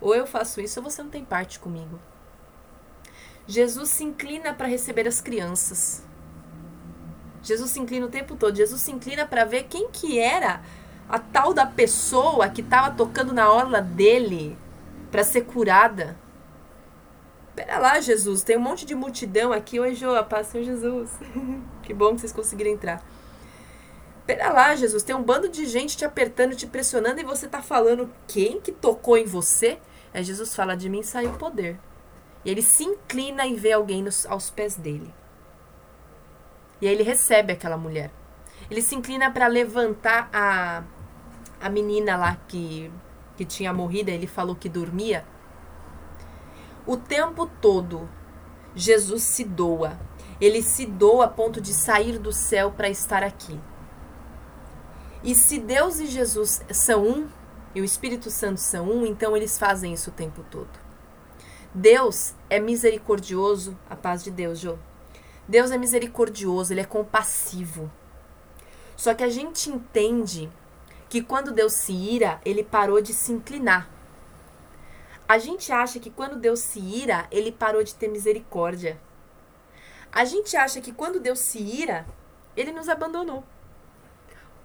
ou 0.00 0.14
eu 0.14 0.26
faço 0.28 0.60
isso 0.60 0.78
ou 0.78 0.84
você 0.88 1.02
não 1.02 1.10
tem 1.10 1.24
parte 1.24 1.58
comigo. 1.58 1.98
Jesus 3.46 3.88
se 3.90 4.04
inclina 4.04 4.54
para 4.54 4.68
receber 4.68 5.06
as 5.08 5.20
crianças. 5.20 6.02
Jesus 7.42 7.70
se 7.70 7.80
inclina 7.80 8.06
o 8.06 8.10
tempo 8.10 8.36
todo. 8.36 8.56
Jesus 8.56 8.80
se 8.80 8.92
inclina 8.92 9.26
para 9.26 9.44
ver 9.44 9.64
quem 9.64 9.88
que 9.90 10.18
era 10.18 10.62
a 11.08 11.18
tal 11.18 11.52
da 11.52 11.66
pessoa 11.66 12.48
que 12.48 12.60
estava 12.60 12.94
tocando 12.94 13.32
na 13.32 13.50
orla 13.50 13.80
dele 13.80 14.56
para 15.10 15.24
ser 15.24 15.42
curada. 15.42 16.16
Pera 17.54 17.78
lá, 17.78 18.00
Jesus, 18.00 18.42
tem 18.42 18.56
um 18.56 18.60
monte 18.60 18.86
de 18.86 18.94
multidão 18.94 19.52
aqui. 19.52 19.78
Oi, 19.78 19.94
Joa, 19.94 20.22
paz, 20.22 20.46
Senhor 20.46 20.64
Jesus. 20.64 21.10
que 21.82 21.92
bom 21.92 22.14
que 22.14 22.20
vocês 22.20 22.32
conseguiram 22.32 22.70
entrar. 22.70 23.04
Pera 24.24 24.50
lá, 24.52 24.74
Jesus, 24.74 25.02
tem 25.02 25.14
um 25.14 25.22
bando 25.22 25.48
de 25.48 25.66
gente 25.66 25.96
te 25.96 26.04
apertando, 26.04 26.54
te 26.54 26.66
pressionando 26.66 27.20
e 27.20 27.24
você 27.24 27.48
tá 27.48 27.60
falando 27.60 28.08
quem 28.26 28.60
que 28.60 28.72
tocou 28.72 29.18
em 29.18 29.24
você? 29.24 29.78
Aí 30.14 30.22
Jesus 30.22 30.54
fala: 30.54 30.76
De 30.76 30.88
mim 30.88 31.02
saiu 31.02 31.30
o 31.30 31.38
poder. 31.38 31.78
E 32.44 32.50
ele 32.50 32.62
se 32.62 32.84
inclina 32.84 33.46
e 33.46 33.54
vê 33.54 33.72
alguém 33.72 34.02
nos, 34.02 34.26
aos 34.26 34.50
pés 34.50 34.76
dele. 34.76 35.12
E 36.80 36.88
aí 36.88 36.92
ele 36.94 37.02
recebe 37.02 37.52
aquela 37.52 37.76
mulher. 37.76 38.10
Ele 38.70 38.82
se 38.82 38.94
inclina 38.94 39.30
para 39.30 39.46
levantar 39.46 40.28
a, 40.32 40.82
a 41.60 41.68
menina 41.68 42.16
lá 42.16 42.36
que, 42.48 42.90
que 43.36 43.44
tinha 43.44 43.72
morrido, 43.72 44.10
ele 44.10 44.26
falou 44.26 44.56
que 44.56 44.68
dormia. 44.68 45.24
O 46.84 46.96
tempo 46.96 47.46
todo, 47.60 48.08
Jesus 48.74 49.22
se 49.22 49.44
doa. 49.44 49.98
Ele 50.40 50.60
se 50.60 50.84
doa 50.86 51.26
a 51.26 51.28
ponto 51.28 51.60
de 51.60 51.72
sair 51.72 52.18
do 52.18 52.32
céu 52.32 52.72
para 52.72 52.88
estar 52.88 53.22
aqui. 53.22 53.60
E 55.22 55.36
se 55.36 55.60
Deus 55.60 56.00
e 56.00 56.06
Jesus 56.06 56.64
são 56.72 57.06
um, 57.06 57.28
e 57.74 57.80
o 57.80 57.84
Espírito 57.84 58.28
Santo 58.28 58.58
são 58.58 58.90
um, 58.90 59.06
então 59.06 59.36
eles 59.36 59.56
fazem 59.56 59.92
isso 59.92 60.10
o 60.10 60.12
tempo 60.12 60.44
todo. 60.50 60.81
Deus 61.74 62.34
é 62.50 62.60
misericordioso, 62.60 63.78
a 63.88 63.96
paz 63.96 64.22
de 64.22 64.30
Deus, 64.30 64.58
Jô. 64.58 64.76
Deus 65.48 65.70
é 65.70 65.78
misericordioso, 65.78 66.72
ele 66.72 66.82
é 66.82 66.84
compassivo. 66.84 67.90
Só 68.96 69.14
que 69.14 69.24
a 69.24 69.30
gente 69.30 69.70
entende 69.70 70.50
que 71.08 71.22
quando 71.22 71.50
Deus 71.50 71.72
se 71.72 71.92
ira, 71.92 72.40
ele 72.44 72.62
parou 72.62 73.00
de 73.00 73.14
se 73.14 73.32
inclinar. 73.32 73.88
A 75.26 75.38
gente 75.38 75.72
acha 75.72 75.98
que 75.98 76.10
quando 76.10 76.36
Deus 76.36 76.60
se 76.60 76.78
ira, 76.78 77.26
ele 77.30 77.50
parou 77.50 77.82
de 77.82 77.94
ter 77.94 78.08
misericórdia. 78.08 79.00
A 80.12 80.26
gente 80.26 80.54
acha 80.56 80.80
que 80.80 80.92
quando 80.92 81.20
Deus 81.20 81.38
se 81.38 81.58
ira, 81.58 82.06
ele 82.54 82.70
nos 82.70 82.88
abandonou. 82.88 83.42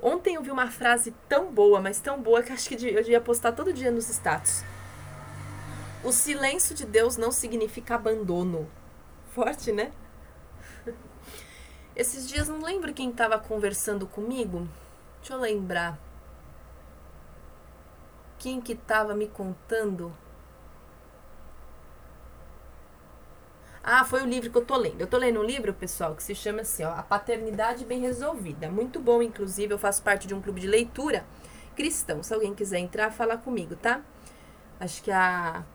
Ontem 0.02 0.36
eu 0.36 0.44
vi 0.44 0.52
uma 0.52 0.70
frase 0.70 1.14
tão 1.30 1.52
boa, 1.54 1.80
mas 1.80 2.02
tão 2.02 2.22
boa 2.22 2.44
que 2.44 2.52
acho 2.52 2.68
que 2.68 2.76
eu 2.76 3.02
devia 3.02 3.22
postar 3.22 3.54
todo 3.54 3.72
dia 3.72 3.90
nos 3.90 4.10
status. 4.10 4.64
O 6.08 6.12
silêncio 6.14 6.74
de 6.74 6.86
Deus 6.86 7.18
não 7.18 7.34
significa 7.34 7.96
abandono. 7.96 8.72
Forte, 9.32 9.74
né? 9.74 9.92
Esses 11.94 12.30
dias 12.30 12.48
não 12.48 12.62
lembro 12.62 12.94
quem 12.94 13.10
estava 13.10 13.38
conversando 13.38 14.08
comigo. 14.08 14.70
Deixa 15.18 15.34
eu 15.34 15.38
lembrar. 15.38 16.00
Quem 18.40 18.62
que 18.62 18.72
estava 18.72 19.14
me 19.14 19.28
contando? 19.28 20.16
Ah, 23.84 24.06
foi 24.06 24.22
o 24.22 24.26
livro 24.26 24.50
que 24.50 24.58
eu 24.58 24.66
tô 24.66 24.78
lendo. 24.78 25.02
Eu 25.02 25.08
tô 25.08 25.18
lendo 25.18 25.42
um 25.42 25.44
livro, 25.44 25.74
pessoal, 25.74 26.16
que 26.16 26.24
se 26.24 26.34
chama 26.34 26.62
assim, 26.62 26.86
ó, 26.86 26.92
A 26.94 27.04
Paternidade 27.04 27.84
Bem 27.84 28.00
Resolvida. 28.00 28.72
Muito 28.72 29.02
bom, 29.02 29.22
inclusive, 29.22 29.74
eu 29.74 29.78
faço 29.78 30.02
parte 30.02 30.26
de 30.26 30.34
um 30.34 30.42
clube 30.42 30.62
de 30.62 30.68
leitura 30.68 31.26
cristão. 31.76 32.24
Se 32.24 32.34
alguém 32.34 32.56
quiser 32.56 32.80
entrar, 32.80 33.12
falar 33.12 33.40
comigo, 33.40 33.76
tá? 33.76 34.02
Acho 34.80 35.04
que 35.04 35.12
a, 35.12 35.66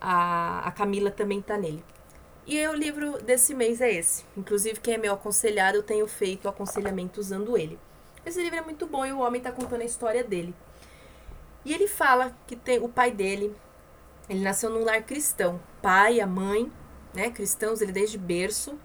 a, 0.00 0.66
a 0.66 0.70
Camila 0.72 1.10
também 1.10 1.42
tá 1.42 1.56
nele. 1.56 1.84
E 2.46 2.66
o 2.66 2.74
livro 2.74 3.22
desse 3.22 3.54
mês 3.54 3.80
é 3.80 3.92
esse. 3.92 4.24
Inclusive, 4.36 4.80
quem 4.80 4.94
é 4.94 4.98
meu 4.98 5.14
aconselhado, 5.14 5.78
eu 5.78 5.82
tenho 5.82 6.06
feito 6.08 6.48
aconselhamento 6.48 7.20
usando 7.20 7.56
ele. 7.56 7.78
Esse 8.24 8.42
livro 8.42 8.58
é 8.58 8.62
muito 8.62 8.86
bom 8.86 9.04
e 9.04 9.12
o 9.12 9.20
homem 9.20 9.40
tá 9.40 9.52
contando 9.52 9.82
a 9.82 9.84
história 9.84 10.24
dele. 10.24 10.54
E 11.64 11.72
ele 11.72 11.86
fala 11.86 12.36
que 12.46 12.56
tem 12.56 12.78
o 12.78 12.88
pai 12.88 13.10
dele, 13.10 13.54
ele 14.28 14.40
nasceu 14.40 14.70
num 14.70 14.84
lar 14.84 15.02
cristão. 15.02 15.60
Pai, 15.82 16.20
a 16.20 16.26
mãe 16.26 16.70
né, 17.14 17.30
cristãos, 17.30 17.80
ele 17.80 17.92
desde 17.92 18.18
berço. 18.18 18.78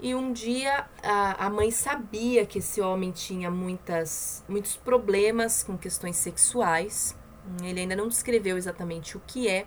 E 0.00 0.14
um 0.14 0.32
dia 0.32 0.88
a, 1.02 1.46
a 1.46 1.50
mãe 1.50 1.70
sabia 1.70 2.46
que 2.46 2.58
esse 2.58 2.80
homem 2.80 3.10
tinha 3.10 3.50
muitas, 3.50 4.44
muitos 4.48 4.76
problemas 4.76 5.62
com 5.62 5.76
questões 5.76 6.16
sexuais. 6.16 7.16
Ele 7.62 7.80
ainda 7.80 7.96
não 7.96 8.08
descreveu 8.08 8.56
exatamente 8.56 9.16
o 9.16 9.22
que 9.26 9.48
é, 9.48 9.66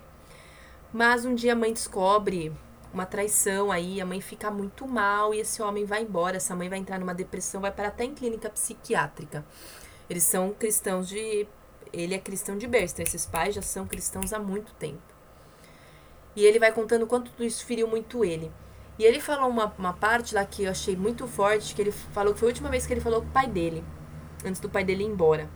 mas 0.92 1.24
um 1.24 1.34
dia 1.34 1.52
a 1.52 1.56
mãe 1.56 1.72
descobre 1.72 2.52
uma 2.92 3.06
traição 3.06 3.72
aí, 3.72 4.00
a 4.00 4.06
mãe 4.06 4.20
fica 4.20 4.50
muito 4.50 4.86
mal 4.86 5.32
e 5.32 5.40
esse 5.40 5.62
homem 5.62 5.84
vai 5.84 6.02
embora. 6.02 6.36
Essa 6.36 6.54
mãe 6.54 6.68
vai 6.68 6.78
entrar 6.78 6.98
numa 6.98 7.14
depressão, 7.14 7.60
vai 7.60 7.72
parar 7.72 7.88
até 7.88 8.04
em 8.04 8.14
clínica 8.14 8.50
psiquiátrica. 8.50 9.44
Eles 10.08 10.24
são 10.24 10.52
cristãos 10.52 11.08
de. 11.08 11.46
Ele 11.92 12.14
é 12.14 12.18
cristão 12.18 12.56
de 12.56 12.66
berço, 12.66 12.94
então 12.94 13.04
esses 13.04 13.26
pais 13.26 13.54
já 13.54 13.62
são 13.62 13.86
cristãos 13.86 14.32
há 14.32 14.38
muito 14.38 14.72
tempo. 14.74 15.02
E 16.34 16.44
ele 16.44 16.58
vai 16.58 16.72
contando 16.72 17.06
quanto 17.06 17.30
tudo 17.30 17.44
isso 17.44 17.66
feriu 17.66 17.86
muito 17.86 18.24
ele. 18.24 18.50
E 18.98 19.04
ele 19.04 19.20
falou 19.20 19.48
uma, 19.48 19.72
uma 19.78 19.92
parte 19.92 20.34
lá 20.34 20.44
que 20.44 20.64
eu 20.64 20.70
achei 20.70 20.96
muito 20.96 21.26
forte, 21.26 21.74
que 21.74 21.82
ele 21.82 21.92
falou 21.92 22.32
que 22.32 22.40
foi 22.40 22.48
a 22.48 22.52
última 22.52 22.70
vez 22.70 22.86
que 22.86 22.92
ele 22.92 23.00
falou 23.00 23.20
com 23.22 23.28
o 23.28 23.30
pai 23.30 23.46
dele, 23.46 23.84
antes 24.44 24.60
do 24.60 24.68
pai 24.70 24.84
dele 24.84 25.02
ir 25.02 25.06
embora. 25.06 25.48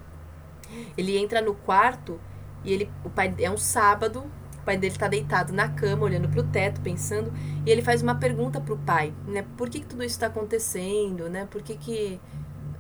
Ele 0.97 1.17
entra 1.17 1.41
no 1.41 1.55
quarto 1.55 2.21
e 2.65 2.73
ele, 2.73 2.91
o 3.05 3.11
pai 3.11 3.35
é 3.39 3.51
um 3.51 3.57
sábado, 3.57 4.25
o 4.61 4.65
pai 4.65 4.77
dele 4.77 4.95
está 4.95 5.07
deitado 5.07 5.53
na 5.53 5.69
cama, 5.69 6.05
olhando 6.05 6.29
para 6.29 6.41
o 6.41 6.45
teto, 6.45 6.81
pensando, 6.81 7.33
e 7.65 7.71
ele 7.71 7.83
faz 7.83 8.03
uma 8.03 8.17
pergunta 8.17 8.61
para 8.61 8.75
o 8.75 8.79
pai, 8.79 9.15
né? 9.27 9.47
Por 9.57 9.71
que, 9.71 9.81
que 9.81 9.87
tudo 9.87 10.03
isso 10.03 10.17
está 10.17 10.27
acontecendo, 10.27 11.31
né? 11.31 11.47
Por 11.49 11.63
que, 11.63 11.77
que 11.77 12.21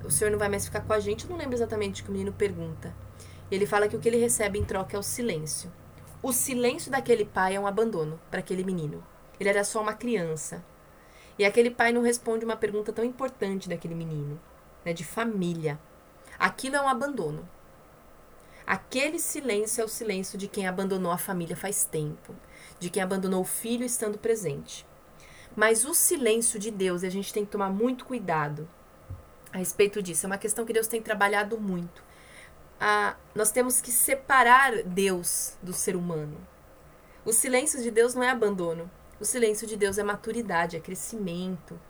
o 0.04 0.10
senhor 0.10 0.30
não 0.30 0.38
vai 0.38 0.48
mais 0.48 0.64
ficar 0.64 0.80
com 0.80 0.92
a 0.92 1.00
gente? 1.00 1.24
Eu 1.24 1.30
não 1.30 1.36
lembro 1.36 1.54
exatamente 1.54 2.02
o 2.02 2.04
que 2.04 2.10
o 2.10 2.12
menino 2.12 2.32
pergunta. 2.32 2.92
E 3.50 3.54
ele 3.54 3.66
fala 3.66 3.86
que 3.86 3.96
o 3.96 4.00
que 4.00 4.08
ele 4.08 4.16
recebe 4.16 4.58
em 4.58 4.64
troca 4.64 4.96
é 4.96 4.98
o 4.98 5.02
silêncio. 5.02 5.70
O 6.22 6.32
silêncio 6.32 6.90
daquele 6.90 7.24
pai 7.24 7.54
é 7.54 7.60
um 7.60 7.66
abandono 7.66 8.18
para 8.30 8.40
aquele 8.40 8.64
menino. 8.64 9.04
Ele 9.38 9.48
era 9.48 9.62
só 9.62 9.80
uma 9.80 9.92
criança. 9.92 10.64
E 11.38 11.44
aquele 11.44 11.70
pai 11.70 11.92
não 11.92 12.02
responde 12.02 12.44
uma 12.44 12.56
pergunta 12.56 12.92
tão 12.92 13.04
importante 13.04 13.68
daquele 13.68 13.94
menino, 13.94 14.40
né, 14.84 14.92
de 14.92 15.04
família. 15.04 15.78
Aquilo 16.38 16.76
é 16.76 16.80
um 16.80 16.88
abandono. 16.88 17.46
Aquele 18.66 19.18
silêncio 19.18 19.82
é 19.82 19.84
o 19.84 19.88
silêncio 19.88 20.36
de 20.36 20.48
quem 20.48 20.66
abandonou 20.66 21.12
a 21.12 21.18
família 21.18 21.56
faz 21.56 21.84
tempo, 21.84 22.34
de 22.80 22.90
quem 22.90 23.02
abandonou 23.02 23.42
o 23.42 23.44
filho 23.44 23.84
estando 23.84 24.18
presente. 24.18 24.86
Mas 25.54 25.84
o 25.84 25.94
silêncio 25.94 26.58
de 26.58 26.70
Deus, 26.70 27.02
e 27.02 27.06
a 27.06 27.10
gente 27.10 27.32
tem 27.32 27.44
que 27.44 27.52
tomar 27.52 27.70
muito 27.70 28.04
cuidado 28.04 28.68
a 29.52 29.58
respeito 29.58 30.02
disso, 30.02 30.26
é 30.26 30.28
uma 30.28 30.38
questão 30.38 30.66
que 30.66 30.72
Deus 30.72 30.88
tem 30.88 31.00
trabalhado 31.00 31.58
muito 31.58 32.04
a, 32.80 33.16
nós 33.34 33.50
temos 33.50 33.80
que 33.80 33.90
separar 33.90 34.82
Deus 34.82 35.56
do 35.62 35.72
ser 35.72 35.96
humano. 35.96 36.36
O 37.24 37.32
silêncio 37.32 37.82
de 37.82 37.90
Deus 37.90 38.14
não 38.14 38.22
é 38.22 38.30
abandono. 38.30 38.90
O 39.18 39.24
silêncio 39.24 39.66
de 39.66 39.76
Deus 39.76 39.98
é 39.98 40.02
maturidade, 40.02 40.76
é 40.76 40.80
crescimento, 40.80 41.80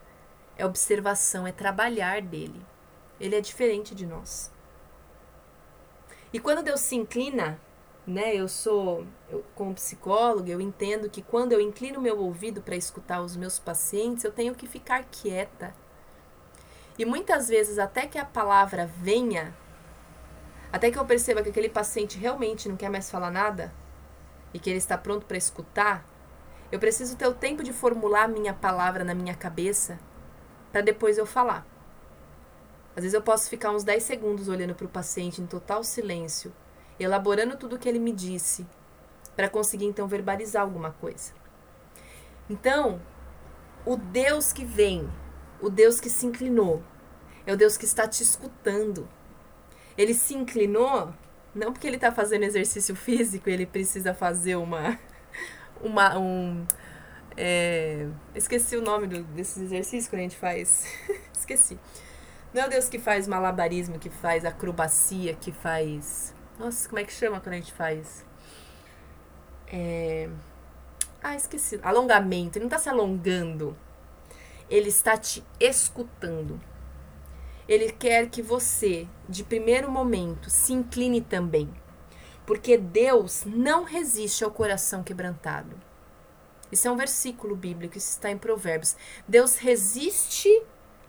é 0.57 0.65
observação, 0.65 1.47
é 1.47 1.53
trabalhar 1.53 2.23
dele. 2.23 2.65
Ele 3.21 3.35
é 3.35 3.41
diferente 3.41 3.95
de 3.95 4.07
nós. 4.07 4.51
E 6.33 6.41
quando 6.41 6.62
Deus 6.62 6.81
se 6.81 6.97
inclina, 6.97 7.59
né? 8.07 8.35
Eu 8.35 8.49
sou, 8.49 9.07
eu, 9.29 9.45
como 9.55 9.75
psicóloga, 9.75 10.51
eu 10.51 10.61
entendo 10.61 11.11
que 11.11 11.23
quando 11.23 11.53
eu 11.53 11.61
inclino 11.61 12.01
meu 12.01 12.19
ouvido 12.19 12.62
para 12.62 12.77
escutar 12.77 13.21
os 13.21 13.37
meus 13.37 13.59
pacientes, 13.59 14.25
eu 14.25 14.33
tenho 14.33 14.55
que 14.55 14.67
ficar 14.67 15.05
quieta. 15.05 15.75
E 16.99 17.05
muitas 17.05 17.49
vezes, 17.49 17.79
até 17.79 18.07
que 18.07 18.19
a 18.19 18.25
palavra 18.25 18.87
venha, 18.87 19.55
até 20.73 20.91
que 20.91 20.99
eu 20.99 21.05
perceba 21.05 21.43
que 21.43 21.51
aquele 21.51 21.69
paciente 21.69 22.19
realmente 22.19 22.69
não 22.69 22.77
quer 22.77 22.91
mais 22.91 23.11
falar 23.11 23.31
nada 23.31 23.73
e 24.55 24.59
que 24.59 24.71
ele 24.71 24.79
está 24.79 24.97
pronto 24.97 25.27
para 25.27 25.37
escutar, 25.37 26.07
eu 26.71 26.79
preciso 26.79 27.17
ter 27.17 27.27
o 27.27 27.35
tempo 27.35 27.62
de 27.62 27.73
formular 27.73 28.25
a 28.25 28.29
minha 28.29 28.55
palavra 28.55 29.05
na 29.05 29.15
minha 29.15 29.35
cabeça 29.35 29.99
para 30.73 30.81
depois 30.81 31.19
eu 31.19 31.27
falar. 31.27 31.67
Às 32.97 33.03
vezes 33.03 33.15
eu 33.15 33.21
posso 33.21 33.51
ficar 33.51 33.71
uns 33.73 33.85
10 33.85 34.03
segundos 34.03 34.49
olhando 34.49 34.75
para 34.75 34.87
o 34.87 34.89
paciente 34.89 35.43
em 35.43 35.47
total 35.47 35.85
silêncio, 35.85 36.51
elaborando 36.99 37.55
tudo 37.55 37.77
o 37.77 37.79
que 37.79 37.87
ele 37.87 37.99
me 37.99 38.11
disse, 38.11 38.67
para 39.37 39.51
conseguir 39.51 39.85
então 39.85 40.09
verbalizar 40.09 40.63
alguma 40.63 40.91
coisa. 40.93 41.35
Então, 42.49 43.03
o 43.85 43.97
Deus 43.97 44.51
que 44.51 44.65
vem, 44.65 45.07
o 45.61 45.69
Deus 45.69 46.01
que 46.01 46.09
se 46.09 46.25
inclinou, 46.25 46.83
é 47.45 47.53
o 47.53 47.57
Deus 47.57 47.77
que 47.77 47.85
está 47.85 48.09
te 48.09 48.23
escutando. 48.23 49.07
Ele 49.97 50.15
se 50.15 50.35
inclinou, 50.35 51.13
não 51.55 51.73
porque 51.75 51.87
ele 51.87 51.97
está 51.97 52.11
fazendo 52.11 52.45
exercício 52.45 52.97
físico, 52.97 53.51
ele 53.51 53.67
precisa 53.67 54.15
fazer 54.15 54.57
uma. 54.57 54.99
uma 55.83 56.19
um, 56.19 56.67
é, 57.37 58.09
esqueci 58.35 58.75
o 58.75 58.81
nome 58.81 59.07
do, 59.07 59.23
desses 59.23 59.65
exercícios 59.65 60.09
que 60.09 60.17
a 60.17 60.19
gente 60.19 60.37
faz. 60.37 60.87
esqueci. 61.37 61.79
Não 62.57 62.62
é 62.62 62.66
o 62.69 62.71
Deus 62.71 62.88
que 62.88 62.99
faz 62.99 63.29
malabarismo, 63.29 63.99
que 63.99 64.09
faz 64.09 64.42
acrobacia, 64.47 65.35
que 65.35 65.53
faz. 65.53 66.35
Nossa, 66.59 66.88
como 66.88 66.99
é 66.99 67.05
que 67.05 67.12
chama 67.12 67.38
quando 67.38 67.53
a 67.53 67.59
gente 67.59 67.71
faz? 67.75 68.25
É... 69.66 70.31
Ah, 71.23 71.37
esqueci. 71.37 71.79
Alongamento. 71.83 72.57
Ele 72.57 72.64
não 72.64 72.75
está 72.75 72.79
se 72.79 72.88
alongando. 72.88 73.77
Ele 74.71 74.88
está 74.88 75.19
te 75.19 75.45
escutando. 75.61 76.59
Ele 77.69 77.92
quer 77.92 78.31
que 78.31 78.40
você, 78.40 79.07
de 79.29 79.45
primeiro 79.45 79.90
momento, 79.90 80.49
se 80.49 80.73
incline 80.73 81.21
também. 81.21 81.71
Porque 82.47 82.79
Deus 82.79 83.45
não 83.45 83.85
resiste 83.85 84.42
ao 84.45 84.51
coração 84.51 85.03
quebrantado. 85.03 85.77
Isso 86.73 86.88
é 86.88 86.90
um 86.90 86.97
versículo 86.97 87.55
bíblico, 87.55 87.99
isso 87.99 88.12
está 88.12 88.31
em 88.31 88.38
Provérbios. 88.38 88.97
Deus 89.29 89.59
resiste 89.59 90.49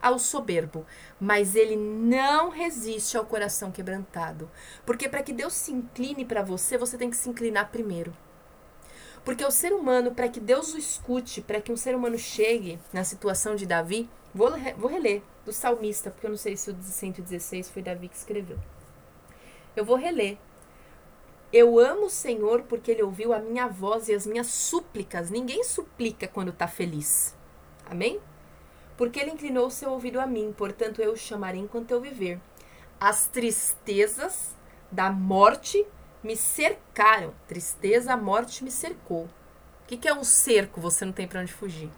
ao 0.00 0.18
soberbo, 0.18 0.86
mas 1.20 1.54
ele 1.54 1.76
não 1.76 2.50
resiste 2.50 3.16
ao 3.16 3.24
coração 3.24 3.70
quebrantado. 3.70 4.50
Porque 4.86 5.08
para 5.08 5.22
que 5.22 5.32
Deus 5.32 5.54
se 5.54 5.72
incline 5.72 6.24
para 6.24 6.42
você, 6.42 6.78
você 6.78 6.96
tem 6.96 7.10
que 7.10 7.16
se 7.16 7.28
inclinar 7.28 7.70
primeiro. 7.70 8.12
Porque 9.24 9.44
o 9.44 9.50
ser 9.50 9.72
humano, 9.72 10.14
para 10.14 10.28
que 10.28 10.40
Deus 10.40 10.72
o 10.72 10.78
escute, 10.78 11.42
para 11.42 11.60
que 11.60 11.72
um 11.72 11.76
ser 11.76 11.94
humano 11.94 12.18
chegue 12.18 12.78
na 12.92 13.04
situação 13.04 13.54
de 13.56 13.66
Davi, 13.66 14.08
vou, 14.34 14.50
vou 14.76 14.88
reler 14.88 15.22
do 15.44 15.52
salmista, 15.52 16.10
porque 16.10 16.26
eu 16.26 16.30
não 16.30 16.36
sei 16.36 16.56
se 16.56 16.70
o 16.70 16.76
116 16.82 17.68
foi 17.68 17.82
Davi 17.82 18.08
que 18.08 18.16
escreveu. 18.16 18.58
Eu 19.76 19.84
vou 19.84 19.96
reler. 19.96 20.38
Eu 21.52 21.78
amo 21.78 22.06
o 22.06 22.10
Senhor 22.10 22.62
porque 22.62 22.90
ele 22.90 23.02
ouviu 23.02 23.32
a 23.32 23.38
minha 23.38 23.66
voz 23.66 24.08
e 24.08 24.14
as 24.14 24.26
minhas 24.26 24.48
súplicas. 24.48 25.30
Ninguém 25.30 25.64
suplica 25.64 26.28
quando 26.28 26.50
está 26.50 26.68
feliz. 26.68 27.34
Amém? 27.86 28.20
Porque 28.98 29.20
ele 29.20 29.30
inclinou 29.30 29.68
o 29.68 29.70
seu 29.70 29.92
ouvido 29.92 30.20
a 30.20 30.26
mim, 30.26 30.52
portanto 30.54 31.00
eu 31.00 31.12
o 31.12 31.16
chamarei 31.16 31.60
enquanto 31.60 31.92
eu 31.92 32.00
viver. 32.00 32.40
As 33.00 33.28
tristezas 33.28 34.56
da 34.90 35.08
morte 35.08 35.86
me 36.20 36.36
cercaram. 36.36 37.32
Tristeza, 37.46 38.12
a 38.12 38.16
morte 38.16 38.64
me 38.64 38.72
cercou. 38.72 39.26
O 39.26 39.86
que, 39.86 39.96
que 39.96 40.08
é 40.08 40.12
um 40.12 40.24
cerco? 40.24 40.80
Você 40.80 41.04
não 41.04 41.12
tem 41.12 41.28
para 41.28 41.40
onde 41.40 41.52
fugir. 41.52 41.88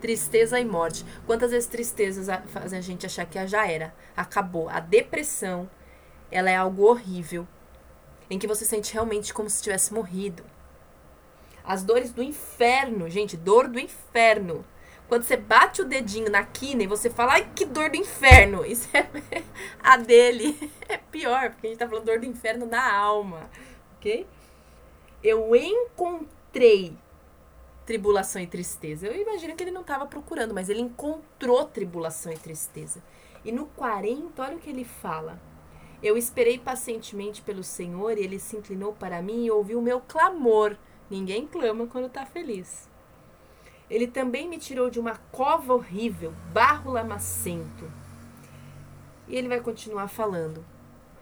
Tristeza 0.00 0.58
e 0.58 0.64
morte. 0.64 1.06
Quantas 1.24 1.52
vezes 1.52 1.68
tristezas 1.68 2.26
fazem 2.48 2.80
a 2.80 2.82
gente 2.82 3.06
achar 3.06 3.24
que 3.26 3.46
já 3.46 3.70
era, 3.70 3.94
acabou. 4.16 4.68
A 4.68 4.80
depressão, 4.80 5.70
ela 6.32 6.50
é 6.50 6.56
algo 6.56 6.82
horrível, 6.82 7.46
em 8.28 8.40
que 8.40 8.48
você 8.48 8.64
sente 8.64 8.92
realmente 8.92 9.32
como 9.32 9.48
se 9.48 9.62
tivesse 9.62 9.94
morrido. 9.94 10.44
As 11.64 11.84
dores 11.84 12.12
do 12.12 12.24
inferno, 12.24 13.08
gente, 13.08 13.36
dor 13.36 13.68
do 13.68 13.78
inferno. 13.78 14.64
Quando 15.08 15.22
você 15.22 15.36
bate 15.36 15.82
o 15.82 15.84
dedinho 15.84 16.30
na 16.30 16.44
quina 16.44 16.82
e 16.82 16.86
você 16.86 17.10
fala, 17.10 17.34
ai, 17.34 17.50
que 17.54 17.64
dor 17.64 17.90
do 17.90 17.96
inferno. 17.96 18.64
Isso 18.66 18.88
é 18.94 19.06
a 19.82 19.96
dele. 19.96 20.70
É 20.88 20.96
pior, 20.96 21.50
porque 21.50 21.66
a 21.66 21.70
gente 21.70 21.78
tá 21.78 21.88
falando 21.88 22.06
dor 22.06 22.18
do 22.18 22.26
inferno 22.26 22.66
na 22.66 22.92
alma. 22.92 23.50
Ok? 23.96 24.26
Eu 25.22 25.54
encontrei 25.54 26.96
tribulação 27.84 28.40
e 28.40 28.46
tristeza. 28.46 29.06
Eu 29.06 29.20
imagino 29.20 29.54
que 29.54 29.62
ele 29.62 29.70
não 29.70 29.82
estava 29.82 30.06
procurando, 30.06 30.54
mas 30.54 30.68
ele 30.68 30.80
encontrou 30.80 31.64
tribulação 31.66 32.32
e 32.32 32.38
tristeza. 32.38 33.02
E 33.44 33.52
no 33.52 33.66
40, 33.66 34.42
olha 34.42 34.56
o 34.56 34.58
que 34.58 34.70
ele 34.70 34.84
fala. 34.84 35.38
Eu 36.02 36.16
esperei 36.16 36.58
pacientemente 36.58 37.42
pelo 37.42 37.62
Senhor 37.62 38.18
e 38.18 38.22
ele 38.22 38.38
se 38.38 38.56
inclinou 38.56 38.92
para 38.92 39.22
mim 39.22 39.44
e 39.44 39.50
ouviu 39.50 39.78
o 39.78 39.82
meu 39.82 40.00
clamor. 40.00 40.76
Ninguém 41.10 41.46
clama 41.46 41.86
quando 41.86 42.06
está 42.06 42.26
feliz. 42.26 42.88
Ele 43.88 44.06
também 44.06 44.48
me 44.48 44.58
tirou 44.58 44.88
de 44.88 44.98
uma 44.98 45.16
cova 45.30 45.74
horrível, 45.74 46.32
barro 46.52 46.92
lamacento. 46.92 47.90
E 49.28 49.36
ele 49.36 49.48
vai 49.48 49.60
continuar 49.60 50.08
falando. 50.08 50.64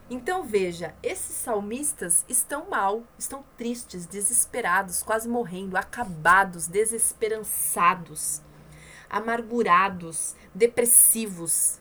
Então 0.09 0.45
veja, 0.45 0.95
esses 1.03 1.35
salmistas 1.37 2.25
estão 2.29 2.69
mal, 2.69 3.03
estão 3.19 3.45
tristes, 3.57 4.05
desesperados, 4.07 5.03
quase 5.03 5.29
morrendo, 5.29 5.77
acabados, 5.77 6.67
desesperançados, 6.67 8.43
amargurados, 9.09 10.37
depressivos. 10.55 11.81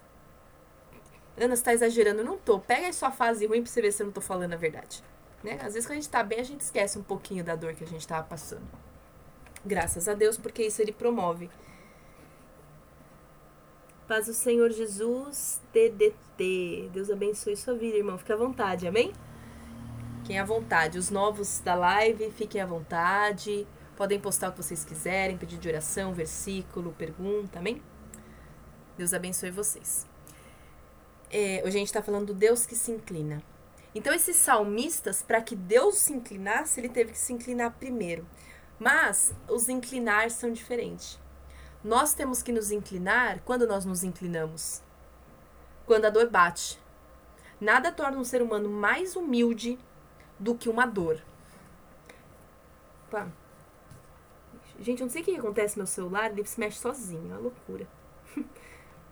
Ana, 1.37 1.55
você 1.55 1.63
tá 1.63 1.73
exagerando? 1.73 2.23
Não 2.23 2.37
tô. 2.37 2.59
Pega 2.59 2.87
aí 2.87 2.93
sua 2.93 3.11
fase 3.11 3.45
ruim 3.45 3.63
pra 3.63 3.71
você 3.71 3.81
ver 3.81 3.91
se 3.91 4.01
eu 4.01 4.05
não 4.05 4.13
tô 4.13 4.21
falando 4.21 4.53
a 4.53 4.57
verdade. 4.57 5.03
Né? 5.43 5.57
Às 5.61 5.73
vezes 5.73 5.85
quando 5.85 5.97
a 5.97 6.01
gente 6.01 6.09
tá 6.09 6.23
bem, 6.23 6.39
a 6.39 6.43
gente 6.43 6.61
esquece 6.61 6.99
um 6.99 7.03
pouquinho 7.03 7.43
da 7.43 7.55
dor 7.55 7.73
que 7.73 7.83
a 7.83 7.87
gente 7.87 8.07
tava 8.07 8.23
passando. 8.23 8.67
Graças 9.65 10.07
a 10.07 10.13
Deus, 10.13 10.37
porque 10.37 10.63
isso 10.63 10.81
ele 10.81 10.91
promove. 10.91 11.49
Paz 14.07 14.25
do 14.25 14.33
Senhor 14.33 14.71
Jesus, 14.71 15.61
TDT. 15.71 16.89
Deus 16.91 17.09
abençoe 17.09 17.55
sua 17.55 17.75
vida, 17.75 17.97
irmão. 17.97 18.17
Fique 18.17 18.33
à 18.33 18.35
vontade, 18.35 18.87
amém? 18.87 19.13
Fiquem 20.19 20.39
à 20.39 20.43
vontade. 20.43 20.97
Os 20.97 21.09
novos 21.09 21.59
da 21.59 21.75
live, 21.75 22.31
fiquem 22.31 22.59
à 22.59 22.65
vontade. 22.65 23.67
Podem 23.95 24.19
postar 24.19 24.49
o 24.49 24.51
que 24.51 24.63
vocês 24.63 24.83
quiserem, 24.83 25.37
pedir 25.37 25.57
de 25.57 25.69
oração, 25.69 26.13
versículo, 26.13 26.91
pergunta, 26.97 27.59
amém? 27.59 27.81
Deus 28.97 29.13
abençoe 29.13 29.51
vocês. 29.51 30.07
É, 31.29 31.61
hoje 31.63 31.77
a 31.77 31.79
gente 31.79 31.87
está 31.87 32.01
falando 32.01 32.27
do 32.27 32.33
Deus 32.33 32.65
que 32.65 32.75
se 32.75 32.91
inclina. 32.91 33.41
Então, 33.93 34.13
esses 34.13 34.35
salmistas, 34.35 35.21
para 35.21 35.41
que 35.41 35.55
Deus 35.55 35.97
se 35.97 36.13
inclinasse, 36.13 36.79
ele 36.79 36.89
teve 36.89 37.11
que 37.11 37.17
se 37.17 37.31
inclinar 37.31 37.75
primeiro. 37.79 38.25
Mas 38.81 39.31
os 39.47 39.69
inclinar 39.69 40.31
são 40.31 40.51
diferentes. 40.51 41.19
Nós 41.83 42.15
temos 42.15 42.41
que 42.41 42.51
nos 42.51 42.71
inclinar 42.71 43.39
quando 43.45 43.67
nós 43.67 43.85
nos 43.85 44.03
inclinamos. 44.03 44.81
Quando 45.85 46.05
a 46.05 46.09
dor 46.09 46.31
bate. 46.31 46.79
Nada 47.59 47.91
torna 47.91 48.17
um 48.17 48.23
ser 48.23 48.41
humano 48.41 48.67
mais 48.67 49.15
humilde 49.15 49.77
do 50.39 50.55
que 50.55 50.67
uma 50.67 50.87
dor. 50.87 51.21
Pá. 53.11 53.27
Gente, 54.79 55.01
eu 55.01 55.05
não 55.05 55.11
sei 55.11 55.21
o 55.21 55.25
que 55.25 55.35
acontece 55.35 55.77
no 55.77 55.81
meu 55.81 55.87
celular, 55.87 56.31
ele 56.31 56.43
se 56.47 56.59
mexe 56.59 56.79
sozinho, 56.79 57.31
é 57.31 57.35
uma 57.35 57.37
loucura. 57.37 57.87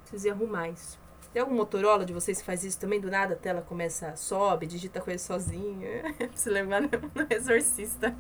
Preciso 0.02 0.32
arrumar 0.32 0.70
isso. 0.70 0.98
Tem 1.32 1.44
algum 1.44 1.54
Motorola 1.54 2.04
de 2.08 2.12
vocês 2.12 2.40
que 2.40 2.44
faz 2.44 2.64
isso 2.64 2.80
também? 2.80 3.00
Do 3.00 3.12
nada 3.12 3.36
a 3.36 3.38
tela 3.38 3.62
começa, 3.62 4.16
sobe, 4.16 4.66
digita 4.66 5.00
coisa 5.00 5.24
sozinha. 5.24 6.12
Preciso 6.18 6.50
levar 6.50 6.82
no, 6.82 6.90
no 6.90 7.28
exorcista. 7.30 8.16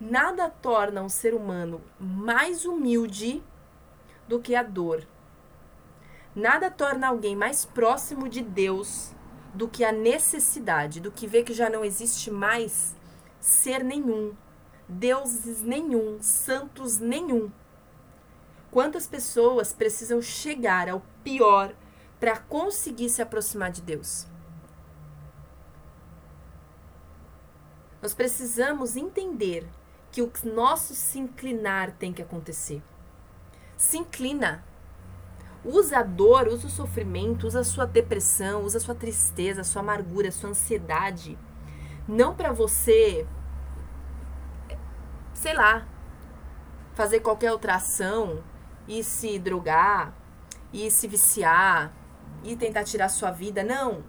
Nada 0.00 0.48
torna 0.48 1.02
um 1.02 1.08
ser 1.08 1.34
humano 1.34 1.80
mais 1.98 2.64
humilde 2.64 3.42
do 4.28 4.40
que 4.40 4.54
a 4.54 4.62
dor. 4.62 5.04
Nada 6.34 6.70
torna 6.70 7.08
alguém 7.08 7.34
mais 7.34 7.64
próximo 7.64 8.28
de 8.28 8.40
Deus 8.40 9.12
do 9.52 9.66
que 9.66 9.84
a 9.84 9.90
necessidade, 9.90 11.00
do 11.00 11.10
que 11.10 11.26
ver 11.26 11.42
que 11.42 11.52
já 11.52 11.68
não 11.68 11.84
existe 11.84 12.30
mais 12.30 12.94
ser 13.40 13.82
nenhum, 13.82 14.36
deuses 14.88 15.62
nenhum, 15.62 16.18
santos 16.22 16.98
nenhum. 16.98 17.50
Quantas 18.70 19.08
pessoas 19.08 19.72
precisam 19.72 20.22
chegar 20.22 20.88
ao 20.88 21.02
pior 21.24 21.74
para 22.20 22.36
conseguir 22.36 23.08
se 23.08 23.20
aproximar 23.20 23.72
de 23.72 23.82
Deus? 23.82 24.28
Nós 28.00 28.14
precisamos 28.14 28.96
entender 28.96 29.66
que 30.10 30.22
o 30.22 30.30
nosso 30.44 30.94
se 30.94 31.18
inclinar 31.18 31.92
tem 31.92 32.12
que 32.12 32.22
acontecer. 32.22 32.82
Se 33.76 33.98
inclina. 33.98 34.64
Usa 35.64 35.98
a 35.98 36.02
dor, 36.02 36.48
usa 36.48 36.66
o 36.66 36.70
sofrimento, 36.70 37.46
usa 37.46 37.60
a 37.60 37.64
sua 37.64 37.84
depressão, 37.84 38.62
usa 38.62 38.78
a 38.78 38.80
sua 38.80 38.94
tristeza, 38.94 39.60
a 39.60 39.64
sua 39.64 39.82
amargura, 39.82 40.28
a 40.28 40.32
sua 40.32 40.50
ansiedade. 40.50 41.38
Não 42.06 42.34
para 42.34 42.52
você, 42.52 43.26
sei 45.34 45.52
lá, 45.54 45.86
fazer 46.94 47.20
qualquer 47.20 47.52
outra 47.52 47.74
ação 47.74 48.42
e 48.86 49.04
se 49.04 49.38
drogar, 49.38 50.14
e 50.72 50.90
se 50.90 51.06
viciar, 51.06 51.92
e 52.42 52.56
tentar 52.56 52.84
tirar 52.84 53.08
sua 53.08 53.30
vida. 53.30 53.62
Não. 53.62 54.04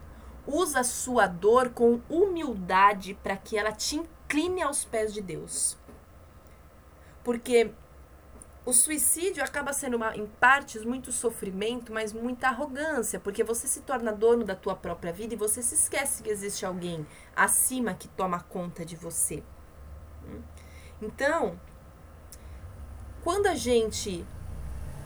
Usa 0.47 0.79
a 0.79 0.83
sua 0.83 1.27
dor 1.27 1.69
com 1.69 2.01
humildade 2.09 3.13
para 3.21 3.35
que 3.37 3.57
ela 3.57 3.71
te 3.71 3.97
incline 3.97 4.61
aos 4.61 4.85
pés 4.85 5.13
de 5.13 5.21
Deus. 5.21 5.78
Porque 7.23 7.71
o 8.65 8.73
suicídio 8.73 9.43
acaba 9.43 9.73
sendo, 9.73 9.97
uma, 9.97 10.15
em 10.15 10.27
partes, 10.27 10.83
muito 10.85 11.11
sofrimento, 11.11 11.91
mas 11.91 12.13
muita 12.13 12.49
arrogância, 12.49 13.19
porque 13.19 13.43
você 13.43 13.67
se 13.67 13.81
torna 13.81 14.11
dono 14.11 14.43
da 14.43 14.55
tua 14.55 14.75
própria 14.75 15.11
vida 15.11 15.33
e 15.33 15.37
você 15.37 15.61
se 15.61 15.75
esquece 15.75 16.21
que 16.21 16.29
existe 16.29 16.65
alguém 16.65 17.05
acima 17.35 17.93
que 17.93 18.07
toma 18.07 18.41
conta 18.41 18.85
de 18.85 18.95
você. 18.95 19.43
Então, 21.01 21.59
quando 23.23 23.47
a 23.47 23.55
gente 23.55 24.25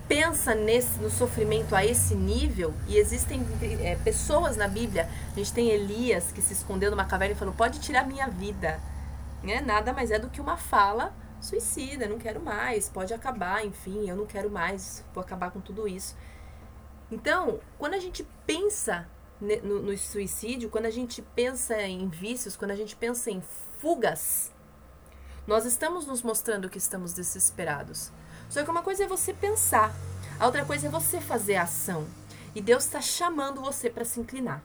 pensa 0.07 0.53
nesse, 0.53 0.99
no 0.99 1.09
sofrimento 1.09 1.75
a 1.75 1.85
esse 1.85 2.15
nível, 2.15 2.73
e 2.87 2.97
existem 2.97 3.47
é, 3.81 3.95
pessoas 3.95 4.57
na 4.57 4.67
Bíblia, 4.67 5.09
a 5.31 5.35
gente 5.35 5.53
tem 5.53 5.69
Elias 5.69 6.31
que 6.31 6.41
se 6.41 6.53
escondeu 6.53 6.91
numa 6.91 7.05
caverna 7.05 7.33
e 7.33 7.37
falou: 7.37 7.53
pode 7.53 7.79
tirar 7.79 8.05
minha 8.05 8.27
vida. 8.27 8.79
Né? 9.41 9.61
Nada 9.61 9.93
mais 9.93 10.11
é 10.11 10.19
do 10.19 10.29
que 10.29 10.41
uma 10.41 10.57
fala 10.57 11.13
suicida, 11.43 12.07
não 12.07 12.17
quero 12.17 12.41
mais, 12.41 12.89
pode 12.89 13.13
acabar, 13.13 13.65
enfim, 13.65 14.09
eu 14.09 14.15
não 14.15 14.25
quero 14.25 14.49
mais, 14.49 15.03
vou 15.13 15.21
acabar 15.21 15.51
com 15.51 15.59
tudo 15.59 15.87
isso. 15.87 16.15
Então, 17.11 17.59
quando 17.77 17.93
a 17.93 17.99
gente 17.99 18.25
pensa 18.45 19.07
no, 19.39 19.81
no, 19.81 19.97
suicídio, 19.97 20.69
quando 20.69 20.85
a 20.85 20.91
gente 20.91 21.21
pensa 21.21 21.79
em 21.81 22.07
vícios, 22.07 22.55
quando 22.55 22.71
a 22.71 22.75
gente 22.75 22.95
pensa 22.95 23.29
em 23.29 23.41
fugas, 23.79 24.51
nós 25.45 25.65
estamos 25.65 26.07
nos 26.07 26.21
mostrando 26.21 26.69
que 26.69 26.77
estamos 26.77 27.13
desesperados. 27.13 28.11
Só 28.49 28.63
que 28.63 28.71
uma 28.71 28.81
coisa 28.81 29.03
é 29.03 29.07
você 29.07 29.33
pensar, 29.33 29.93
a 30.39 30.45
outra 30.45 30.63
coisa 30.63 30.87
é 30.87 30.89
você 30.89 31.19
fazer 31.19 31.55
a 31.55 31.63
ação. 31.63 32.07
E 32.55 32.61
Deus 32.61 32.85
está 32.85 33.01
chamando 33.01 33.61
você 33.61 33.89
para 33.89 34.05
se 34.05 34.19
inclinar. 34.19 34.63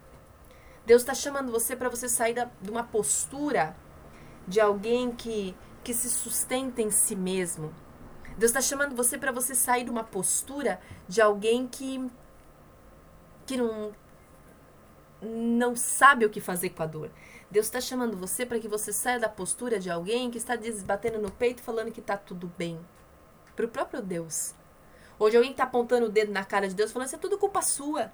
Deus 0.86 1.02
está 1.02 1.14
chamando 1.14 1.50
você 1.50 1.74
para 1.74 1.88
você 1.88 2.08
sair 2.08 2.34
da, 2.34 2.48
de 2.62 2.70
uma 2.70 2.84
postura 2.84 3.76
de 4.46 4.60
alguém 4.60 5.10
que, 5.10 5.54
que 5.82 5.94
se 5.94 6.10
sustenta 6.10 6.82
em 6.82 6.90
si 6.90 7.16
mesmo. 7.16 7.74
Deus 8.36 8.50
está 8.50 8.60
chamando 8.60 8.94
você 8.94 9.18
para 9.18 9.32
você 9.32 9.54
sair 9.54 9.84
de 9.84 9.90
uma 9.90 10.04
postura 10.04 10.80
de 11.08 11.20
alguém 11.20 11.66
que 11.66 12.08
que 13.46 13.56
não 13.56 13.92
não 15.20 15.74
sabe 15.74 16.24
o 16.24 16.30
que 16.30 16.40
fazer 16.40 16.70
com 16.70 16.82
a 16.82 16.86
dor. 16.86 17.10
Deus 17.50 17.66
está 17.66 17.80
chamando 17.80 18.16
você 18.16 18.46
para 18.46 18.60
que 18.60 18.68
você 18.68 18.92
saia 18.92 19.18
da 19.18 19.28
postura 19.28 19.80
de 19.80 19.90
alguém 19.90 20.30
que 20.30 20.38
está 20.38 20.54
batendo 20.84 21.18
no 21.18 21.30
peito 21.30 21.62
falando 21.62 21.90
que 21.90 22.00
está 22.00 22.16
tudo 22.16 22.52
bem. 22.56 22.78
Para 23.56 23.64
o 23.64 23.68
próprio 23.68 24.00
Deus. 24.00 24.54
De 25.18 25.36
alguém 25.36 25.50
está 25.50 25.64
apontando 25.64 26.06
o 26.06 26.10
dedo 26.10 26.30
na 26.30 26.44
cara 26.44 26.68
de 26.68 26.74
Deus 26.76 26.92
falando, 26.92 27.08
isso 27.08 27.16
é 27.16 27.18
tudo 27.18 27.38
culpa 27.38 27.60
sua. 27.60 28.12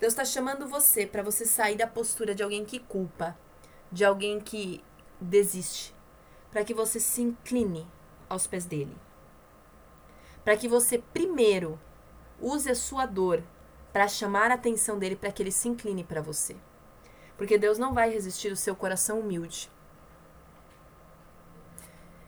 Deus 0.00 0.14
está 0.14 0.24
chamando 0.24 0.66
você 0.66 1.06
para 1.06 1.22
você 1.22 1.44
sair 1.44 1.76
da 1.76 1.86
postura 1.86 2.34
de 2.34 2.42
alguém 2.42 2.64
que 2.64 2.80
culpa, 2.80 3.38
de 3.92 4.04
alguém 4.04 4.40
que 4.40 4.82
desiste, 5.20 5.94
para 6.50 6.64
que 6.64 6.74
você 6.74 6.98
se 6.98 7.22
incline 7.22 7.86
aos 8.28 8.46
pés 8.46 8.64
dele. 8.64 8.96
Para 10.44 10.56
que 10.56 10.68
você 10.68 10.98
primeiro 10.98 11.78
use 12.40 12.70
a 12.70 12.74
sua 12.74 13.06
dor 13.06 13.42
para 13.92 14.08
chamar 14.08 14.50
a 14.50 14.54
atenção 14.54 14.98
dele 14.98 15.16
para 15.16 15.32
que 15.32 15.42
ele 15.42 15.52
se 15.52 15.68
incline 15.68 16.04
para 16.04 16.22
você. 16.22 16.56
Porque 17.36 17.58
Deus 17.58 17.78
não 17.78 17.94
vai 17.94 18.10
resistir 18.10 18.52
o 18.52 18.56
seu 18.56 18.74
coração 18.74 19.20
humilde. 19.20 19.70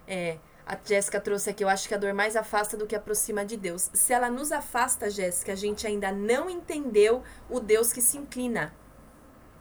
É, 0.07 0.39
a 0.67 0.77
Jéssica 0.83 1.21
trouxe 1.21 1.51
aqui, 1.51 1.65
eu 1.65 1.69
acho 1.69 1.89
que 1.89 1.95
a 1.95 1.99
dor 1.99 2.13
mais 2.15 2.37
afasta 2.37 2.77
do 2.77 2.87
que 2.87 2.97
aproxima 2.97 3.45
de 3.45 3.57
Deus. 3.57 3.91
Se 3.93 4.13
ela 4.13 4.31
nos 4.31 4.53
afasta, 4.53 5.11
Jéssica, 5.11 5.53
a 5.53 5.57
gente 5.57 5.87
ainda 5.87 6.13
não 6.13 6.49
entendeu 6.49 7.23
o 7.49 7.61
Deus 7.61 7.93
que 7.93 8.01
se 8.01 8.19
inclina. 8.19 8.75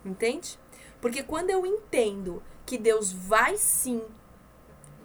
Entende? 0.06 0.60
Porque 1.00 1.24
quando 1.24 1.50
eu 1.50 1.66
entendo 1.66 2.42
que 2.66 2.78
Deus 2.78 3.12
vai 3.12 3.58
sim, 3.58 4.04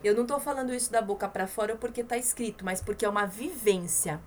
eu 0.06 0.14
não 0.14 0.22
estou 0.22 0.38
falando 0.38 0.74
isso 0.74 0.90
da 0.90 1.02
boca 1.02 1.28
para 1.28 1.46
fora 1.46 1.76
porque 1.76 2.00
está 2.00 2.16
escrito, 2.16 2.64
mas 2.64 2.80
porque 2.80 3.04
é 3.04 3.08
uma 3.08 3.26
vivência. 3.26 4.20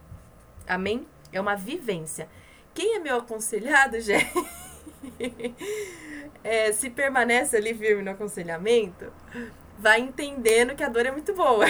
Amém? 0.67 1.07
É 1.31 1.39
uma 1.39 1.55
vivência. 1.55 2.27
Quem 2.73 2.95
é 2.95 2.99
meu 2.99 3.17
aconselhado, 3.17 3.99
Jé? 4.01 4.31
é, 6.43 6.71
se 6.71 6.89
permanece 6.89 7.57
ali 7.57 7.73
firme 7.73 8.03
no 8.03 8.11
aconselhamento, 8.11 9.11
vai 9.77 9.99
entendendo 9.99 10.75
que 10.75 10.83
a 10.83 10.89
dor 10.89 11.05
é 11.05 11.11
muito 11.11 11.33
boa. 11.33 11.65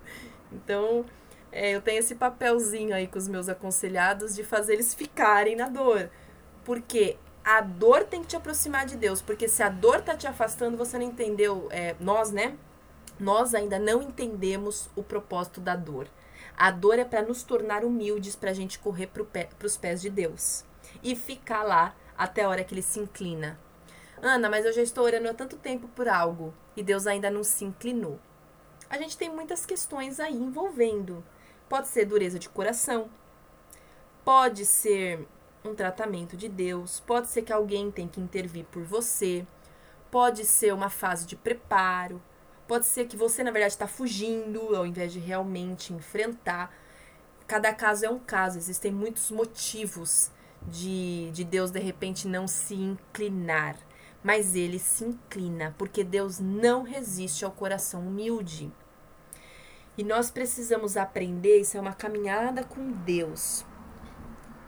então, 0.52 1.04
é, 1.52 1.70
eu 1.70 1.82
tenho 1.82 1.98
esse 1.98 2.14
papelzinho 2.14 2.94
aí 2.94 3.06
com 3.06 3.18
os 3.18 3.28
meus 3.28 3.48
aconselhados 3.48 4.34
de 4.34 4.44
fazer 4.44 4.74
eles 4.74 4.94
ficarem 4.94 5.56
na 5.56 5.68
dor. 5.68 6.10
Porque 6.64 7.16
a 7.44 7.60
dor 7.60 8.04
tem 8.04 8.22
que 8.22 8.28
te 8.28 8.36
aproximar 8.36 8.86
de 8.86 8.96
Deus. 8.96 9.20
Porque 9.20 9.48
se 9.48 9.62
a 9.62 9.68
dor 9.68 10.00
tá 10.02 10.16
te 10.16 10.26
afastando, 10.26 10.76
você 10.76 10.98
não 10.98 11.04
entendeu. 11.04 11.68
É, 11.70 11.96
nós, 11.98 12.30
né? 12.30 12.56
Nós 13.20 13.54
ainda 13.54 13.78
não 13.78 14.00
entendemos 14.00 14.88
o 14.96 15.02
propósito 15.02 15.60
da 15.60 15.76
dor. 15.76 16.08
A 16.56 16.70
dor 16.70 16.98
é 16.98 17.04
para 17.04 17.22
nos 17.22 17.42
tornar 17.42 17.84
humildes, 17.84 18.34
para 18.34 18.50
a 18.50 18.54
gente 18.54 18.78
correr 18.78 19.08
para 19.08 19.66
os 19.66 19.76
pés 19.76 20.00
de 20.00 20.08
Deus 20.08 20.64
e 21.02 21.14
ficar 21.14 21.62
lá 21.62 21.94
até 22.16 22.44
a 22.44 22.48
hora 22.48 22.64
que 22.64 22.74
ele 22.74 22.82
se 22.82 22.98
inclina. 22.98 23.58
Ana, 24.22 24.48
mas 24.48 24.64
eu 24.64 24.72
já 24.72 24.82
estou 24.82 25.04
orando 25.04 25.28
há 25.28 25.34
tanto 25.34 25.56
tempo 25.56 25.86
por 25.88 26.08
algo 26.08 26.52
e 26.76 26.82
Deus 26.82 27.06
ainda 27.06 27.30
não 27.30 27.44
se 27.44 27.64
inclinou. 27.64 28.18
A 28.88 28.98
gente 28.98 29.16
tem 29.16 29.30
muitas 29.30 29.64
questões 29.64 30.18
aí 30.18 30.34
envolvendo. 30.34 31.22
Pode 31.68 31.88
ser 31.88 32.06
dureza 32.06 32.38
de 32.38 32.48
coração, 32.48 33.08
pode 34.24 34.66
ser 34.66 35.26
um 35.64 35.74
tratamento 35.74 36.36
de 36.36 36.48
Deus, 36.48 37.00
pode 37.00 37.28
ser 37.28 37.42
que 37.42 37.52
alguém 37.52 37.90
tem 37.90 38.08
que 38.08 38.20
intervir 38.20 38.64
por 38.64 38.82
você, 38.82 39.46
pode 40.10 40.44
ser 40.44 40.74
uma 40.74 40.90
fase 40.90 41.26
de 41.26 41.36
preparo, 41.36 42.20
Pode 42.70 42.86
ser 42.86 43.08
que 43.08 43.16
você, 43.16 43.42
na 43.42 43.50
verdade, 43.50 43.72
está 43.72 43.88
fugindo 43.88 44.76
ao 44.76 44.86
invés 44.86 45.12
de 45.12 45.18
realmente 45.18 45.92
enfrentar. 45.92 46.72
Cada 47.44 47.74
caso 47.74 48.06
é 48.06 48.08
um 48.08 48.20
caso, 48.20 48.58
existem 48.58 48.92
muitos 48.92 49.32
motivos 49.32 50.30
de, 50.68 51.32
de 51.32 51.42
Deus, 51.42 51.72
de 51.72 51.80
repente, 51.80 52.28
não 52.28 52.46
se 52.46 52.76
inclinar. 52.76 53.76
Mas 54.22 54.54
ele 54.54 54.78
se 54.78 55.04
inclina, 55.04 55.74
porque 55.76 56.04
Deus 56.04 56.38
não 56.38 56.84
resiste 56.84 57.44
ao 57.44 57.50
coração 57.50 58.06
humilde. 58.06 58.70
E 59.98 60.04
nós 60.04 60.30
precisamos 60.30 60.96
aprender, 60.96 61.62
isso 61.62 61.76
é 61.76 61.80
uma 61.80 61.92
caminhada 61.92 62.62
com 62.62 62.92
Deus. 62.92 63.66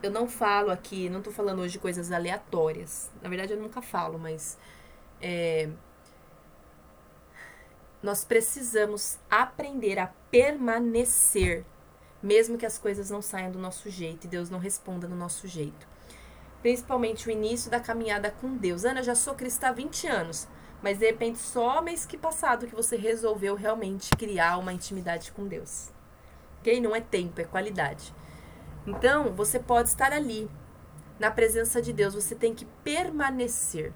Eu 0.03 0.11
não 0.11 0.27
falo 0.27 0.73
aqui, 0.73 1.09
não 1.09 1.19
estou 1.19 1.33
falando 1.33 1.61
hoje 1.61 1.75
de 1.75 1.79
coisas 1.79 2.11
aleatórias. 2.11 3.13
Na 3.23 3.29
verdade, 3.29 3.53
eu 3.53 3.61
nunca 3.61 3.81
falo, 3.81 4.19
mas 4.19 4.59
é, 5.21 5.69
nós 8.03 8.25
precisamos 8.25 9.19
aprender 9.31 9.99
a 9.99 10.09
permanecer, 10.31 11.65
mesmo 12.23 12.59
que 12.59 12.67
as 12.67 12.79
coisas 12.79 13.11
não 13.11 13.23
saiam 13.23 13.53
do 13.53 13.59
nosso 13.59 13.89
jeito 13.89 14.25
e 14.27 14.29
Deus 14.29 14.51
não 14.51 14.59
responda 14.59 15.07
do 15.07 15.15
nosso 15.15 15.47
jeito. 15.47 15.87
Principalmente 16.61 17.29
o 17.29 17.31
início 17.31 17.71
da 17.71 17.81
caminhada 17.81 18.31
com 18.31 18.57
Deus. 18.57 18.85
Ana, 18.85 19.01
eu 19.01 19.05
já 19.05 19.15
sou 19.15 19.35
cristã 19.35 19.69
há 19.69 19.73
20 19.73 20.07
anos, 20.07 20.49
mas 20.83 20.99
de 20.99 21.07
repente 21.07 21.39
só 21.39 21.81
mês 21.81 22.05
que 22.05 22.17
passado 22.17 22.67
que 22.67 22.75
você 22.75 22.97
resolveu 22.97 23.55
realmente 23.55 24.11
criar 24.17 24.59
uma 24.59 24.73
intimidade 24.73 25.33
com 25.33 25.47
Deus. 25.47 25.91
Ok? 26.61 26.81
Não 26.81 26.95
é 26.95 27.01
tempo, 27.01 27.41
é 27.41 27.45
qualidade. 27.45 28.15
Então, 28.87 29.33
você 29.33 29.61
pode 29.61 29.89
estar 29.89 30.13
ali, 30.13 30.51
na 31.19 31.31
presença 31.31 31.81
de 31.81 31.93
Deus, 31.93 32.15
você 32.15 32.35
tem 32.35 32.53
que 32.53 32.65
permanecer. 32.83 33.93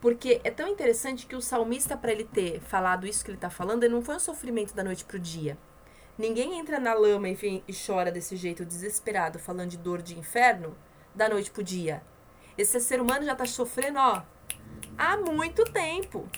Porque 0.00 0.40
é 0.44 0.50
tão 0.50 0.68
interessante 0.68 1.26
que 1.26 1.34
o 1.34 1.40
salmista, 1.40 1.96
para 1.96 2.12
ele 2.12 2.24
ter 2.24 2.60
falado 2.60 3.06
isso 3.06 3.24
que 3.24 3.30
ele 3.30 3.36
está 3.38 3.50
falando, 3.50 3.82
ele 3.82 3.94
não 3.94 4.02
foi 4.02 4.16
um 4.16 4.20
sofrimento 4.20 4.74
da 4.74 4.84
noite 4.84 5.04
para 5.04 5.16
o 5.16 5.20
dia. 5.20 5.58
Ninguém 6.16 6.58
entra 6.58 6.78
na 6.78 6.94
lama 6.94 7.28
enfim, 7.28 7.62
e 7.66 7.72
chora 7.72 8.10
desse 8.10 8.36
jeito 8.36 8.64
desesperado, 8.64 9.38
falando 9.38 9.70
de 9.70 9.76
dor 9.76 10.02
de 10.02 10.18
inferno, 10.18 10.76
da 11.14 11.28
noite 11.28 11.50
para 11.50 11.60
o 11.60 11.64
dia. 11.64 12.02
Esse 12.56 12.80
ser 12.80 13.00
humano 13.00 13.24
já 13.24 13.32
está 13.32 13.46
sofrendo, 13.46 13.98
ó, 13.98 14.22
há 14.96 15.16
muito 15.16 15.64
tempo. 15.64 16.28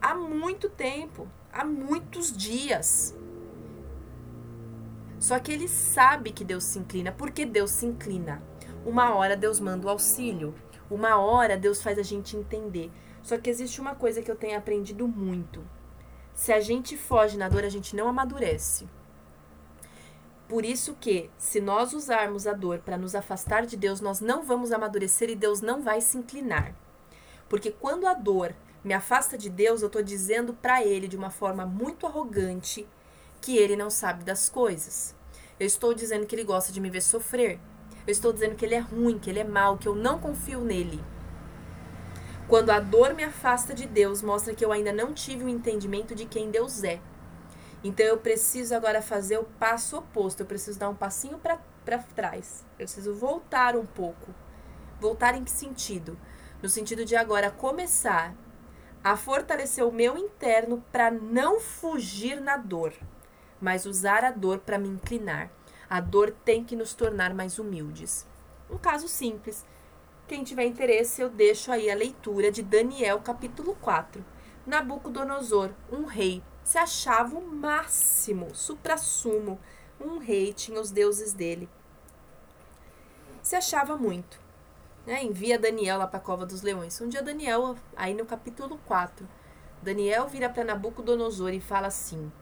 Há 0.00 0.14
muito 0.14 0.68
tempo. 0.68 1.28
Há 1.52 1.64
muitos 1.64 2.36
dias. 2.36 3.16
Só 5.18 5.38
que 5.38 5.50
ele 5.50 5.66
sabe 5.66 6.32
que 6.32 6.44
Deus 6.44 6.64
se 6.64 6.78
inclina. 6.78 7.10
porque 7.10 7.46
Deus 7.46 7.70
se 7.70 7.86
inclina? 7.86 8.42
Uma 8.84 9.14
hora 9.14 9.36
Deus 9.36 9.58
manda 9.58 9.86
o 9.86 9.90
auxílio. 9.90 10.54
Uma 10.94 11.18
hora 11.18 11.56
Deus 11.56 11.82
faz 11.82 11.98
a 11.98 12.04
gente 12.04 12.36
entender. 12.36 12.88
Só 13.20 13.36
que 13.36 13.50
existe 13.50 13.80
uma 13.80 13.96
coisa 13.96 14.22
que 14.22 14.30
eu 14.30 14.36
tenho 14.36 14.56
aprendido 14.56 15.08
muito. 15.08 15.60
Se 16.32 16.52
a 16.52 16.60
gente 16.60 16.96
foge 16.96 17.36
na 17.36 17.48
dor, 17.48 17.64
a 17.64 17.68
gente 17.68 17.96
não 17.96 18.06
amadurece. 18.06 18.88
Por 20.48 20.64
isso 20.64 20.96
que, 21.00 21.28
se 21.36 21.60
nós 21.60 21.92
usarmos 21.92 22.46
a 22.46 22.52
dor 22.52 22.78
para 22.78 22.96
nos 22.96 23.16
afastar 23.16 23.66
de 23.66 23.76
Deus, 23.76 24.00
nós 24.00 24.20
não 24.20 24.44
vamos 24.44 24.70
amadurecer 24.70 25.28
e 25.28 25.34
Deus 25.34 25.60
não 25.60 25.82
vai 25.82 26.00
se 26.00 26.16
inclinar. 26.16 26.76
Porque 27.48 27.72
quando 27.72 28.06
a 28.06 28.14
dor 28.14 28.54
me 28.84 28.94
afasta 28.94 29.36
de 29.36 29.50
Deus, 29.50 29.82
eu 29.82 29.88
estou 29.88 30.02
dizendo 30.02 30.54
para 30.54 30.84
Ele 30.84 31.08
de 31.08 31.16
uma 31.16 31.30
forma 31.30 31.66
muito 31.66 32.06
arrogante 32.06 32.86
que 33.40 33.56
Ele 33.56 33.74
não 33.74 33.90
sabe 33.90 34.22
das 34.22 34.48
coisas. 34.48 35.12
Eu 35.58 35.66
estou 35.66 35.92
dizendo 35.92 36.24
que 36.24 36.36
Ele 36.36 36.44
gosta 36.44 36.72
de 36.72 36.80
me 36.80 36.88
ver 36.88 37.02
sofrer. 37.02 37.58
Eu 38.06 38.12
estou 38.12 38.32
dizendo 38.32 38.54
que 38.54 38.64
ele 38.64 38.74
é 38.74 38.80
ruim, 38.80 39.18
que 39.18 39.30
ele 39.30 39.38
é 39.38 39.44
mau, 39.44 39.78
que 39.78 39.88
eu 39.88 39.94
não 39.94 40.18
confio 40.18 40.60
nele. 40.60 41.02
Quando 42.46 42.70
a 42.70 42.78
dor 42.78 43.14
me 43.14 43.24
afasta 43.24 43.72
de 43.72 43.86
Deus, 43.86 44.20
mostra 44.20 44.54
que 44.54 44.64
eu 44.64 44.70
ainda 44.70 44.92
não 44.92 45.14
tive 45.14 45.44
o 45.44 45.46
um 45.46 45.48
entendimento 45.48 46.14
de 46.14 46.26
quem 46.26 46.50
Deus 46.50 46.84
é. 46.84 47.00
Então 47.82 48.04
eu 48.04 48.18
preciso 48.18 48.74
agora 48.74 49.00
fazer 49.00 49.38
o 49.38 49.44
passo 49.44 49.98
oposto. 49.98 50.40
Eu 50.40 50.46
preciso 50.46 50.78
dar 50.78 50.88
um 50.88 50.94
passinho 50.94 51.38
para 51.38 51.98
trás. 52.14 52.64
Eu 52.78 52.84
preciso 52.84 53.14
voltar 53.14 53.76
um 53.76 53.86
pouco. 53.86 54.34
Voltar 55.00 55.34
em 55.34 55.44
que 55.44 55.50
sentido? 55.50 56.18
No 56.62 56.68
sentido 56.68 57.04
de 57.04 57.16
agora 57.16 57.50
começar 57.50 58.34
a 59.02 59.16
fortalecer 59.16 59.84
o 59.84 59.92
meu 59.92 60.16
interno 60.16 60.82
para 60.90 61.10
não 61.10 61.60
fugir 61.60 62.40
na 62.40 62.56
dor, 62.56 62.94
mas 63.60 63.84
usar 63.84 64.24
a 64.24 64.30
dor 64.30 64.60
para 64.60 64.78
me 64.78 64.88
inclinar. 64.88 65.50
A 65.88 66.00
dor 66.00 66.30
tem 66.44 66.64
que 66.64 66.76
nos 66.76 66.94
tornar 66.94 67.34
mais 67.34 67.58
humildes. 67.58 68.26
Um 68.70 68.78
caso 68.78 69.08
simples. 69.08 69.64
Quem 70.26 70.42
tiver 70.42 70.64
interesse, 70.64 71.20
eu 71.20 71.28
deixo 71.28 71.70
aí 71.70 71.90
a 71.90 71.94
leitura 71.94 72.50
de 72.50 72.62
Daniel, 72.62 73.20
capítulo 73.20 73.76
4. 73.76 74.24
Nabucodonosor, 74.66 75.70
um 75.92 76.06
rei, 76.06 76.42
se 76.64 76.78
achava 76.78 77.36
o 77.36 77.46
máximo, 77.46 78.54
suprassumo. 78.54 79.60
Um 80.00 80.18
rei 80.18 80.54
tinha 80.54 80.80
os 80.80 80.90
deuses 80.90 81.34
dele. 81.34 81.68
se 83.42 83.54
achava 83.54 83.96
muito. 83.96 84.40
Né? 85.06 85.22
Envia 85.22 85.58
Daniel 85.58 85.98
lá 85.98 86.06
para 86.06 86.18
a 86.18 86.22
cova 86.22 86.46
dos 86.46 86.62
leões. 86.62 86.98
Um 87.00 87.08
dia 87.08 87.22
Daniel, 87.22 87.76
aí 87.94 88.14
no 88.14 88.24
capítulo 88.24 88.80
4, 88.86 89.28
Daniel 89.82 90.26
vira 90.26 90.48
para 90.48 90.64
Nabucodonosor 90.64 91.52
e 91.52 91.60
fala 91.60 91.88
assim: 91.88 92.32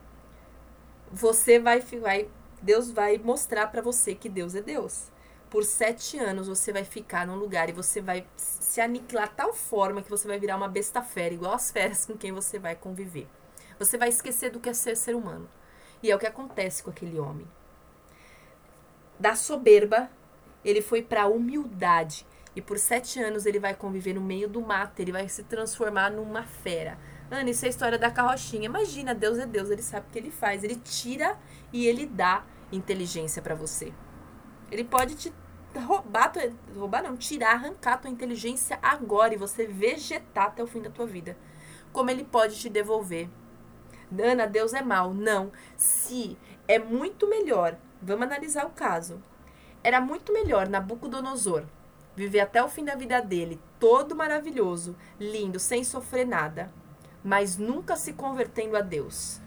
Você 1.10 1.58
vai, 1.58 1.80
vai 1.80 2.30
Deus 2.62 2.90
vai 2.90 3.18
mostrar 3.18 3.66
para 3.66 3.82
você 3.82 4.14
que 4.14 4.28
Deus 4.28 4.54
é 4.54 4.62
Deus. 4.62 5.10
Por 5.50 5.64
sete 5.64 6.16
anos 6.18 6.48
você 6.48 6.72
vai 6.72 6.84
ficar 6.84 7.26
num 7.26 7.34
lugar 7.34 7.68
e 7.68 7.72
você 7.72 8.00
vai 8.00 8.24
se 8.36 8.80
aniquilar 8.80 9.34
tal 9.34 9.52
forma 9.52 10.00
que 10.00 10.08
você 10.08 10.26
vai 10.26 10.38
virar 10.38 10.56
uma 10.56 10.68
besta 10.68 11.02
fera, 11.02 11.34
igual 11.34 11.52
as 11.52 11.70
feras 11.70 12.06
com 12.06 12.16
quem 12.16 12.32
você 12.32 12.58
vai 12.58 12.74
conviver. 12.74 13.26
Você 13.78 13.98
vai 13.98 14.08
esquecer 14.08 14.50
do 14.50 14.60
que 14.60 14.70
é 14.70 14.72
ser 14.72 14.96
ser 14.96 15.14
humano. 15.14 15.48
E 16.02 16.10
é 16.10 16.16
o 16.16 16.18
que 16.18 16.26
acontece 16.26 16.82
com 16.82 16.90
aquele 16.90 17.18
homem. 17.18 17.46
Da 19.18 19.36
soberba, 19.36 20.08
ele 20.64 20.80
foi 20.80 21.02
para 21.02 21.24
a 21.24 21.28
humildade. 21.28 22.26
E 22.54 22.62
por 22.62 22.78
sete 22.78 23.20
anos 23.20 23.44
ele 23.44 23.58
vai 23.58 23.74
conviver 23.74 24.14
no 24.14 24.20
meio 24.20 24.48
do 24.48 24.60
mato, 24.60 25.00
ele 25.00 25.12
vai 25.12 25.28
se 25.28 25.42
transformar 25.42 26.10
numa 26.10 26.44
fera. 26.44 26.98
Ana, 27.30 27.50
isso 27.50 27.64
é 27.64 27.68
a 27.68 27.70
história 27.70 27.98
da 27.98 28.10
carrochinha. 28.10 28.66
Imagina, 28.66 29.14
Deus 29.14 29.38
é 29.38 29.46
Deus, 29.46 29.70
ele 29.70 29.82
sabe 29.82 30.06
o 30.06 30.12
que 30.12 30.18
ele 30.18 30.30
faz. 30.30 30.62
Ele 30.62 30.76
tira 30.76 31.38
e 31.72 31.86
ele 31.86 32.04
dá 32.04 32.44
inteligência 32.72 33.42
para 33.42 33.54
você. 33.54 33.92
Ele 34.70 34.84
pode 34.84 35.14
te 35.14 35.32
roubar, 35.78 36.32
roubar 36.74 37.02
não, 37.02 37.16
tirar, 37.16 37.52
arrancar 37.52 38.00
tua 38.00 38.10
inteligência 38.10 38.78
agora 38.82 39.34
e 39.34 39.38
você 39.38 39.66
vegetar 39.66 40.46
até 40.46 40.62
o 40.62 40.66
fim 40.66 40.80
da 40.80 40.90
tua 40.90 41.06
vida. 41.06 41.36
Como 41.92 42.10
ele 42.10 42.24
pode 42.24 42.58
te 42.58 42.68
devolver. 42.68 43.28
Ana, 44.18 44.46
Deus 44.46 44.74
é 44.74 44.82
mal. 44.82 45.12
Não. 45.12 45.52
Se 45.76 46.36
é 46.66 46.78
muito 46.78 47.28
melhor, 47.28 47.76
vamos 48.00 48.26
analisar 48.26 48.66
o 48.66 48.70
caso. 48.70 49.22
Era 49.84 50.00
muito 50.00 50.32
melhor 50.32 50.68
Nabucodonosor 50.68 51.64
viver 52.14 52.40
até 52.40 52.62
o 52.62 52.68
fim 52.68 52.84
da 52.84 52.94
vida 52.94 53.20
dele, 53.20 53.60
todo 53.78 54.14
maravilhoso, 54.14 54.96
lindo, 55.18 55.58
sem 55.58 55.82
sofrer 55.82 56.26
nada, 56.26 56.72
mas 57.24 57.56
nunca 57.56 57.96
se 57.96 58.12
convertendo 58.12 58.76
a 58.76 58.80
Deus. 58.80 59.40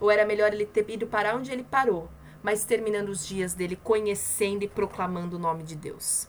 Ou 0.00 0.10
era 0.10 0.26
melhor 0.26 0.52
ele 0.52 0.66
ter 0.66 0.88
ido 0.90 1.06
parar 1.06 1.36
onde 1.36 1.52
ele 1.52 1.64
parou, 1.64 2.08
mas 2.46 2.64
terminando 2.64 3.08
os 3.08 3.26
dias 3.26 3.54
dele 3.54 3.74
conhecendo 3.74 4.62
e 4.62 4.68
proclamando 4.68 5.34
o 5.34 5.38
nome 5.38 5.64
de 5.64 5.74
Deus. 5.74 6.28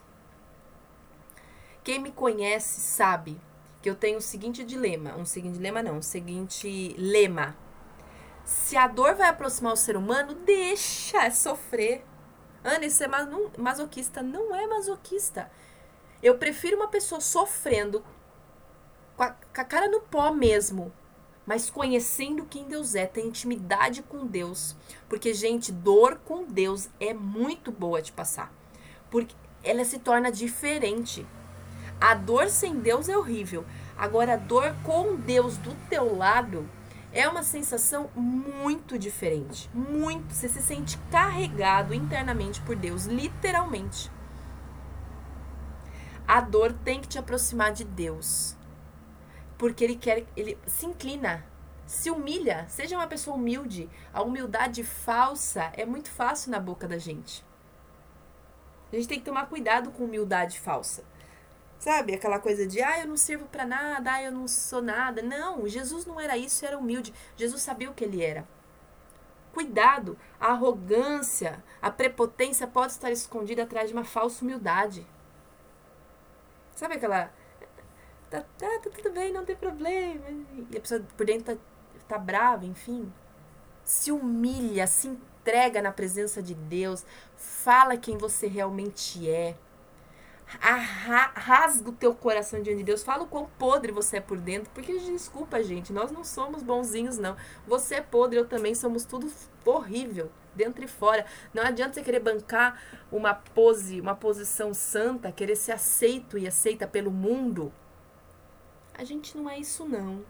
Quem 1.84 1.99
me 1.99 2.11
conhece 2.11 2.82
sabe 2.82 3.39
que 3.84 3.88
eu 3.88 3.93
tenho 3.93 4.18
o 4.18 4.22
seguinte 4.22 4.63
dilema, 4.63 5.15
um 5.15 5.26
seguinte 5.26 5.53
dilema 5.53 5.84
não, 5.84 5.97
um 5.97 6.01
seguinte 6.01 6.95
lema. 6.97 7.55
Se 8.43 8.76
a 8.76 8.88
dor 8.88 9.13
vai 9.13 9.30
aproximar 9.30 9.74
o 9.74 9.78
ser 9.78 9.95
humano, 9.95 10.34
deixa 10.34 11.30
sofrer. 11.30 12.03
Ana, 12.63 12.88
isso 12.88 13.03
é 13.03 13.07
masoquista. 13.55 14.24
Não 14.24 14.55
é 14.55 14.65
masoquista. 14.65 15.51
Eu 16.24 16.39
prefiro 16.39 16.78
uma 16.78 16.88
pessoa 16.88 17.22
sofrendo 17.22 18.03
com 19.15 19.22
a, 19.22 19.30
com 19.30 19.61
a 19.61 19.65
cara 19.65 19.88
no 19.88 20.01
pó 20.01 20.32
mesmo, 20.32 20.91
mas 21.48 21.70
conhecendo 21.70 22.45
quem 22.45 22.66
Deus 22.66 22.93
é, 22.93 23.06
tem 23.06 23.28
intimidade 23.28 24.04
com 24.04 24.28
Deus. 24.28 24.76
Porque, 25.08 25.34
gente, 25.34 25.72
dor 25.72 26.20
com 26.26 26.43
Deus 26.43 26.89
é 27.00 27.14
muito 27.14 27.72
boa 27.72 28.02
de 28.02 28.12
passar. 28.12 28.54
Porque 29.10 29.34
ela 29.64 29.86
se 29.86 29.98
torna 29.98 30.30
diferente. 30.30 31.26
A 32.02 32.14
dor 32.14 32.50
sem 32.50 32.78
Deus 32.80 33.08
é 33.08 33.18
horrível. 33.18 33.64
Agora, 33.98 34.34
a 34.34 34.38
dor 34.38 34.76
com 34.84 35.16
Deus 35.16 35.56
do 35.58 35.74
teu 35.89 36.18
lado 36.18 36.70
é 37.14 37.26
uma 37.30 37.43
sensação 37.43 38.10
muito 38.14 39.00
diferente. 39.00 39.70
Muito. 39.74 40.34
Você 40.34 40.50
se 40.50 40.62
sente 40.62 40.98
carregado 41.10 41.93
internamente 41.93 42.60
por 42.62 42.76
Deus, 42.76 43.06
literalmente. 43.06 44.12
A 46.28 46.41
dor 46.41 46.74
tem 46.74 47.00
que 47.00 47.08
te 47.08 47.18
aproximar 47.18 47.72
de 47.72 47.86
Deus. 47.86 48.57
Porque 49.58 49.84
ele 49.84 49.95
quer, 49.95 50.26
ele 50.36 50.58
se 50.68 50.86
inclina, 50.86 51.43
se 51.86 52.12
humilha, 52.12 52.66
seja 52.70 52.97
uma 52.97 53.08
pessoa 53.08 53.36
humilde. 53.36 53.89
A 54.14 54.22
humildade 54.22 54.84
falsa 54.84 55.72
é 55.74 55.86
muito 55.86 56.12
fácil 56.12 56.51
na 56.51 56.60
boca 56.60 56.88
da 56.88 56.97
gente. 56.97 57.45
A 58.91 58.95
gente 58.95 59.08
tem 59.08 59.20
que 59.20 59.26
tomar 59.26 59.47
cuidado 59.47 59.91
com 59.91 60.05
humildade 60.05 60.60
falsa. 60.60 61.03
Sabe, 61.80 62.16
aquela 62.16 62.39
coisa 62.39 62.66
de, 62.66 62.82
ah, 62.82 62.99
eu 62.99 63.08
não 63.08 63.18
sirvo 63.18 63.45
para 63.45 63.66
nada, 63.66 64.14
ah, 64.14 64.24
eu 64.24 64.32
não 64.32 64.47
sou 64.47 64.82
nada. 64.82 65.22
Não, 65.22 65.68
Jesus 65.68 66.05
não 66.05 66.20
era 66.20 66.38
isso, 66.38 66.66
era 66.66 66.78
humilde. 66.78 67.14
Jesus 67.36 67.62
sabia 67.62 67.89
o 67.89 67.93
que 67.93 68.03
ele 68.03 68.24
era. 68.24 68.47
Cuidado, 69.53 70.18
a 70.39 70.47
arrogância, 70.47 71.64
a 71.82 71.89
prepotência 71.91 72.68
pode 72.68 72.93
estar 72.93 73.12
escondida 73.12 73.64
atrás 73.64 73.89
de 73.89 73.93
uma 73.93 74.03
falsa 74.03 74.43
humildade. 74.43 75.05
Sabe 76.76 76.95
aquela. 76.95 77.32
Tá, 78.30 78.43
tá, 78.57 78.80
tá 78.80 78.89
tudo 78.89 79.11
bem, 79.11 79.32
não 79.32 79.45
tem 79.45 79.55
problema. 79.55 80.25
E 80.71 80.78
a 80.78 80.82
pessoa 80.82 81.01
por 81.15 81.25
dentro 81.25 81.55
tá, 81.55 81.61
tá 82.07 82.17
brava, 82.17 82.65
enfim. 82.65 83.11
Se 83.84 84.11
humilha, 84.11 84.86
se 84.86 85.07
entrega 85.07 85.82
na 85.82 85.91
presença 85.91 86.41
de 86.41 86.53
Deus, 86.53 87.05
fala 87.36 87.97
quem 87.97 88.17
você 88.17 88.47
realmente 88.47 89.30
é 89.30 89.55
rasga 91.36 91.89
o 91.89 91.93
teu 91.93 92.15
coração 92.15 92.61
diante 92.61 92.78
de 92.78 92.84
Deus, 92.86 93.03
fala 93.03 93.23
o 93.23 93.28
quão 93.28 93.49
podre 93.59 93.91
você 93.91 94.17
é 94.17 94.21
por 94.21 94.38
dentro, 94.38 94.71
porque 94.73 94.97
desculpa, 94.97 95.61
gente, 95.61 95.91
nós 95.91 96.09
não 96.09 96.23
somos 96.23 96.63
bonzinhos, 96.63 97.17
não. 97.17 97.36
Você 97.67 97.95
é 97.95 98.01
podre, 98.01 98.39
eu 98.39 98.47
também 98.47 98.73
somos 98.73 99.03
tudo 99.03 99.30
horrível, 99.65 100.32
dentro 100.55 100.84
e 100.84 100.88
fora. 100.88 101.25
Não 101.53 101.63
adianta 101.63 101.95
você 101.95 102.01
querer 102.01 102.21
bancar 102.21 102.82
uma 103.11 103.34
pose, 103.34 103.99
uma 103.99 104.15
posição 104.15 104.73
santa, 104.73 105.32
querer 105.32 105.57
ser 105.57 105.73
aceito 105.73 106.38
e 106.38 106.47
aceita 106.47 106.88
pelo 106.88 107.11
mundo. 107.11 107.73
A 108.98 109.04
gente 109.04 109.38
não 109.38 109.48
é 109.48 109.60
isso, 109.60 109.88
não. 109.88 110.26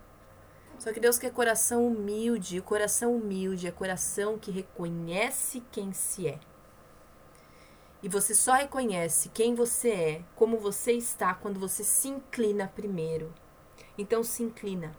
Só 0.77 0.91
que 0.91 0.99
Deus 0.99 1.17
quer 1.17 1.31
coração 1.31 1.87
humilde, 1.87 2.59
o 2.59 2.63
coração 2.63 3.15
humilde 3.15 3.65
é 3.65 3.71
coração 3.71 4.37
que 4.37 4.51
reconhece 4.51 5.63
quem 5.71 5.93
se 5.93 6.27
é. 6.27 6.39
E 8.03 8.09
você 8.09 8.35
só 8.35 8.53
reconhece 8.53 9.29
quem 9.29 9.55
você 9.55 9.89
é, 9.89 10.21
como 10.35 10.57
você 10.57 10.91
está, 10.91 11.33
quando 11.33 11.59
você 11.59 11.83
se 11.83 12.09
inclina 12.09 12.71
primeiro. 12.75 13.33
Então 13.97 14.21
se 14.21 14.43
inclina. 14.43 14.91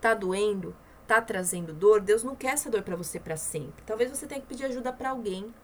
Tá 0.00 0.14
doendo? 0.14 0.74
Tá 1.06 1.20
trazendo 1.20 1.72
dor? 1.72 2.00
Deus 2.00 2.24
não 2.24 2.34
quer 2.34 2.54
essa 2.54 2.70
dor 2.70 2.82
para 2.82 2.96
você 2.96 3.20
para 3.20 3.36
sempre. 3.36 3.84
Talvez 3.86 4.10
você 4.10 4.26
tenha 4.26 4.40
que 4.40 4.46
pedir 4.46 4.64
ajuda 4.64 4.92
para 4.92 5.10
alguém. 5.10 5.54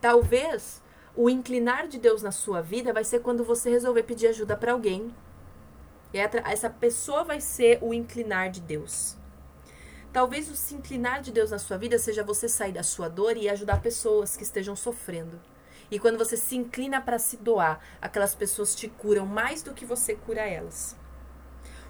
Talvez 0.00 0.82
o 1.16 1.28
inclinar 1.28 1.88
de 1.88 1.98
Deus 1.98 2.22
na 2.22 2.30
sua 2.30 2.60
vida 2.60 2.92
vai 2.92 3.04
ser 3.04 3.20
quando 3.20 3.42
você 3.42 3.70
resolver 3.70 4.02
pedir 4.04 4.28
ajuda 4.28 4.56
para 4.56 4.72
alguém. 4.72 5.12
E 6.12 6.18
essa 6.18 6.68
pessoa 6.68 7.24
vai 7.24 7.40
ser 7.40 7.78
o 7.80 7.94
inclinar 7.94 8.50
de 8.50 8.60
Deus. 8.60 9.16
Talvez 10.12 10.50
o 10.50 10.54
se 10.54 10.74
inclinar 10.74 11.22
de 11.22 11.32
Deus 11.32 11.50
na 11.50 11.58
sua 11.58 11.78
vida 11.78 11.98
seja 11.98 12.22
você 12.22 12.46
sair 12.46 12.72
da 12.72 12.82
sua 12.82 13.08
dor 13.08 13.36
e 13.36 13.48
ajudar 13.48 13.80
pessoas 13.80 14.36
que 14.36 14.42
estejam 14.42 14.76
sofrendo. 14.76 15.40
E 15.90 15.98
quando 15.98 16.18
você 16.18 16.36
se 16.36 16.54
inclina 16.54 17.00
para 17.00 17.18
se 17.18 17.36
doar, 17.38 17.80
aquelas 18.00 18.34
pessoas 18.34 18.74
te 18.74 18.88
curam 18.88 19.24
mais 19.24 19.62
do 19.62 19.72
que 19.72 19.86
você 19.86 20.14
cura 20.14 20.42
elas. 20.42 20.96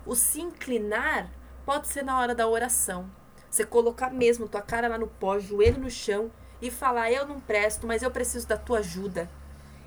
O 0.06 0.14
se 0.14 0.40
inclinar 0.40 1.30
pode 1.64 1.88
ser 1.88 2.04
na 2.04 2.18
hora 2.18 2.34
da 2.34 2.48
oração. 2.48 3.10
Você 3.50 3.66
colocar 3.66 4.10
mesmo 4.10 4.48
tua 4.48 4.62
cara 4.62 4.88
lá 4.88 4.98
no 4.98 5.06
pó, 5.06 5.38
joelho 5.38 5.80
no 5.80 5.90
chão 5.90 6.30
e 6.60 6.70
falar: 6.70 7.12
Eu 7.12 7.26
não 7.26 7.38
presto, 7.38 7.86
mas 7.86 8.02
eu 8.02 8.10
preciso 8.10 8.46
da 8.46 8.56
tua 8.56 8.78
ajuda. 8.78 9.28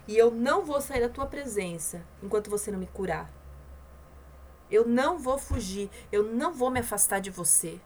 E 0.08 0.18
eu 0.18 0.30
não 0.30 0.64
vou 0.64 0.80
sair 0.80 1.02
da 1.02 1.10
tua 1.10 1.26
presença 1.26 2.02
enquanto 2.22 2.50
você 2.50 2.70
não 2.72 2.80
me 2.80 2.88
curar. 2.88 3.30
Eu 4.70 4.86
não 4.88 5.18
vou 5.18 5.38
fugir, 5.38 5.90
eu 6.12 6.24
não 6.24 6.54
vou 6.54 6.72
me 6.72 6.80
afastar 6.80 7.20
de 7.20 7.30
você. 7.30 7.80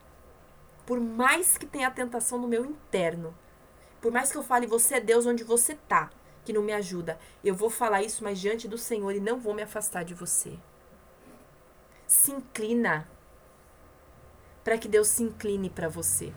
Por 0.85 0.99
mais 0.99 1.57
que 1.57 1.65
tenha 1.65 1.87
a 1.87 1.91
tentação 1.91 2.39
no 2.39 2.47
meu 2.47 2.65
interno, 2.65 3.35
por 4.01 4.11
mais 4.11 4.31
que 4.31 4.37
eu 4.37 4.43
fale, 4.43 4.65
você 4.65 4.95
é 4.95 5.01
Deus 5.01 5.25
onde 5.25 5.43
você 5.43 5.75
tá, 5.75 6.09
que 6.45 6.53
não 6.53 6.63
me 6.63 6.71
ajuda. 6.71 7.19
Eu 7.43 7.53
vou 7.53 7.69
falar 7.69 8.01
isso, 8.01 8.23
mas 8.23 8.39
diante 8.39 8.67
do 8.67 8.77
Senhor 8.77 9.13
e 9.13 9.19
não 9.19 9.39
vou 9.39 9.53
me 9.53 9.61
afastar 9.61 10.03
de 10.03 10.13
você. 10.13 10.57
Se 12.07 12.31
inclina 12.31 13.07
para 14.63 14.77
que 14.77 14.87
Deus 14.87 15.07
se 15.07 15.23
incline 15.23 15.69
para 15.69 15.89
você. 15.89 16.33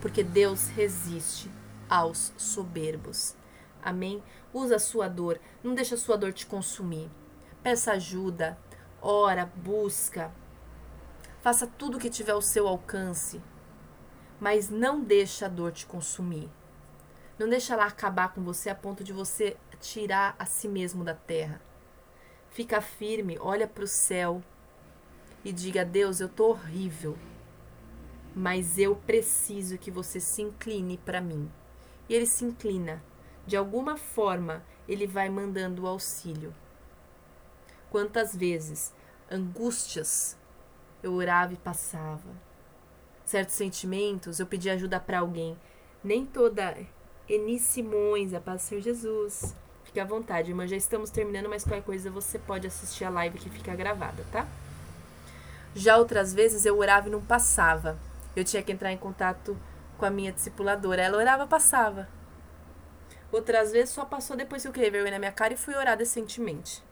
Porque 0.00 0.22
Deus 0.22 0.68
resiste 0.68 1.50
aos 1.88 2.32
soberbos. 2.36 3.34
Amém? 3.82 4.22
Usa 4.52 4.76
a 4.76 4.80
sua 4.80 5.08
dor, 5.08 5.40
não 5.62 5.74
deixa 5.74 5.94
a 5.94 5.98
sua 5.98 6.16
dor 6.16 6.32
te 6.32 6.46
consumir. 6.46 7.10
Peça 7.62 7.92
ajuda, 7.92 8.58
ora, 9.02 9.44
busca. 9.56 10.32
Faça 11.42 11.66
tudo 11.66 11.98
o 11.98 12.00
que 12.00 12.08
tiver 12.08 12.32
ao 12.32 12.40
seu 12.40 12.66
alcance 12.66 13.42
mas 14.42 14.68
não 14.68 15.00
deixa 15.00 15.46
a 15.46 15.48
dor 15.48 15.70
te 15.70 15.86
consumir. 15.86 16.50
Não 17.38 17.48
deixa 17.48 17.74
ela 17.74 17.86
acabar 17.86 18.34
com 18.34 18.42
você 18.42 18.68
a 18.68 18.74
ponto 18.74 19.04
de 19.04 19.12
você 19.12 19.56
tirar 19.78 20.34
a 20.36 20.44
si 20.44 20.66
mesmo 20.66 21.04
da 21.04 21.14
terra. 21.14 21.62
Fica 22.50 22.80
firme, 22.80 23.38
olha 23.40 23.68
para 23.68 23.84
o 23.84 23.86
céu 23.86 24.42
e 25.44 25.52
diga: 25.52 25.84
Deus, 25.84 26.18
eu 26.18 26.28
tô 26.28 26.48
horrível, 26.48 27.16
mas 28.34 28.78
eu 28.78 28.96
preciso 28.96 29.78
que 29.78 29.92
você 29.92 30.18
se 30.18 30.42
incline 30.42 30.98
para 30.98 31.20
mim. 31.20 31.48
E 32.08 32.14
ele 32.14 32.26
se 32.26 32.44
inclina. 32.44 33.00
De 33.46 33.56
alguma 33.56 33.96
forma, 33.96 34.64
ele 34.88 35.06
vai 35.06 35.30
mandando 35.30 35.84
o 35.84 35.86
auxílio. 35.86 36.52
Quantas 37.92 38.34
vezes 38.34 38.90
angústias 39.30 40.34
eu 41.02 41.12
orava 41.12 41.52
e 41.52 41.58
passava. 41.58 42.30
Certos 43.22 43.54
sentimentos 43.54 44.40
eu 44.40 44.46
pedi 44.46 44.70
ajuda 44.70 44.98
para 44.98 45.18
alguém. 45.18 45.58
Nem 46.02 46.24
toda 46.24 46.74
Eni 47.28 47.58
Simões, 47.58 48.32
a 48.32 48.40
paz 48.40 48.62
do 48.62 48.64
Senhor 48.64 48.80
Jesus. 48.80 49.54
Fique 49.84 50.00
à 50.00 50.06
vontade, 50.06 50.50
irmã. 50.50 50.66
Já 50.66 50.74
estamos 50.74 51.10
terminando, 51.10 51.50
mas 51.50 51.64
qualquer 51.64 51.82
coisa 51.82 52.10
você 52.10 52.38
pode 52.38 52.66
assistir 52.66 53.04
a 53.04 53.10
live 53.10 53.38
que 53.38 53.50
fica 53.50 53.76
gravada, 53.76 54.24
tá? 54.32 54.48
Já 55.74 55.98
outras 55.98 56.32
vezes 56.32 56.64
eu 56.64 56.78
orava 56.78 57.08
e 57.08 57.12
não 57.12 57.20
passava. 57.20 57.98
Eu 58.34 58.42
tinha 58.42 58.62
que 58.62 58.72
entrar 58.72 58.90
em 58.90 58.96
contato 58.96 59.54
com 59.98 60.06
a 60.06 60.10
minha 60.10 60.32
discipuladora. 60.32 61.02
Ela 61.02 61.18
orava, 61.18 61.46
passava. 61.46 62.08
Outras 63.30 63.70
vezes 63.70 63.90
só 63.90 64.06
passou 64.06 64.34
depois 64.34 64.62
que 64.62 64.68
eu 64.68 64.72
vergonha 64.72 65.10
na 65.10 65.18
minha 65.18 65.32
cara 65.32 65.52
e 65.52 65.58
fui 65.58 65.74
orar 65.74 65.98
decentemente. 65.98 66.82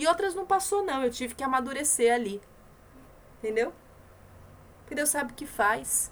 E 0.00 0.06
outras 0.06 0.34
não 0.34 0.46
passou, 0.46 0.82
não. 0.82 1.04
Eu 1.04 1.10
tive 1.10 1.34
que 1.34 1.44
amadurecer 1.44 2.10
ali. 2.10 2.40
Entendeu? 3.36 3.70
Porque 4.78 4.94
Deus 4.94 5.10
sabe 5.10 5.32
o 5.32 5.34
que 5.34 5.44
faz. 5.44 6.10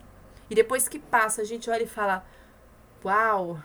E 0.50 0.54
depois 0.54 0.86
que 0.86 0.98
passa, 0.98 1.40
a 1.40 1.44
gente 1.44 1.70
olha 1.70 1.84
e 1.84 1.88
fala: 1.88 2.22
Uau! 3.02 3.58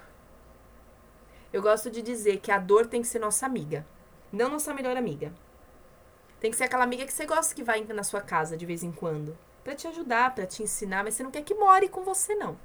Eu 1.51 1.61
gosto 1.61 1.91
de 1.91 2.01
dizer 2.01 2.39
que 2.39 2.53
a 2.53 2.57
dor 2.57 2.87
tem 2.87 3.01
que 3.01 3.07
ser 3.09 3.19
nossa 3.19 3.45
amiga, 3.45 3.85
não 4.31 4.47
nossa 4.47 4.73
melhor 4.73 4.95
amiga. 4.95 5.33
Tem 6.39 6.49
que 6.49 6.55
ser 6.55 6.63
aquela 6.63 6.85
amiga 6.85 7.05
que 7.05 7.11
você 7.11 7.25
gosta 7.25 7.53
que 7.53 7.61
vai 7.61 7.83
na 7.83 8.03
sua 8.03 8.21
casa 8.21 8.55
de 8.55 8.65
vez 8.65 8.81
em 8.81 8.93
quando, 8.93 9.37
para 9.61 9.75
te 9.75 9.89
ajudar, 9.89 10.33
para 10.33 10.47
te 10.47 10.63
ensinar, 10.63 11.03
mas 11.03 11.15
você 11.15 11.23
não 11.23 11.31
quer 11.31 11.43
que 11.43 11.53
more 11.53 11.89
com 11.89 12.01
você 12.01 12.33
não. 12.33 12.57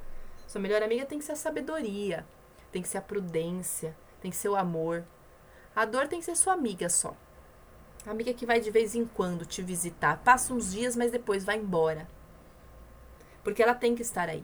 Sua 0.47 0.61
melhor 0.61 0.81
amiga 0.81 1.05
tem 1.05 1.19
que 1.19 1.25
ser 1.25 1.33
a 1.33 1.37
sabedoria, 1.37 2.25
tem 2.71 2.83
que 2.83 2.89
ser 2.89 2.99
a 2.99 3.03
prudência, 3.03 3.97
tem 4.21 4.31
que 4.31 4.37
ser 4.37 4.49
o 4.49 4.57
amor. 4.57 5.05
A 5.75 5.85
dor 5.85 6.07
tem 6.07 6.21
que 6.21 6.25
ser 6.25 6.37
sua 6.37 6.53
amiga 6.53 6.89
só. 6.89 7.17
Amiga 8.09 8.33
que 8.33 8.47
vai 8.47 8.59
de 8.59 8.71
vez 8.71 8.95
em 8.95 9.05
quando 9.05 9.45
te 9.45 9.61
visitar, 9.61 10.17
passa 10.25 10.55
uns 10.55 10.73
dias, 10.73 10.97
mas 10.97 11.13
depois 11.13 11.45
vai 11.45 11.59
embora. 11.59 12.09
Porque 13.45 13.63
ela 13.63 13.75
tem 13.75 13.95
que 13.95 14.01
estar 14.01 14.31
aí. 14.31 14.43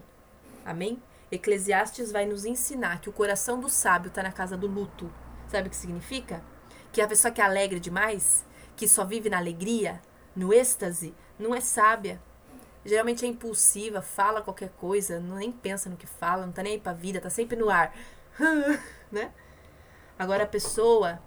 Amém? 0.63 1.01
Eclesiastes 1.31 2.11
vai 2.11 2.27
nos 2.27 2.45
ensinar 2.45 3.01
que 3.01 3.09
o 3.09 3.11
coração 3.11 3.59
do 3.59 3.67
sábio 3.67 4.09
está 4.09 4.21
na 4.21 4.31
casa 4.31 4.55
do 4.55 4.67
luto. 4.67 5.11
Sabe 5.47 5.67
o 5.67 5.71
que 5.71 5.75
significa? 5.75 6.43
Que 6.91 7.01
a 7.01 7.07
pessoa 7.07 7.31
que 7.31 7.41
é 7.41 7.43
alegre 7.43 7.79
demais, 7.79 8.45
que 8.75 8.87
só 8.87 9.03
vive 9.03 9.31
na 9.31 9.39
alegria, 9.39 9.99
no 10.35 10.53
êxtase, 10.53 11.15
não 11.39 11.55
é 11.55 11.59
sábia. 11.59 12.21
Geralmente 12.85 13.25
é 13.25 13.27
impulsiva, 13.27 13.99
fala 13.99 14.43
qualquer 14.43 14.69
coisa, 14.77 15.19
nem 15.19 15.51
pensa 15.51 15.89
no 15.89 15.97
que 15.97 16.05
fala, 16.05 16.45
não 16.45 16.53
tá 16.53 16.61
nem 16.61 16.73
aí 16.73 16.79
pra 16.79 16.93
vida, 16.93 17.19
tá 17.19 17.31
sempre 17.31 17.55
no 17.55 17.71
ar. 17.71 17.97
né? 19.11 19.31
Agora 20.19 20.43
a 20.43 20.47
pessoa 20.47 21.19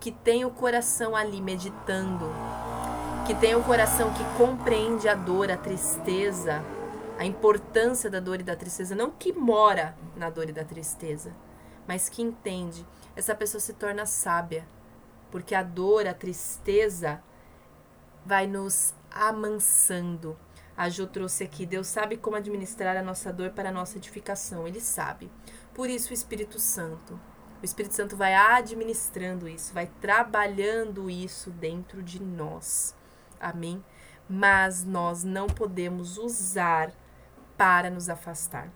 que 0.00 0.12
tem 0.12 0.44
o 0.44 0.50
coração 0.50 1.16
ali 1.16 1.40
meditando, 1.40 2.26
que 3.26 3.34
tem 3.34 3.54
o 3.54 3.62
coração 3.62 4.12
que 4.12 4.24
compreende 4.36 5.08
a 5.08 5.14
dor, 5.14 5.50
a 5.50 5.56
tristeza, 5.56 6.64
a 7.18 7.24
importância 7.24 8.10
da 8.10 8.20
dor 8.20 8.40
e 8.40 8.44
da 8.44 8.54
tristeza, 8.54 8.94
não 8.94 9.10
que 9.10 9.32
mora 9.32 9.96
na 10.16 10.30
dor 10.30 10.48
e 10.48 10.52
da 10.52 10.64
tristeza, 10.64 11.34
mas 11.86 12.08
que 12.08 12.22
entende. 12.22 12.86
Essa 13.14 13.34
pessoa 13.34 13.60
se 13.60 13.72
torna 13.72 14.06
sábia, 14.06 14.66
porque 15.30 15.54
a 15.54 15.62
dor, 15.62 16.06
a 16.06 16.14
tristeza 16.14 17.22
vai 18.24 18.46
nos 18.46 18.94
amansando. 19.10 20.36
A 20.76 20.90
Jo 20.90 21.06
trouxe 21.06 21.44
aqui, 21.44 21.64
Deus 21.64 21.86
sabe 21.86 22.18
como 22.18 22.36
administrar 22.36 22.96
a 22.96 23.02
nossa 23.02 23.32
dor 23.32 23.50
para 23.50 23.70
a 23.70 23.72
nossa 23.72 23.96
edificação, 23.96 24.68
Ele 24.68 24.80
sabe. 24.80 25.30
Por 25.72 25.88
isso 25.88 26.10
o 26.10 26.14
Espírito 26.14 26.58
Santo. 26.60 27.18
Espírito 27.66 27.94
Santo 27.94 28.16
vai 28.16 28.34
administrando 28.34 29.48
isso, 29.48 29.74
vai 29.74 29.86
trabalhando 30.00 31.10
isso 31.10 31.50
dentro 31.50 32.02
de 32.02 32.22
nós. 32.22 32.94
Amém? 33.38 33.84
Mas 34.28 34.84
nós 34.84 35.22
não 35.22 35.46
podemos 35.46 36.16
usar 36.16 36.92
para 37.56 37.90
nos 37.90 38.08
afastar. 38.08 38.70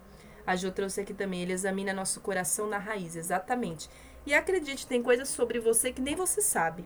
A 0.47 0.57
Jo 0.57 0.71
trouxe 0.71 1.01
aqui 1.01 1.15
também, 1.15 1.43
ele 1.43 1.53
examina 1.53 1.93
nosso 1.93 2.21
coração 2.21 2.67
na 2.67 2.79
raiz, 2.79 3.17
exatamente. 3.17 3.89
E 4.27 4.35
acredite, 4.35 4.87
tem 4.87 5.03
coisas 5.03 5.29
sobre 5.29 5.61
você 5.61 5.93
que 5.93 6.01
nem 6.01 6.15
você 6.15 6.41
sabe. 6.41 6.85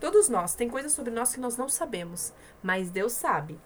Todos 0.00 0.28
nós, 0.28 0.54
tem 0.54 0.68
coisas 0.68 0.92
sobre 0.92 1.12
nós 1.12 1.34
que 1.34 1.40
nós 1.40 1.56
não 1.56 1.68
sabemos, 1.68 2.32
mas 2.62 2.90
Deus 2.90 3.12
sabe. 3.12 3.58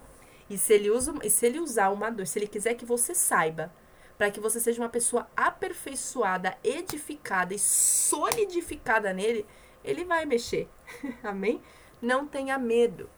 E 0.49 0.57
se 0.57 0.73
ele, 0.73 0.89
usa, 0.89 1.13
e 1.23 1.29
se 1.29 1.45
ele 1.45 1.59
usar 1.59 1.89
uma 1.89 2.09
dor, 2.09 2.25
se 2.25 2.39
ele 2.39 2.47
quiser 2.47 2.73
que 2.75 2.85
você 2.85 3.13
saiba, 3.13 3.71
para 4.19 4.29
que 4.29 4.39
você 4.39 4.59
seja 4.59 4.81
uma 4.81 4.89
pessoa 4.89 5.27
aperfeiçoada, 5.35 6.57
edificada 6.63 7.53
e 7.53 7.59
solidificada 7.59 9.13
nele, 9.13 9.45
ele 9.83 10.05
vai 10.05 10.25
mexer. 10.25 10.69
Amém? 11.23 11.59
Não 11.99 12.27
tenha 12.27 12.59
medo. 12.59 13.09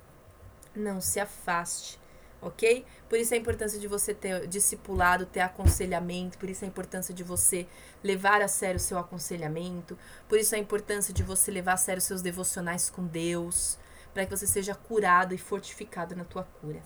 Não 0.73 1.01
se 1.01 1.19
afaste 1.19 1.99
ok? 2.41 2.85
Por 3.07 3.19
isso 3.19 3.33
a 3.33 3.37
importância 3.37 3.79
de 3.79 3.87
você 3.87 4.13
ter 4.13 4.47
discipulado, 4.47 5.25
ter 5.25 5.41
aconselhamento, 5.41 6.37
por 6.37 6.49
isso 6.49 6.65
a 6.65 6.67
importância 6.67 7.13
de 7.13 7.23
você 7.23 7.67
levar 8.03 8.41
a 8.41 8.47
sério 8.47 8.77
o 8.77 8.79
seu 8.79 8.97
aconselhamento, 8.97 9.97
por 10.27 10.39
isso 10.39 10.55
a 10.55 10.57
importância 10.57 11.13
de 11.13 11.21
você 11.21 11.51
levar 11.51 11.73
a 11.73 11.77
sério 11.77 12.01
seus 12.01 12.21
devocionais 12.21 12.89
com 12.89 13.05
Deus, 13.05 13.77
para 14.13 14.25
que 14.25 14.35
você 14.35 14.47
seja 14.47 14.73
curado 14.73 15.33
e 15.33 15.37
fortificado 15.37 16.15
na 16.15 16.25
tua 16.25 16.43
cura. 16.43 16.81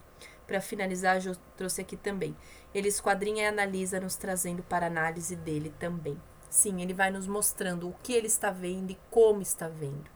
Para 0.48 0.62
finalizar, 0.62 1.26
eu 1.26 1.36
trouxe 1.58 1.82
aqui 1.82 1.98
também. 1.98 2.36
Ele 2.74 2.88
esquadrinha 2.88 3.44
e 3.44 3.48
analisa, 3.48 4.00
nos 4.00 4.16
trazendo 4.16 4.64
para 4.64 4.88
análise 4.88 5.36
dele 5.36 5.74
também. 5.80 6.22
Sim, 6.50 6.82
ele 6.82 6.94
vai 6.94 7.12
nos 7.12 7.28
mostrando 7.28 7.90
o 7.90 7.96
que 8.04 8.14
ele 8.14 8.28
está 8.28 8.52
vendo 8.52 8.92
e 8.92 9.00
como 9.10 9.42
está 9.42 9.68
vendo. 9.68 10.10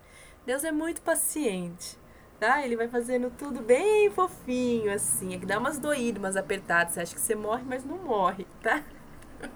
Deus 0.46 0.64
é 0.64 0.72
muito 0.72 1.02
paciente 1.02 1.98
tá? 2.40 2.64
Ele 2.64 2.76
vai 2.76 2.88
fazendo 2.88 3.30
tudo 3.30 3.62
bem 3.62 4.10
fofinho, 4.10 4.92
assim. 4.94 5.36
É 5.36 5.38
que 5.38 5.46
dá 5.46 5.60
umas 5.60 5.78
doídas, 5.78 6.22
umas 6.22 6.36
apertadas. 6.38 6.94
Você 6.94 7.02
acha 7.02 7.14
que 7.14 7.22
você 7.22 7.36
morre, 7.36 7.64
mas 7.66 7.84
não 7.84 7.98
morre, 7.98 8.48
tá? 8.64 8.84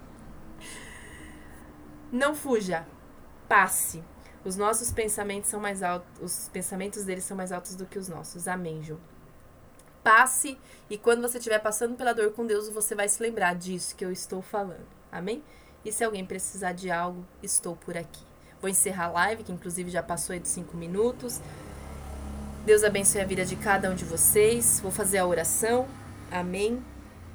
Não 2.11 2.35
fuja. 2.35 2.85
Passe. 3.47 4.03
Os 4.45 4.55
nossos 4.57 4.91
pensamentos 4.91 5.49
são 5.49 5.59
mais 5.59 5.81
altos, 5.81 6.21
os 6.21 6.49
pensamentos 6.49 7.05
deles 7.05 7.23
são 7.23 7.35
mais 7.35 7.51
altos 7.51 7.75
do 7.75 7.85
que 7.85 7.97
os 7.97 8.09
nossos. 8.09 8.47
Amém, 8.47 8.83
Ju. 8.83 8.99
Passe 10.03 10.57
e 10.89 10.97
quando 10.97 11.21
você 11.21 11.37
estiver 11.37 11.59
passando 11.59 11.95
pela 11.95 12.13
dor 12.13 12.31
com 12.31 12.45
Deus, 12.45 12.69
você 12.69 12.93
vai 12.93 13.07
se 13.07 13.21
lembrar 13.21 13.55
disso 13.55 13.95
que 13.95 14.03
eu 14.03 14.11
estou 14.11 14.41
falando. 14.41 14.85
Amém? 15.11 15.43
E 15.85 15.91
se 15.91 16.03
alguém 16.03 16.25
precisar 16.25 16.73
de 16.73 16.91
algo, 16.91 17.25
estou 17.41 17.75
por 17.75 17.97
aqui. 17.97 18.23
Vou 18.61 18.69
encerrar 18.69 19.05
a 19.05 19.11
live, 19.11 19.43
que 19.43 19.51
inclusive 19.51 19.89
já 19.89 20.03
passou 20.03 20.33
aí 20.33 20.39
de 20.39 20.47
cinco 20.47 20.77
minutos. 20.77 21.41
Deus 22.65 22.83
abençoe 22.83 23.21
a 23.21 23.25
vida 23.25 23.45
de 23.45 23.55
cada 23.55 23.89
um 23.89 23.95
de 23.95 24.05
vocês. 24.05 24.79
Vou 24.79 24.91
fazer 24.91 25.17
a 25.17 25.25
oração. 25.25 25.87
Amém. 26.31 26.83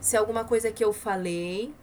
Se 0.01 0.17
alguma 0.17 0.45
coisa 0.45 0.71
que 0.71 0.83
eu 0.83 0.93
falei 0.93 1.75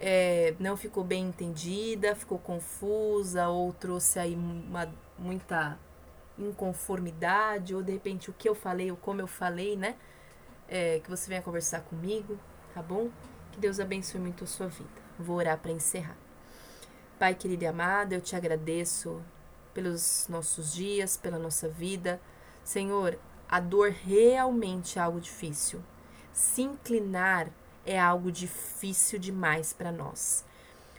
é, 0.00 0.54
não 0.58 0.76
ficou 0.76 1.04
bem 1.04 1.26
entendida, 1.26 2.14
ficou 2.14 2.38
confusa 2.38 3.48
ou 3.48 3.72
trouxe 3.72 4.18
aí 4.18 4.34
uma, 4.34 4.88
muita 5.18 5.78
inconformidade, 6.38 7.74
ou 7.74 7.82
de 7.82 7.92
repente 7.92 8.30
o 8.30 8.32
que 8.32 8.48
eu 8.48 8.54
falei 8.54 8.90
ou 8.90 8.96
como 8.96 9.20
eu 9.20 9.26
falei, 9.26 9.76
né? 9.76 9.96
É, 10.68 11.00
que 11.00 11.10
você 11.10 11.28
venha 11.28 11.42
conversar 11.42 11.80
comigo, 11.82 12.38
tá 12.72 12.82
bom? 12.82 13.10
Que 13.52 13.60
Deus 13.60 13.78
abençoe 13.78 14.20
muito 14.20 14.44
a 14.44 14.46
sua 14.46 14.66
vida. 14.68 14.88
Vou 15.18 15.36
orar 15.36 15.58
para 15.58 15.70
encerrar. 15.70 16.16
Pai 17.18 17.34
querido 17.34 17.64
e 17.64 17.66
amado, 17.66 18.12
eu 18.12 18.20
te 18.20 18.34
agradeço 18.34 19.22
pelos 19.72 20.26
nossos 20.28 20.72
dias, 20.72 21.16
pela 21.16 21.38
nossa 21.38 21.68
vida. 21.68 22.20
Senhor, 22.62 23.18
a 23.48 23.60
dor 23.60 23.90
realmente 23.90 24.98
é 24.98 25.02
algo 25.02 25.20
difícil. 25.20 25.82
Se 26.32 26.62
inclinar 26.62 27.48
é 27.86 27.98
algo 27.98 28.32
difícil 28.32 29.18
demais 29.18 29.72
para 29.72 29.92
nós. 29.92 30.44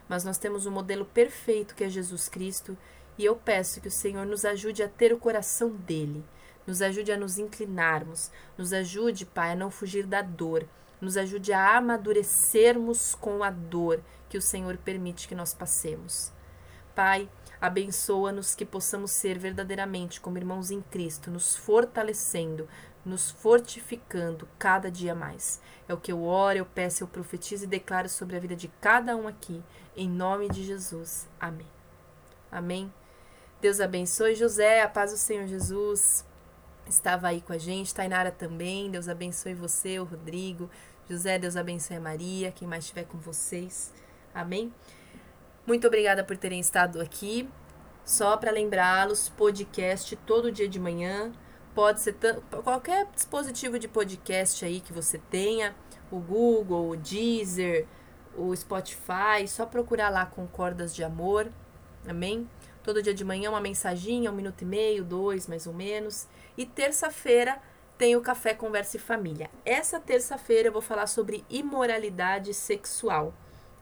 Mas 0.08 0.24
nós 0.24 0.38
temos 0.38 0.66
um 0.66 0.72
modelo 0.72 1.06
perfeito 1.06 1.76
que 1.76 1.84
é 1.84 1.90
Jesus 1.90 2.30
Cristo, 2.30 2.78
e 3.18 3.26
eu 3.26 3.36
peço 3.36 3.82
que 3.82 3.88
o 3.88 3.92
Senhor 3.92 4.26
nos 4.26 4.46
ajude 4.46 4.84
a 4.84 4.88
ter 4.88 5.12
o 5.12 5.18
coração 5.18 5.70
dele, 5.70 6.24
nos 6.66 6.82
ajude 6.82 7.12
a 7.12 7.18
nos 7.18 7.38
inclinarmos, 7.38 8.32
nos 8.58 8.74
ajude, 8.74 9.26
Pai, 9.26 9.52
a 9.52 9.56
não 9.56 9.70
fugir 9.70 10.06
da 10.06 10.22
dor, 10.22 10.68
nos 11.00 11.18
ajude 11.18 11.54
a 11.54 11.78
amadurecermos 11.78 13.16
com 13.16 13.44
a 13.44 13.50
dor 13.50 14.02
que 14.30 14.38
o 14.38 14.42
Senhor 14.42 14.78
permite 14.78 15.28
que 15.28 15.36
nós 15.36 15.54
passemos. 15.54 16.32
Pai, 16.96 17.30
Abençoa-nos 17.66 18.54
que 18.54 18.66
possamos 18.66 19.12
ser 19.12 19.40
verdadeiramente 19.40 20.20
como 20.20 20.38
irmãos 20.38 20.72
em 20.72 20.82
Cristo, 20.82 21.32
nos 21.32 21.56
fortalecendo, 21.56 22.68
nos 23.04 23.32
fortificando 23.32 24.48
cada 24.60 24.92
dia 24.92 25.16
mais. 25.16 25.62
É 25.88 25.94
o 25.94 25.98
que 25.98 26.12
eu 26.12 26.24
oro, 26.24 26.58
eu 26.58 26.66
peço, 26.66 27.04
eu 27.04 27.08
profetizo 27.08 27.64
e 27.64 27.68
declaro 27.68 28.10
sobre 28.10 28.36
a 28.36 28.40
vida 28.40 28.56
de 28.56 28.68
cada 28.82 29.16
um 29.16 29.28
aqui, 29.28 29.64
em 29.96 30.10
nome 30.10 30.50
de 30.50 30.64
Jesus. 30.64 31.28
Amém. 31.40 31.68
Amém. 32.52 32.94
Deus 33.62 33.80
abençoe 33.80 34.36
José, 34.36 34.82
a 34.82 34.90
paz 34.90 35.12
do 35.12 35.18
Senhor 35.18 35.48
Jesus. 35.48 36.26
Estava 36.88 37.28
aí 37.30 37.42
com 37.42 37.54
a 37.54 37.58
gente, 37.58 37.94
Tainara 37.94 38.32
também. 38.32 38.90
Deus 38.92 39.10
abençoe 39.10 39.54
você, 39.54 40.00
o 40.00 40.04
Rodrigo. 40.04 40.70
José, 41.10 41.38
Deus 41.38 41.56
abençoe 41.56 41.98
a 41.98 42.02
Maria, 42.02 42.52
quem 42.52 42.68
mais 42.68 42.84
estiver 42.84 43.06
com 43.06 43.18
vocês. 43.18 43.94
Amém. 44.34 44.74
Muito 45.66 45.88
obrigada 45.88 46.24
por 46.24 46.38
terem 46.38 46.60
estado 46.60 47.02
aqui. 47.02 47.50
Só 48.04 48.38
para 48.38 48.52
lembrá-los, 48.52 49.30
podcast 49.30 50.16
todo 50.28 50.52
dia 50.52 50.70
de 50.70 50.80
manhã. 50.80 51.32
Pode 51.74 52.02
ser 52.02 52.16
qualquer 52.64 53.08
dispositivo 53.14 53.80
de 53.80 53.88
podcast 53.88 54.64
aí 54.64 54.80
que 54.80 54.94
você 54.94 55.18
tenha, 55.18 55.76
o 56.12 56.20
Google, 56.20 56.92
o 56.92 56.96
Deezer, 56.96 57.88
o 58.38 58.56
Spotify, 58.56 59.48
só 59.48 59.66
procurar 59.66 60.10
lá 60.10 60.26
com 60.26 60.46
cordas 60.48 60.96
de 60.96 61.04
amor. 61.04 61.52
Amém? 62.08 62.48
Todo 62.84 63.02
dia 63.02 63.14
de 63.14 63.24
manhã 63.24 63.50
uma 63.50 63.60
mensaginha, 63.60 64.32
um 64.32 64.36
minuto 64.36 64.62
e 64.62 64.66
meio, 64.66 65.04
dois 65.04 65.48
mais 65.48 65.66
ou 65.66 65.74
menos. 65.74 66.28
E 66.58 66.66
terça-feira 66.66 67.62
tem 67.98 68.16
o 68.16 68.22
Café 68.22 68.54
Conversa 68.54 68.98
e 68.98 69.00
Família. 69.00 69.50
Essa 69.66 70.00
terça-feira 70.00 70.70
eu 70.70 70.74
vou 70.74 70.82
falar 70.82 71.08
sobre 71.08 71.46
imoralidade 71.50 72.54
sexual, 72.54 73.34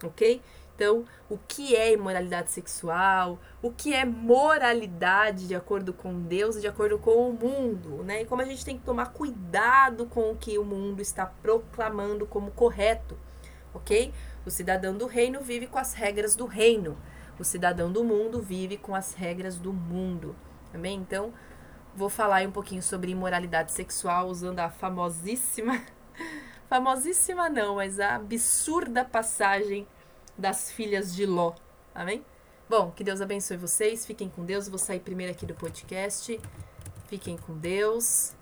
ok? 0.02 0.40
Então, 0.74 1.04
o 1.30 1.38
que 1.38 1.76
é 1.76 1.92
imoralidade 1.92 2.50
sexual? 2.50 3.38
O 3.62 3.70
que 3.70 3.94
é 3.94 4.04
moralidade 4.04 5.46
de 5.46 5.54
acordo 5.54 5.92
com 5.92 6.20
Deus 6.20 6.56
e 6.56 6.60
de 6.60 6.66
acordo 6.66 6.98
com 6.98 7.28
o 7.28 7.32
mundo, 7.32 8.02
né? 8.02 8.22
E 8.22 8.26
como 8.26 8.42
a 8.42 8.44
gente 8.44 8.64
tem 8.64 8.76
que 8.76 8.84
tomar 8.84 9.12
cuidado 9.12 10.06
com 10.06 10.32
o 10.32 10.36
que 10.36 10.58
o 10.58 10.64
mundo 10.64 11.00
está 11.00 11.26
proclamando 11.26 12.26
como 12.26 12.50
correto, 12.50 13.16
ok? 13.72 14.12
O 14.44 14.50
cidadão 14.50 14.96
do 14.96 15.06
reino 15.06 15.40
vive 15.40 15.68
com 15.68 15.78
as 15.78 15.94
regras 15.94 16.34
do 16.34 16.44
reino. 16.44 16.96
O 17.38 17.44
cidadão 17.44 17.90
do 17.92 18.02
mundo 18.02 18.42
vive 18.42 18.76
com 18.76 18.96
as 18.96 19.14
regras 19.14 19.56
do 19.56 19.72
mundo. 19.72 20.34
Amém? 20.72 20.98
Então, 20.98 21.32
vou 21.96 22.08
falar 22.08 22.46
um 22.46 22.50
pouquinho 22.50 22.82
sobre 22.82 23.10
imoralidade 23.10 23.72
sexual 23.72 24.28
usando 24.28 24.60
a 24.60 24.70
famosíssima 24.70 25.82
famosíssima 26.68 27.48
não, 27.48 27.76
mas 27.76 28.00
a 28.00 28.16
absurda 28.16 29.04
passagem 29.04 29.86
das 30.36 30.70
filhas 30.70 31.14
de 31.14 31.24
Ló. 31.24 31.54
Amém? 31.94 32.24
Bom, 32.68 32.90
que 32.90 33.04
Deus 33.04 33.20
abençoe 33.20 33.56
vocês. 33.56 34.04
Fiquem 34.04 34.28
com 34.28 34.44
Deus. 34.44 34.68
Vou 34.68 34.78
sair 34.78 35.00
primeiro 35.00 35.32
aqui 35.32 35.46
do 35.46 35.54
podcast. 35.54 36.40
Fiquem 37.06 37.36
com 37.36 37.56
Deus. 37.56 38.34